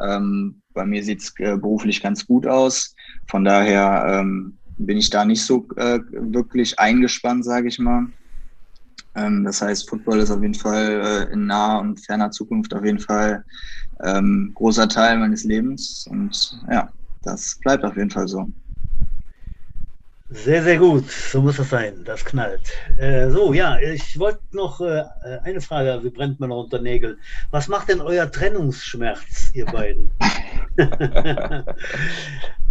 Ähm, 0.00 0.62
bei 0.72 0.86
mir 0.86 1.04
sieht 1.04 1.20
es 1.20 1.34
äh, 1.38 1.58
beruflich 1.58 2.02
ganz 2.02 2.26
gut 2.26 2.46
aus. 2.46 2.94
Von 3.26 3.44
daher 3.44 4.20
ähm, 4.20 4.56
bin 4.78 4.96
ich 4.96 5.10
da 5.10 5.26
nicht 5.26 5.42
so 5.42 5.68
äh, 5.76 6.00
wirklich 6.10 6.78
eingespannt, 6.78 7.44
sage 7.44 7.68
ich 7.68 7.78
mal. 7.78 8.06
Ähm, 9.14 9.44
das 9.44 9.60
heißt, 9.60 9.90
Football 9.90 10.20
ist 10.20 10.30
auf 10.30 10.40
jeden 10.40 10.54
Fall 10.54 11.28
äh, 11.28 11.32
in 11.34 11.44
naher 11.44 11.80
und 11.80 12.00
ferner 12.00 12.30
Zukunft 12.30 12.72
auf 12.72 12.84
jeden 12.84 13.00
Fall 13.00 13.44
ähm, 14.02 14.52
großer 14.54 14.88
Teil 14.88 15.18
meines 15.18 15.44
Lebens. 15.44 16.06
Und 16.10 16.62
ja, 16.70 16.88
das 17.22 17.58
bleibt 17.60 17.84
auf 17.84 17.96
jeden 17.98 18.10
Fall 18.10 18.26
so. 18.26 18.48
Sehr, 20.28 20.62
sehr 20.62 20.78
gut. 20.78 21.08
So 21.08 21.40
muss 21.40 21.56
das 21.56 21.70
sein. 21.70 22.02
Das 22.04 22.24
knallt. 22.24 22.60
Äh, 22.98 23.30
so, 23.30 23.52
ja, 23.52 23.78
ich 23.78 24.18
wollte 24.18 24.40
noch 24.50 24.80
äh, 24.80 25.04
eine 25.44 25.60
Frage, 25.60 26.00
wie 26.02 26.10
brennt 26.10 26.40
man 26.40 26.48
noch 26.48 26.64
unter 26.64 26.80
Nägel? 26.80 27.18
Was 27.52 27.68
macht 27.68 27.88
denn 27.88 28.00
euer 28.00 28.30
Trennungsschmerz, 28.30 29.52
ihr 29.54 29.66
beiden? 29.66 30.10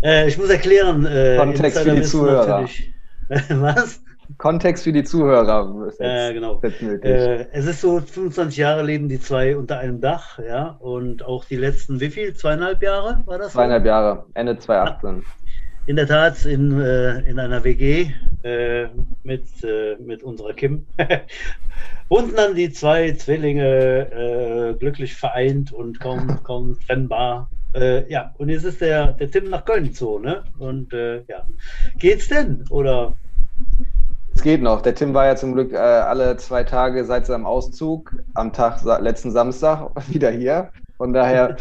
äh, 0.03 0.27
ich 0.27 0.37
muss 0.37 0.49
erklären. 0.49 1.05
Äh, 1.05 1.37
Kontext 1.37 1.79
für 1.79 1.95
die 1.95 2.01
Zuhörer. 2.01 2.67
Was? 3.49 4.01
Kontext 4.37 4.83
für 4.83 4.91
die 4.91 5.03
Zuhörer. 5.03 5.91
Ja, 5.99 6.31
genau. 6.33 6.61
Äh, 6.61 7.45
es 7.51 7.65
ist 7.65 7.79
so, 7.79 8.01
25 8.01 8.57
Jahre 8.57 8.83
leben 8.83 9.07
die 9.07 9.19
zwei 9.19 9.55
unter 9.55 9.79
einem 9.79 10.01
Dach, 10.01 10.39
ja, 10.39 10.75
und 10.79 11.23
auch 11.23 11.45
die 11.45 11.55
letzten, 11.55 12.01
wie 12.01 12.09
viel? 12.09 12.33
Zweieinhalb 12.33 12.81
Jahre 12.83 13.21
war 13.25 13.37
das? 13.37 13.53
Zweieinhalb? 13.53 13.85
Jahre, 13.85 14.25
Ende 14.33 14.57
2018. 14.57 15.23
In 15.87 15.97
der 15.97 16.07
Tat 16.07 16.45
in, 16.45 16.81
äh, 16.81 17.19
in 17.29 17.39
einer 17.39 17.63
WG 17.63 18.11
äh, 18.43 18.87
mit, 19.23 19.43
äh, 19.63 19.95
mit 19.99 20.23
unserer 20.23 20.53
Kim. 20.53 20.85
und 22.07 22.35
dann 22.35 22.55
die 22.55 22.71
zwei 22.71 23.11
Zwillinge 23.11 24.11
äh, 24.11 24.73
glücklich 24.79 25.13
vereint 25.13 25.71
und 25.71 25.99
kaum, 25.99 26.41
kaum 26.43 26.79
trennbar. 26.79 27.49
Äh, 27.75 28.11
ja, 28.11 28.33
und 28.39 28.49
jetzt 28.49 28.63
ist 28.63 28.81
der, 28.81 29.13
der 29.13 29.29
Tim 29.29 29.49
nach 29.49 29.63
Köln 29.65 29.83
gezogen, 29.85 30.25
ne? 30.25 30.43
Und 30.57 30.91
äh, 30.93 31.23
ja, 31.27 31.45
geht's 31.99 32.29
denn? 32.29 32.65
Oder? 32.69 33.13
Es 34.33 34.41
geht 34.41 34.63
noch. 34.63 34.81
Der 34.81 34.95
Tim 34.95 35.13
war 35.13 35.27
ja 35.27 35.35
zum 35.35 35.53
Glück 35.53 35.73
alle 35.73 36.35
zwei 36.37 36.63
Tage 36.63 37.05
seit 37.05 37.25
seinem 37.25 37.45
Auszug 37.45 38.15
am 38.33 38.51
Tag 38.51 38.83
letzten 39.01 39.31
Samstag 39.31 39.91
wieder 40.07 40.31
hier. 40.31 40.71
Von 40.97 41.13
daher 41.13 41.57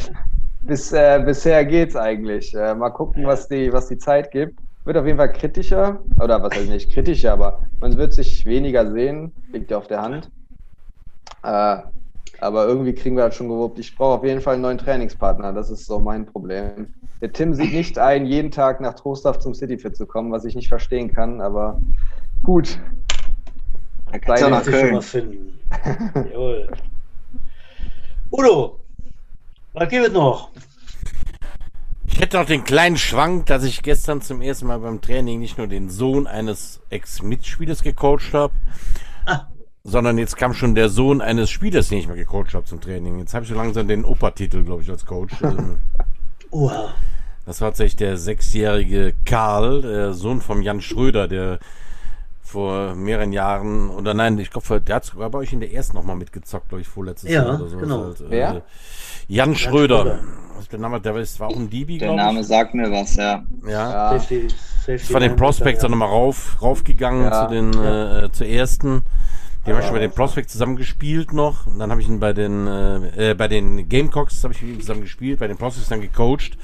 bis, 0.66 0.92
äh, 0.92 1.22
bisher 1.24 1.64
geht's 1.64 1.96
eigentlich. 1.96 2.54
Äh, 2.54 2.74
mal 2.74 2.90
gucken, 2.90 3.26
was 3.26 3.48
die, 3.48 3.72
was 3.72 3.88
die 3.88 3.98
Zeit 3.98 4.30
gibt. 4.30 4.58
Wird 4.84 4.96
auf 4.98 5.06
jeden 5.06 5.16
Fall 5.16 5.32
kritischer, 5.32 6.00
oder 6.20 6.42
was 6.42 6.54
heißt 6.54 6.68
nicht 6.68 6.92
kritischer, 6.92 7.32
aber 7.32 7.60
man 7.80 7.96
wird 7.96 8.12
sich 8.12 8.44
weniger 8.44 8.90
sehen, 8.90 9.32
liegt 9.50 9.70
ja 9.70 9.78
auf 9.78 9.86
der 9.86 10.02
Hand. 10.02 10.30
Äh, 11.42 11.78
aber 12.40 12.66
irgendwie 12.66 12.92
kriegen 12.92 13.16
wir 13.16 13.24
das 13.24 13.34
schon 13.34 13.48
gewuppt. 13.48 13.78
Ich 13.78 13.96
brauche 13.96 14.18
auf 14.18 14.24
jeden 14.24 14.42
Fall 14.42 14.54
einen 14.54 14.62
neuen 14.62 14.76
Trainingspartner, 14.76 15.54
das 15.54 15.70
ist 15.70 15.86
so 15.86 15.98
mein 15.98 16.26
Problem. 16.26 16.92
Der 17.22 17.32
Tim 17.32 17.54
sieht 17.54 17.72
nicht 17.72 17.98
ein, 17.98 18.26
jeden 18.26 18.50
Tag 18.50 18.82
nach 18.82 18.94
Trostorf 18.94 19.38
zum 19.38 19.54
Cityfit 19.54 19.96
zu 19.96 20.04
kommen, 20.06 20.30
was 20.30 20.44
ich 20.44 20.54
nicht 20.54 20.68
verstehen 20.68 21.10
kann, 21.10 21.40
aber 21.40 21.80
gut. 22.42 22.78
Da 24.26 24.34
du 24.34 24.50
nach 24.50 24.64
Köln. 24.64 24.96
was 24.96 25.06
finden. 25.10 25.58
Jawohl. 26.30 26.68
Udo, 28.30 28.80
was 29.74 29.88
gibt 29.88 30.06
es 30.06 30.12
noch? 30.12 30.50
Ich 32.06 32.20
hätte 32.20 32.38
noch 32.38 32.46
den 32.46 32.62
kleinen 32.62 32.96
Schwank, 32.96 33.46
dass 33.46 33.64
ich 33.64 33.82
gestern 33.82 34.22
zum 34.22 34.40
ersten 34.40 34.68
Mal 34.68 34.78
beim 34.78 35.00
Training 35.00 35.40
nicht 35.40 35.58
nur 35.58 35.66
den 35.66 35.90
Sohn 35.90 36.28
eines 36.28 36.80
Ex-Mitspielers 36.90 37.82
gecoacht 37.82 38.32
habe, 38.32 38.54
ah. 39.26 39.48
sondern 39.82 40.16
jetzt 40.18 40.36
kam 40.36 40.54
schon 40.54 40.76
der 40.76 40.88
Sohn 40.88 41.20
eines 41.20 41.50
Spielers, 41.50 41.88
den 41.88 41.98
ich 41.98 42.06
mal 42.06 42.16
gecoacht 42.16 42.54
habe 42.54 42.64
zum 42.66 42.80
Training. 42.80 43.18
Jetzt 43.18 43.34
habe 43.34 43.44
ich 43.44 43.48
so 43.48 43.56
langsam 43.56 43.88
den 43.88 44.04
Opa-Titel, 44.04 44.62
glaube 44.62 44.82
ich, 44.82 44.90
als 44.90 45.04
Coach. 45.04 45.34
wow. 46.50 46.90
Das 47.44 47.60
war 47.60 47.70
tatsächlich 47.70 47.96
der 47.96 48.16
sechsjährige 48.16 49.12
Karl, 49.24 49.82
der 49.82 50.12
Sohn 50.14 50.40
von 50.40 50.62
Jan 50.62 50.80
Schröder, 50.80 51.26
der 51.26 51.58
vor 52.44 52.94
mehreren 52.94 53.32
Jahren, 53.32 53.90
oder 53.90 54.14
nein, 54.14 54.38
ich 54.38 54.50
glaube, 54.50 54.80
der 54.80 54.96
hat 54.96 55.04
sogar 55.04 55.30
bei 55.30 55.38
euch 55.38 55.52
in 55.52 55.60
der 55.60 55.72
ersten 55.72 55.96
nochmal 55.96 56.14
mitgezockt, 56.14 56.68
glaube 56.68 56.82
ich, 56.82 56.88
vorletztes 56.88 57.30
ja, 57.30 57.42
Jahr 57.42 57.60
oder 57.60 57.68
so. 57.68 57.78
Genau. 57.78 58.04
Halt, 58.04 58.22
Wer? 58.28 58.56
Äh, 58.56 58.60
Jan 59.28 59.56
Schröder. 59.56 60.20
Der 60.70 60.78
Name, 60.78 61.00
der 61.00 61.14
war 61.14 61.48
auch 61.48 61.56
ein 61.56 61.70
Dibi, 61.70 61.98
Der 61.98 62.12
Name 62.12 62.40
ich. 62.40 62.46
sagt 62.46 62.74
mir 62.74 62.90
was, 62.90 63.16
ja. 63.16 63.44
Ja. 63.66 64.16
ja. 64.16 64.20
Ich 64.86 65.12
war 65.12 65.20
den 65.20 65.36
Prospects 65.36 65.82
dann 65.82 65.90
nochmal 65.90 66.08
rauf, 66.08 66.56
raufgegangen 66.60 67.24
ja. 67.24 67.46
zu 67.46 67.54
den 67.54 67.72
ja. 67.72 68.24
äh, 68.24 68.32
zur 68.32 68.46
ersten. 68.46 69.02
Die 69.66 69.72
haben 69.72 69.82
schon 69.82 69.92
bei 69.92 70.00
den 70.00 70.10
Prospects 70.10 70.52
zusammen 70.52 70.76
gespielt 70.76 71.32
noch. 71.32 71.66
Und 71.66 71.78
dann 71.78 71.90
habe 71.90 72.00
ich 72.00 72.08
ihn 72.08 72.20
bei 72.20 72.32
den 72.32 72.66
äh, 72.66 73.30
äh 73.30 73.34
bei 73.34 73.48
den 73.48 73.88
Gamecocks 73.88 74.42
habe 74.42 74.52
ich 74.52 74.62
ihn 74.62 74.80
zusammen 74.80 75.02
gespielt, 75.02 75.38
bei 75.38 75.48
den 75.48 75.56
Prospects 75.56 75.88
dann 75.88 76.00
gecoacht. 76.00 76.58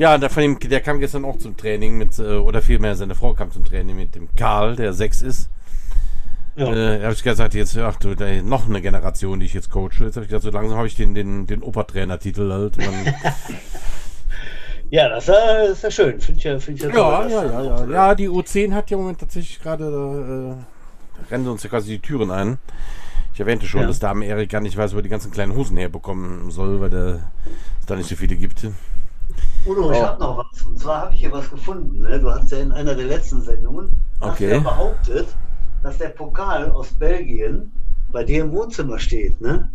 Ja, 0.00 0.16
der, 0.16 0.30
von 0.30 0.42
dem, 0.42 0.58
der 0.58 0.80
kam 0.80 0.98
gestern 0.98 1.26
auch 1.26 1.36
zum 1.36 1.58
Training 1.58 1.98
mit, 1.98 2.18
äh, 2.18 2.22
oder 2.22 2.62
vielmehr 2.62 2.96
seine 2.96 3.14
Frau 3.14 3.34
kam 3.34 3.50
zum 3.50 3.66
Training 3.66 3.94
mit 3.94 4.14
dem 4.14 4.34
Karl, 4.34 4.74
der 4.74 4.94
sechs 4.94 5.20
ist. 5.20 5.50
Ja. 6.56 6.72
Äh, 6.72 7.02
habe 7.02 7.12
ich 7.12 7.22
gesagt, 7.22 7.52
jetzt, 7.52 7.76
ach 7.76 7.96
du, 7.96 8.14
noch 8.42 8.66
eine 8.66 8.80
Generation, 8.80 9.40
die 9.40 9.44
ich 9.44 9.52
jetzt 9.52 9.68
coache. 9.68 10.00
Jetzt 10.00 10.16
habe 10.16 10.24
ich 10.24 10.30
gesagt, 10.30 10.44
so 10.44 10.50
langsam 10.50 10.78
habe 10.78 10.86
ich 10.86 10.96
den, 10.96 11.12
den, 11.12 11.46
den 11.46 11.62
Obertrainer-Titel 11.62 12.50
halt. 12.50 12.78
ja, 14.90 15.10
das 15.10 15.28
ist 15.70 15.82
ja 15.82 15.90
schön. 15.90 16.18
Finde 16.18 16.38
ich 16.38 16.44
ja, 16.44 16.58
find 16.58 16.78
ich 16.78 16.82
ja, 16.82 16.88
ja, 16.88 17.28
ja, 17.28 17.44
ja, 17.44 17.62
ja, 17.62 17.84
ja. 17.84 18.14
die 18.14 18.30
U10 18.30 18.72
hat 18.72 18.90
ja 18.90 18.96
im 18.96 19.02
Moment 19.02 19.20
tatsächlich 19.20 19.60
gerade, 19.60 19.84
äh, 19.84 21.30
rennen 21.30 21.46
uns 21.46 21.62
ja 21.62 21.68
quasi 21.68 21.90
die 21.90 21.98
Türen 21.98 22.30
ein. 22.30 22.56
Ich 23.34 23.40
erwähnte 23.40 23.66
schon, 23.66 23.82
ja. 23.82 23.86
dass 23.86 23.98
Damen 23.98 24.22
Erik 24.22 24.48
gar 24.48 24.62
nicht 24.62 24.78
weiß, 24.78 24.94
wo 24.94 24.96
er 24.96 25.02
die 25.02 25.10
ganzen 25.10 25.30
kleinen 25.30 25.54
Hosen 25.54 25.76
herbekommen 25.76 26.50
soll, 26.50 26.80
weil 26.80 26.94
es 26.94 27.86
da 27.86 27.96
nicht 27.96 28.08
so 28.08 28.16
viele 28.16 28.36
gibt. 28.36 28.66
Udo, 29.66 29.92
ich 29.92 29.98
oh. 29.98 30.02
habe 30.02 30.20
noch 30.20 30.38
was. 30.38 30.62
Und 30.62 30.78
zwar 30.78 31.02
habe 31.02 31.14
ich 31.14 31.20
hier 31.20 31.32
was 31.32 31.50
gefunden. 31.50 32.02
Ne? 32.02 32.18
Du 32.18 32.30
hast 32.30 32.50
ja 32.50 32.58
in 32.58 32.72
einer 32.72 32.94
der 32.94 33.06
letzten 33.06 33.42
Sendungen 33.42 33.92
okay. 34.20 34.52
ja 34.52 34.58
behauptet, 34.60 35.28
dass 35.82 35.98
der 35.98 36.08
Pokal 36.08 36.70
aus 36.70 36.88
Belgien 36.94 37.72
bei 38.12 38.24
dir 38.24 38.42
im 38.42 38.52
Wohnzimmer 38.52 38.98
steht, 38.98 39.40
ne? 39.40 39.70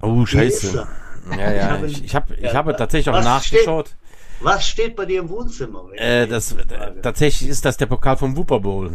Oh, 0.00 0.24
scheiße. 0.24 0.86
Ja, 1.30 1.52
ja, 1.52 1.84
ich, 1.84 2.04
ich, 2.04 2.14
hab, 2.14 2.30
ich 2.30 2.40
ja, 2.40 2.52
habe 2.52 2.76
tatsächlich 2.76 3.14
auch 3.14 3.24
nachgeschaut. 3.24 3.88
Steht, 3.88 3.98
was 4.40 4.66
steht 4.66 4.94
bei 4.94 5.06
dir 5.06 5.20
im 5.20 5.28
Wohnzimmer? 5.30 5.86
Äh, 5.94 6.26
das, 6.26 6.54
tatsächlich 7.02 7.48
ist 7.48 7.64
das 7.64 7.78
der 7.78 7.86
Pokal 7.86 8.18
vom 8.18 8.36
Wupper 8.36 8.60
Bowl. 8.60 8.90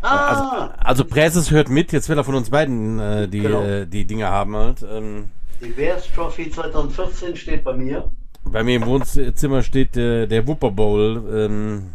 Ah. 0.00 0.28
Also, 0.28 0.74
also 0.78 1.04
Präses 1.04 1.50
hört 1.50 1.68
mit, 1.68 1.92
jetzt 1.92 2.08
will 2.08 2.18
er 2.18 2.24
von 2.24 2.34
uns 2.34 2.50
beiden 2.50 2.98
äh, 2.98 3.28
die, 3.28 3.40
genau. 3.40 3.62
äh, 3.62 3.86
die 3.86 4.06
Dinge 4.06 4.26
haben 4.26 4.56
halt. 4.56 4.84
Ähm, 4.90 5.30
die 5.60 5.70
Bears 5.70 6.10
Trophy 6.14 6.50
2014 6.50 7.36
steht 7.36 7.64
bei 7.64 7.74
mir. 7.74 8.10
Bei 8.44 8.62
mir 8.62 8.76
im 8.76 8.86
Wohnzimmer 8.86 9.62
steht 9.62 9.96
äh, 9.96 10.26
der 10.26 10.46
Wupper 10.46 10.70
Bowl. 10.70 11.22
Ähm, 11.34 11.94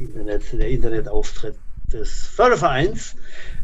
Internet, 0.00 0.44
der 0.52 0.68
Internetauftritt 0.68 1.56
des 1.92 2.26
Fördervereins. 2.26 3.16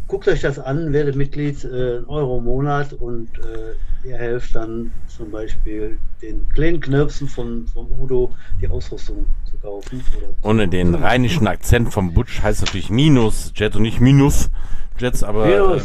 Guckt 0.09 0.27
euch 0.27 0.41
das 0.41 0.59
an, 0.59 0.95
werdet 0.95 1.17
Mitglied, 1.17 1.63
äh, 1.65 2.01
Euro 2.07 2.39
im 2.39 2.45
Monat 2.45 2.95
und 2.95 3.29
äh, 3.39 4.09
ihr 4.09 4.17
helft 4.17 4.55
dann 4.55 4.91
zum 5.07 5.31
Beispiel 5.31 5.99
den 6.23 6.49
kleinen 6.49 6.81
Knirpsen 6.81 7.29
von, 7.29 7.67
von 7.67 7.87
Udo 8.01 8.33
die 8.59 8.69
Ausrüstung 8.69 9.27
zu 9.45 9.59
kaufen. 9.59 10.03
Ohne 10.43 10.67
den 10.67 10.95
rheinischen 10.95 11.47
Akzent 11.47 11.93
vom 11.93 12.15
Butch 12.15 12.43
heißt 12.43 12.63
es 12.63 12.67
natürlich 12.67 12.89
Minus 12.89 13.53
Jet 13.55 13.77
und 13.77 13.83
nicht 13.83 14.01
Minus 14.01 14.51
Jets, 14.99 15.23
aber. 15.23 15.45
Minus. 15.47 15.83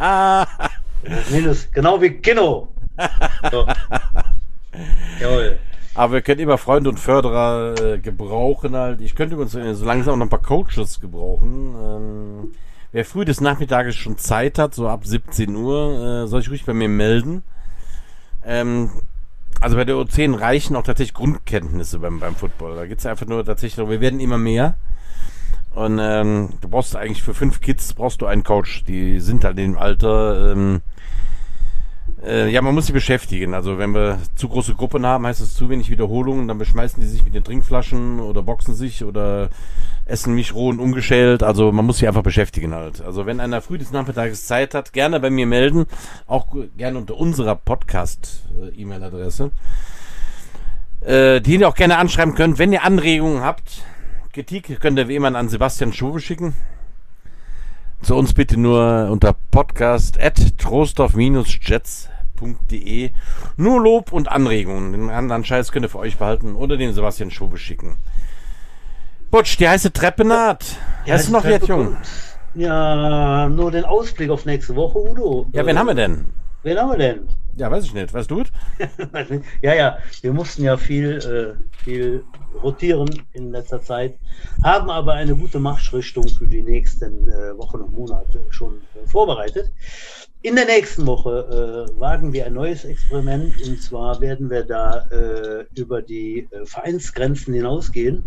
Ähm, 0.00 0.46
Minus, 1.32 1.68
genau 1.72 2.00
wie 2.00 2.10
Kino. 2.10 2.68
So. 3.50 3.66
Jawohl. 5.20 5.58
Aber 5.98 6.12
wir 6.12 6.22
können 6.22 6.38
immer 6.38 6.58
Freunde 6.58 6.90
und 6.90 7.00
Förderer 7.00 7.74
äh, 7.80 7.98
gebrauchen 7.98 8.76
halt. 8.76 9.00
Ich 9.00 9.16
könnte 9.16 9.34
übrigens 9.34 9.78
so 9.80 9.84
langsam 9.84 10.20
noch 10.20 10.26
ein 10.26 10.30
paar 10.30 10.40
Coaches 10.40 11.00
gebrauchen. 11.00 11.74
Ähm, 11.74 12.52
wer 12.92 13.04
früh 13.04 13.24
des 13.24 13.40
Nachmittages 13.40 13.96
schon 13.96 14.16
Zeit 14.16 14.60
hat, 14.60 14.76
so 14.76 14.88
ab 14.88 15.04
17 15.04 15.56
Uhr, 15.56 16.22
äh, 16.22 16.28
soll 16.28 16.42
ich 16.42 16.50
ruhig 16.50 16.64
bei 16.64 16.72
mir 16.72 16.88
melden. 16.88 17.42
Ähm, 18.44 18.92
also 19.60 19.74
bei 19.74 19.84
der 19.84 19.96
O10 19.96 20.38
reichen 20.38 20.76
auch 20.76 20.84
tatsächlich 20.84 21.14
Grundkenntnisse 21.14 21.98
beim, 21.98 22.20
beim 22.20 22.36
Football. 22.36 22.76
Da 22.76 22.86
geht 22.86 23.00
es 23.00 23.06
einfach 23.06 23.26
nur 23.26 23.44
tatsächlich, 23.44 23.84
wir 23.88 24.00
werden 24.00 24.20
immer 24.20 24.38
mehr. 24.38 24.76
Und 25.74 25.98
ähm, 26.00 26.50
du 26.60 26.68
brauchst 26.68 26.94
eigentlich 26.94 27.24
für 27.24 27.34
fünf 27.34 27.60
Kids 27.60 27.94
brauchst 27.94 28.22
du 28.22 28.26
einen 28.26 28.44
Coach. 28.44 28.84
Die 28.84 29.18
sind 29.18 29.42
halt 29.42 29.58
in 29.58 29.72
dem 29.72 29.78
Alter. 29.78 30.52
Ähm, 30.52 30.80
äh, 32.24 32.50
ja, 32.50 32.62
man 32.62 32.74
muss 32.74 32.86
sie 32.86 32.92
beschäftigen. 32.92 33.54
Also 33.54 33.78
wenn 33.78 33.94
wir 33.94 34.18
zu 34.34 34.48
große 34.48 34.74
Gruppen 34.74 35.06
haben, 35.06 35.26
heißt 35.26 35.40
es 35.40 35.54
zu 35.54 35.68
wenig 35.68 35.90
Wiederholungen, 35.90 36.48
dann 36.48 36.58
beschmeißen 36.58 37.00
die 37.00 37.06
sich 37.06 37.24
mit 37.24 37.34
den 37.34 37.44
Trinkflaschen 37.44 38.20
oder 38.20 38.42
boxen 38.42 38.74
sich 38.74 39.04
oder 39.04 39.50
essen 40.04 40.34
mich 40.34 40.54
roh 40.54 40.68
und 40.70 40.80
ungeschält. 40.80 41.42
Also 41.42 41.70
man 41.70 41.84
muss 41.84 41.98
sie 41.98 42.08
einfach 42.08 42.22
beschäftigen 42.22 42.74
halt. 42.74 43.00
Also 43.00 43.26
wenn 43.26 43.40
einer 43.40 43.60
früh 43.60 43.78
des 43.78 43.92
Nachmittages 43.92 44.46
Zeit 44.46 44.74
hat, 44.74 44.92
gerne 44.92 45.20
bei 45.20 45.30
mir 45.30 45.46
melden. 45.46 45.86
Auch 46.26 46.46
gerne 46.76 46.98
unter 46.98 47.16
unserer 47.16 47.54
Podcast-E-Mail-Adresse. 47.54 49.50
Äh, 51.00 51.40
die 51.40 51.56
ihr 51.56 51.68
auch 51.68 51.76
gerne 51.76 51.98
anschreiben 51.98 52.34
könnt. 52.34 52.58
Wenn 52.58 52.72
ihr 52.72 52.82
Anregungen 52.82 53.42
habt, 53.42 53.84
Kritik 54.32 54.80
könnt 54.80 54.98
ihr 54.98 55.08
wie 55.08 55.14
immer 55.14 55.34
an 55.34 55.48
Sebastian 55.48 55.92
Schobe 55.92 56.20
schicken. 56.20 56.54
Zu 58.02 58.16
uns 58.16 58.32
bitte 58.32 58.58
nur 58.58 59.08
unter 59.10 59.34
podcast 59.50 60.18
at 60.20 60.58
trostorf-jets.de. 60.58 63.10
Nur 63.56 63.82
Lob 63.82 64.12
und 64.12 64.30
Anregungen. 64.30 64.92
Den 64.92 65.10
anderen 65.10 65.44
Scheiß 65.44 65.72
könnt 65.72 65.84
ihr 65.84 65.90
für 65.90 65.98
euch 65.98 66.16
behalten 66.16 66.54
oder 66.54 66.76
den 66.76 66.94
Sebastian 66.94 67.30
Schobe 67.30 67.58
schicken. 67.58 67.96
Butsch, 69.30 69.58
die 69.58 69.68
heiße 69.68 69.92
Treppe 69.92 70.24
naht. 70.24 70.64
Die 71.06 71.12
Hast 71.12 71.28
du 71.28 71.32
noch 71.32 71.44
jetzt, 71.44 71.68
Jung? 71.68 71.96
Ja, 72.54 73.48
nur 73.48 73.70
den 73.70 73.84
Ausblick 73.84 74.30
auf 74.30 74.46
nächste 74.46 74.74
Woche, 74.74 74.98
Udo. 74.98 75.46
Ja, 75.52 75.66
wen 75.66 75.78
haben 75.78 75.88
wir 75.88 75.94
denn? 75.94 76.24
Wen 76.62 76.78
haben 76.78 76.90
wir 76.90 76.98
denn? 76.98 77.28
Ja, 77.56 77.70
weiß 77.70 77.84
ich 77.84 77.94
nicht. 77.94 78.12
Weißt 78.12 78.30
du 78.30 78.42
ja, 79.62 79.74
ja, 79.74 79.98
wir 80.22 80.32
mussten 80.32 80.62
ja 80.62 80.76
viel, 80.76 81.18
äh, 81.18 81.82
viel 81.84 82.24
rotieren 82.62 83.08
in 83.32 83.50
letzter 83.50 83.82
Zeit, 83.82 84.18
haben 84.62 84.90
aber 84.90 85.14
eine 85.14 85.34
gute 85.34 85.58
Marschrichtung 85.58 86.26
für 86.28 86.46
die 86.46 86.62
nächsten 86.62 87.28
äh, 87.28 87.56
Wochen 87.58 87.78
und 87.78 87.92
Monate 87.92 88.40
schon 88.50 88.80
äh, 88.94 89.06
vorbereitet. 89.06 89.72
In 90.42 90.54
der 90.54 90.66
nächsten 90.66 91.04
Woche 91.06 91.88
äh, 91.90 92.00
wagen 92.00 92.32
wir 92.32 92.46
ein 92.46 92.54
neues 92.54 92.84
Experiment 92.84 93.54
und 93.66 93.82
zwar 93.82 94.20
werden 94.20 94.48
wir 94.50 94.62
da 94.62 95.06
äh, 95.10 95.64
über 95.74 96.00
die 96.00 96.46
äh, 96.50 96.64
Vereinsgrenzen 96.64 97.54
hinausgehen 97.54 98.24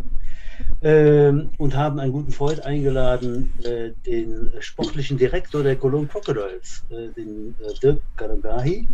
ähm, 0.82 1.50
und 1.58 1.76
haben 1.76 2.00
einen 2.00 2.12
guten 2.12 2.32
Freund 2.32 2.66
eingeladen, 2.66 3.54
äh, 3.64 3.92
den 4.06 4.52
sportlichen 4.60 5.18
Direktor 5.18 5.64
der 5.64 5.76
Cologne 5.76 6.08
Crocodiles, 6.08 6.84
den 6.90 7.56
Dirk 7.82 8.02
Galangahi 8.18 8.88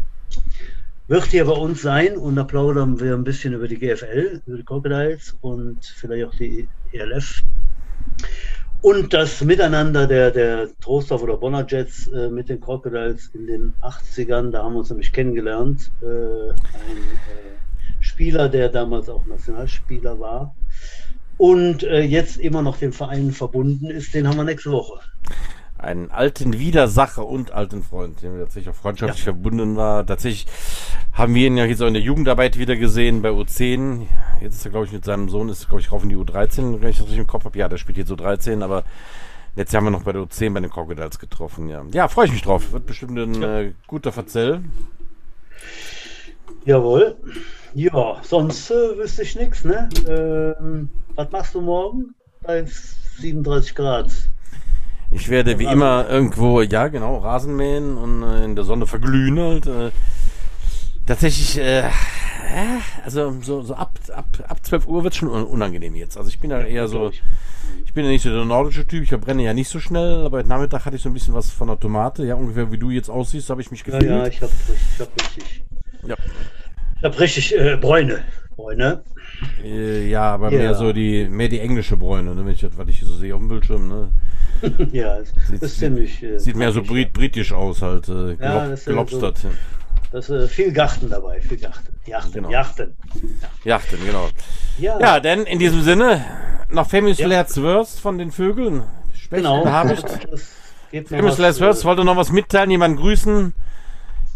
wird 1.08 1.26
hier 1.28 1.46
bei 1.46 1.54
uns 1.54 1.82
sein 1.82 2.18
und 2.18 2.36
da 2.36 2.44
plaudern 2.44 3.00
wir 3.00 3.14
ein 3.14 3.24
bisschen 3.24 3.54
über 3.54 3.68
die 3.68 3.78
GFL, 3.78 4.42
über 4.46 4.58
die 4.58 4.64
Crocodiles 4.64 5.38
und 5.42 5.86
vielleicht 5.86 6.28
auch 6.28 6.36
die 6.36 6.68
ELF. 6.92 7.44
Und 8.82 9.14
das 9.14 9.42
Miteinander 9.42 10.06
der, 10.06 10.32
der 10.32 10.70
Trostorf 10.82 11.24
oder 11.24 11.38
Bonner 11.38 11.66
Jets 11.68 12.08
äh, 12.08 12.30
mit 12.30 12.50
den 12.50 12.60
Crocodiles 12.60 13.32
in 13.34 13.48
den 13.48 13.74
80ern, 13.82 14.52
da 14.52 14.64
haben 14.64 14.74
wir 14.74 14.80
uns 14.80 14.90
nämlich 14.90 15.12
kennengelernt. 15.12 15.92
Äh, 16.02 16.06
ein 16.06 16.98
äh, 16.98 18.02
Spieler, 18.02 18.50
der 18.50 18.70
damals 18.70 19.10
auch 19.10 19.26
Nationalspieler 19.26 20.20
war 20.20 20.54
und 21.38 21.84
äh, 21.84 22.02
jetzt 22.02 22.38
immer 22.38 22.62
noch 22.62 22.78
dem 22.78 22.94
Verein 22.94 23.32
verbunden 23.32 23.90
ist, 23.90 24.14
den 24.14 24.28
haben 24.28 24.38
wir 24.38 24.44
nächste 24.44 24.72
Woche 24.72 25.00
einen 25.80 26.10
alten 26.12 26.58
Widersacher 26.58 27.26
und 27.26 27.52
alten 27.52 27.84
Freund, 27.84 28.22
der 28.22 28.38
tatsächlich 28.40 28.70
auch 28.74 28.80
freundschaftlich 28.80 29.26
ja. 29.26 29.34
verbunden 29.34 29.76
war. 29.76 30.06
Tatsächlich 30.06 30.48
haben 31.14 31.36
wir 31.36 31.48
ihn 31.48 31.58
ja 31.58 31.66
jetzt 31.66 31.82
auch 31.82 31.88
in 31.88 31.94
der 31.94 32.02
Jugendarbeit 32.02 32.58
wieder 32.58 32.76
gesehen 32.76 33.22
bei 33.22 33.30
U10. 33.30 34.08
Jetzt 34.42 34.56
ist 34.56 34.66
er, 34.66 34.72
glaube 34.72 34.88
ich, 34.88 34.92
mit 34.92 35.06
seinem 35.06 35.30
Sohn, 35.30 35.50
ist, 35.50 35.68
glaube 35.68 35.82
ich, 35.82 35.92
rauf 35.92 36.04
in 36.04 36.10
die 36.10 36.18
U13, 36.18 36.82
wenn 36.82 36.90
ich 36.90 36.98
das 36.98 37.06
richtig 37.06 37.20
im 37.20 37.28
Kopf 37.28 37.46
habe. 37.46 37.58
Ja, 37.58 37.70
der 37.70 37.78
spielt 37.78 37.98
jetzt 37.98 38.12
U13, 38.12 38.64
aber 38.64 38.84
letztes 39.56 39.74
Jahr 39.74 39.82
haben 39.82 39.88
wir 39.88 39.98
noch 39.98 40.04
bei 40.04 40.14
der 40.14 40.24
U10 40.24 40.54
bei 40.54 40.60
den 40.60 40.70
Crocodiles 40.70 41.20
getroffen. 41.20 41.70
Ja, 41.70 41.84
ja 41.94 42.08
freue 42.08 42.26
ich 42.26 42.32
mich 42.32 42.42
drauf. 42.42 42.72
Wird 42.72 42.88
bestimmt 42.88 43.18
ein 43.18 43.42
ja. 43.42 43.60
äh, 43.60 43.74
guter 43.86 44.12
Verzell. 44.12 44.62
Jawohl. 46.66 47.16
Ja, 47.76 48.18
sonst 48.24 48.72
äh, 48.72 48.98
wüsste 48.98 49.22
ich 49.22 49.36
nichts, 49.36 49.64
ne? 49.64 49.90
Ähm, 50.08 50.90
was 51.18 51.32
machst 51.32 51.56
du 51.56 51.62
morgen? 51.62 52.16
Bei 52.44 52.64
37 53.20 53.76
Grad. 53.76 54.12
Ich 55.12 55.30
werde 55.30 55.58
wie 55.58 55.66
immer 55.66 56.08
irgendwo, 56.10 56.62
ja 56.62 56.88
genau, 56.90 57.18
Rasenmähen 57.18 57.98
und 57.98 58.24
äh, 58.24 58.46
in 58.46 58.56
der 58.56 58.66
Sonne 58.66 58.86
verglühen 58.86 59.40
halt. 59.40 59.66
Äh, 59.66 59.92
tatsächlich, 61.06 61.58
äh, 61.58 61.84
also 63.04 63.36
so, 63.42 63.62
so 63.62 63.74
ab, 63.74 63.98
ab, 64.14 64.28
ab 64.48 64.66
12 64.66 64.88
Uhr 64.88 65.04
wird 65.04 65.14
es 65.14 65.18
schon 65.18 65.30
unangenehm 65.30 65.96
jetzt. 65.96 66.18
Also 66.18 66.30
ich 66.30 66.40
bin 66.40 66.52
ja 66.52 66.62
eher 66.62 66.88
so, 66.88 67.12
ich 67.86 67.94
bin 67.94 68.06
ja 68.06 68.12
nicht 68.12 68.24
so 68.24 68.30
der 68.30 68.46
nordische 68.46 68.86
Typ, 68.86 69.04
ich 69.04 69.10
verbrenne 69.10 69.44
ja 69.44 69.54
nicht 69.54 69.70
so 69.70 69.80
schnell, 69.80 70.26
aber 70.26 70.38
heute 70.40 70.50
Nachmittag 70.50 70.86
hatte 70.86 70.98
ich 70.98 71.02
so 71.02 71.10
ein 71.10 71.14
bisschen 71.14 71.34
was 71.34 71.50
von 71.50 71.68
der 71.68 71.80
Tomate. 71.80 72.26
Ja, 72.26 72.36
ungefähr 72.36 72.72
wie 72.72 72.78
du 72.78 72.92
jetzt 72.92 73.10
aussiehst, 73.10 73.50
habe 73.50 73.62
ich 73.62 73.72
mich 73.72 73.84
gefühlt. 73.84 74.04
Ja, 74.04 74.18
ja, 74.18 74.28
ich 74.28 74.42
habe 74.42 74.52
ich 74.68 75.00
hab 75.00 75.10
richtig. 75.20 75.64
Ja. 76.06 76.16
Ich 76.98 77.04
habe 77.04 77.20
richtig 77.20 77.58
äh, 77.58 77.78
Bräune. 77.78 78.24
Bräune. 78.56 79.04
Äh, 79.64 80.10
ja, 80.10 80.34
aber 80.34 80.52
ja. 80.52 80.58
mehr 80.58 80.76
so 80.76 80.94
die, 80.94 81.28
mehr 81.30 81.50
die 81.50 81.60
englische 81.60 81.98
Bräune, 81.98 82.34
ne, 82.34 82.46
wenn 82.46 82.54
ich, 82.54 82.66
was 82.76 82.88
ich 82.88 83.02
so 83.02 83.16
sehe 83.16 83.34
auf 83.34 83.40
dem 83.40 83.48
Bildschirm, 83.50 83.88
ne? 83.88 84.10
ja, 84.92 85.18
es 85.18 85.34
sieht, 85.48 85.62
ist 85.62 85.80
ziemlich. 85.80 86.24
Äh, 86.24 86.40
sieht 86.40 86.56
mehr 86.56 86.72
so 86.72 86.82
brit 86.82 87.14
britisch 87.14 87.54
aus, 87.54 87.82
halt. 87.82 88.10
Äh, 88.10 88.34
ja, 88.36 88.70
das 88.70 88.86
gelobstert. 88.86 89.38
So, 89.38 89.50
das 90.12 90.30
ist 90.30 90.46
äh, 90.46 90.48
viel 90.48 90.72
Garten 90.72 91.10
dabei, 91.10 91.42
viel 91.42 91.58
Garten. 91.58 91.96
Yachten, 92.06 92.34
genau. 92.34 92.50
Yachten. 92.50 92.96
Yachten, 93.64 94.00
genau. 94.06 94.30
Ja. 94.80 95.00
ja, 95.00 95.20
denn 95.20 95.44
in 95.44 95.60
diesem 95.60 95.82
Sinne, 95.82 96.24
noch 96.70 96.90
Famous 96.90 97.18
ja. 97.18 97.28
Last 97.28 97.62
Worst 97.62 98.00
von 98.00 98.18
den 98.18 98.32
Vögeln. 98.32 98.84
Specht, 99.14 99.44
genau. 99.44 99.64
Famous 101.06 101.38
Last 101.38 101.60
Worst, 101.60 101.84
wollte 101.84 102.06
noch 102.06 102.16
was 102.16 102.32
mitteilen, 102.32 102.72
jemanden 102.72 102.98
grüßen, 102.98 103.54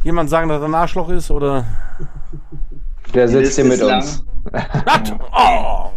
jemand 0.03 0.29
sagen, 0.29 0.49
dass 0.49 0.61
er 0.61 0.67
ein 0.67 0.75
Arschloch 0.75 1.09
ist, 1.09 1.31
oder? 1.31 1.65
Der 3.13 3.27
sitzt 3.27 3.55
hier 3.55 3.65
mit 3.65 3.81
uns. 3.81 4.23
Oh. 5.31 5.91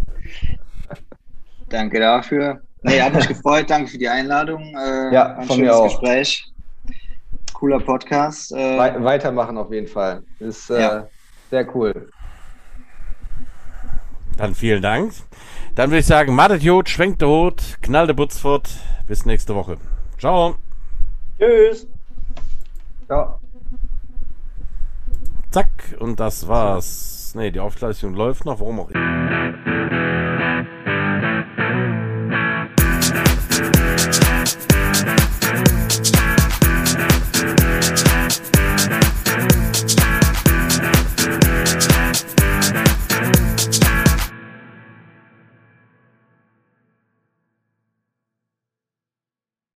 Danke 1.68 2.00
dafür. 2.00 2.60
Nee, 2.82 3.00
hat 3.00 3.14
mich 3.14 3.28
gefreut. 3.28 3.70
Danke 3.70 3.90
für 3.90 3.98
die 3.98 4.08
Einladung. 4.08 4.76
Äh, 4.76 5.12
ja, 5.14 5.40
von 5.42 5.60
mir 5.60 5.74
auch. 5.74 5.84
Gespräch. 5.84 6.44
Cooler 7.54 7.80
Podcast. 7.80 8.52
Äh, 8.52 8.78
We 8.78 9.04
weitermachen 9.04 9.56
auf 9.56 9.72
jeden 9.72 9.86
Fall. 9.86 10.22
Ist 10.38 10.70
äh, 10.70 10.80
ja. 10.80 11.08
sehr 11.50 11.74
cool. 11.74 12.10
Dann 14.36 14.54
vielen 14.54 14.82
Dank. 14.82 15.12
Dann 15.74 15.90
würde 15.90 16.00
ich 16.00 16.06
sagen, 16.06 16.34
madet 16.34 16.62
Jod, 16.62 16.88
schwenkt 16.88 17.22
der 17.22 17.28
Hut, 17.28 17.78
knallt 17.82 18.08
der 18.08 18.14
Butz 18.14 18.38
fort. 18.38 18.68
Bis 19.06 19.24
nächste 19.26 19.54
Woche. 19.54 19.76
Ciao. 20.18 20.56
Tschüss. 21.38 21.86
Ciao. 23.06 23.40
Zack, 25.50 25.96
und 26.00 26.18
das 26.18 26.46
war's. 26.48 27.13
Nee, 27.34 27.50
die 27.50 27.58
Aufgleisung 27.58 28.14
läuft 28.14 28.44
noch, 28.44 28.60
warum 28.60 28.78
auch 28.78 28.90
immer. 28.90 29.54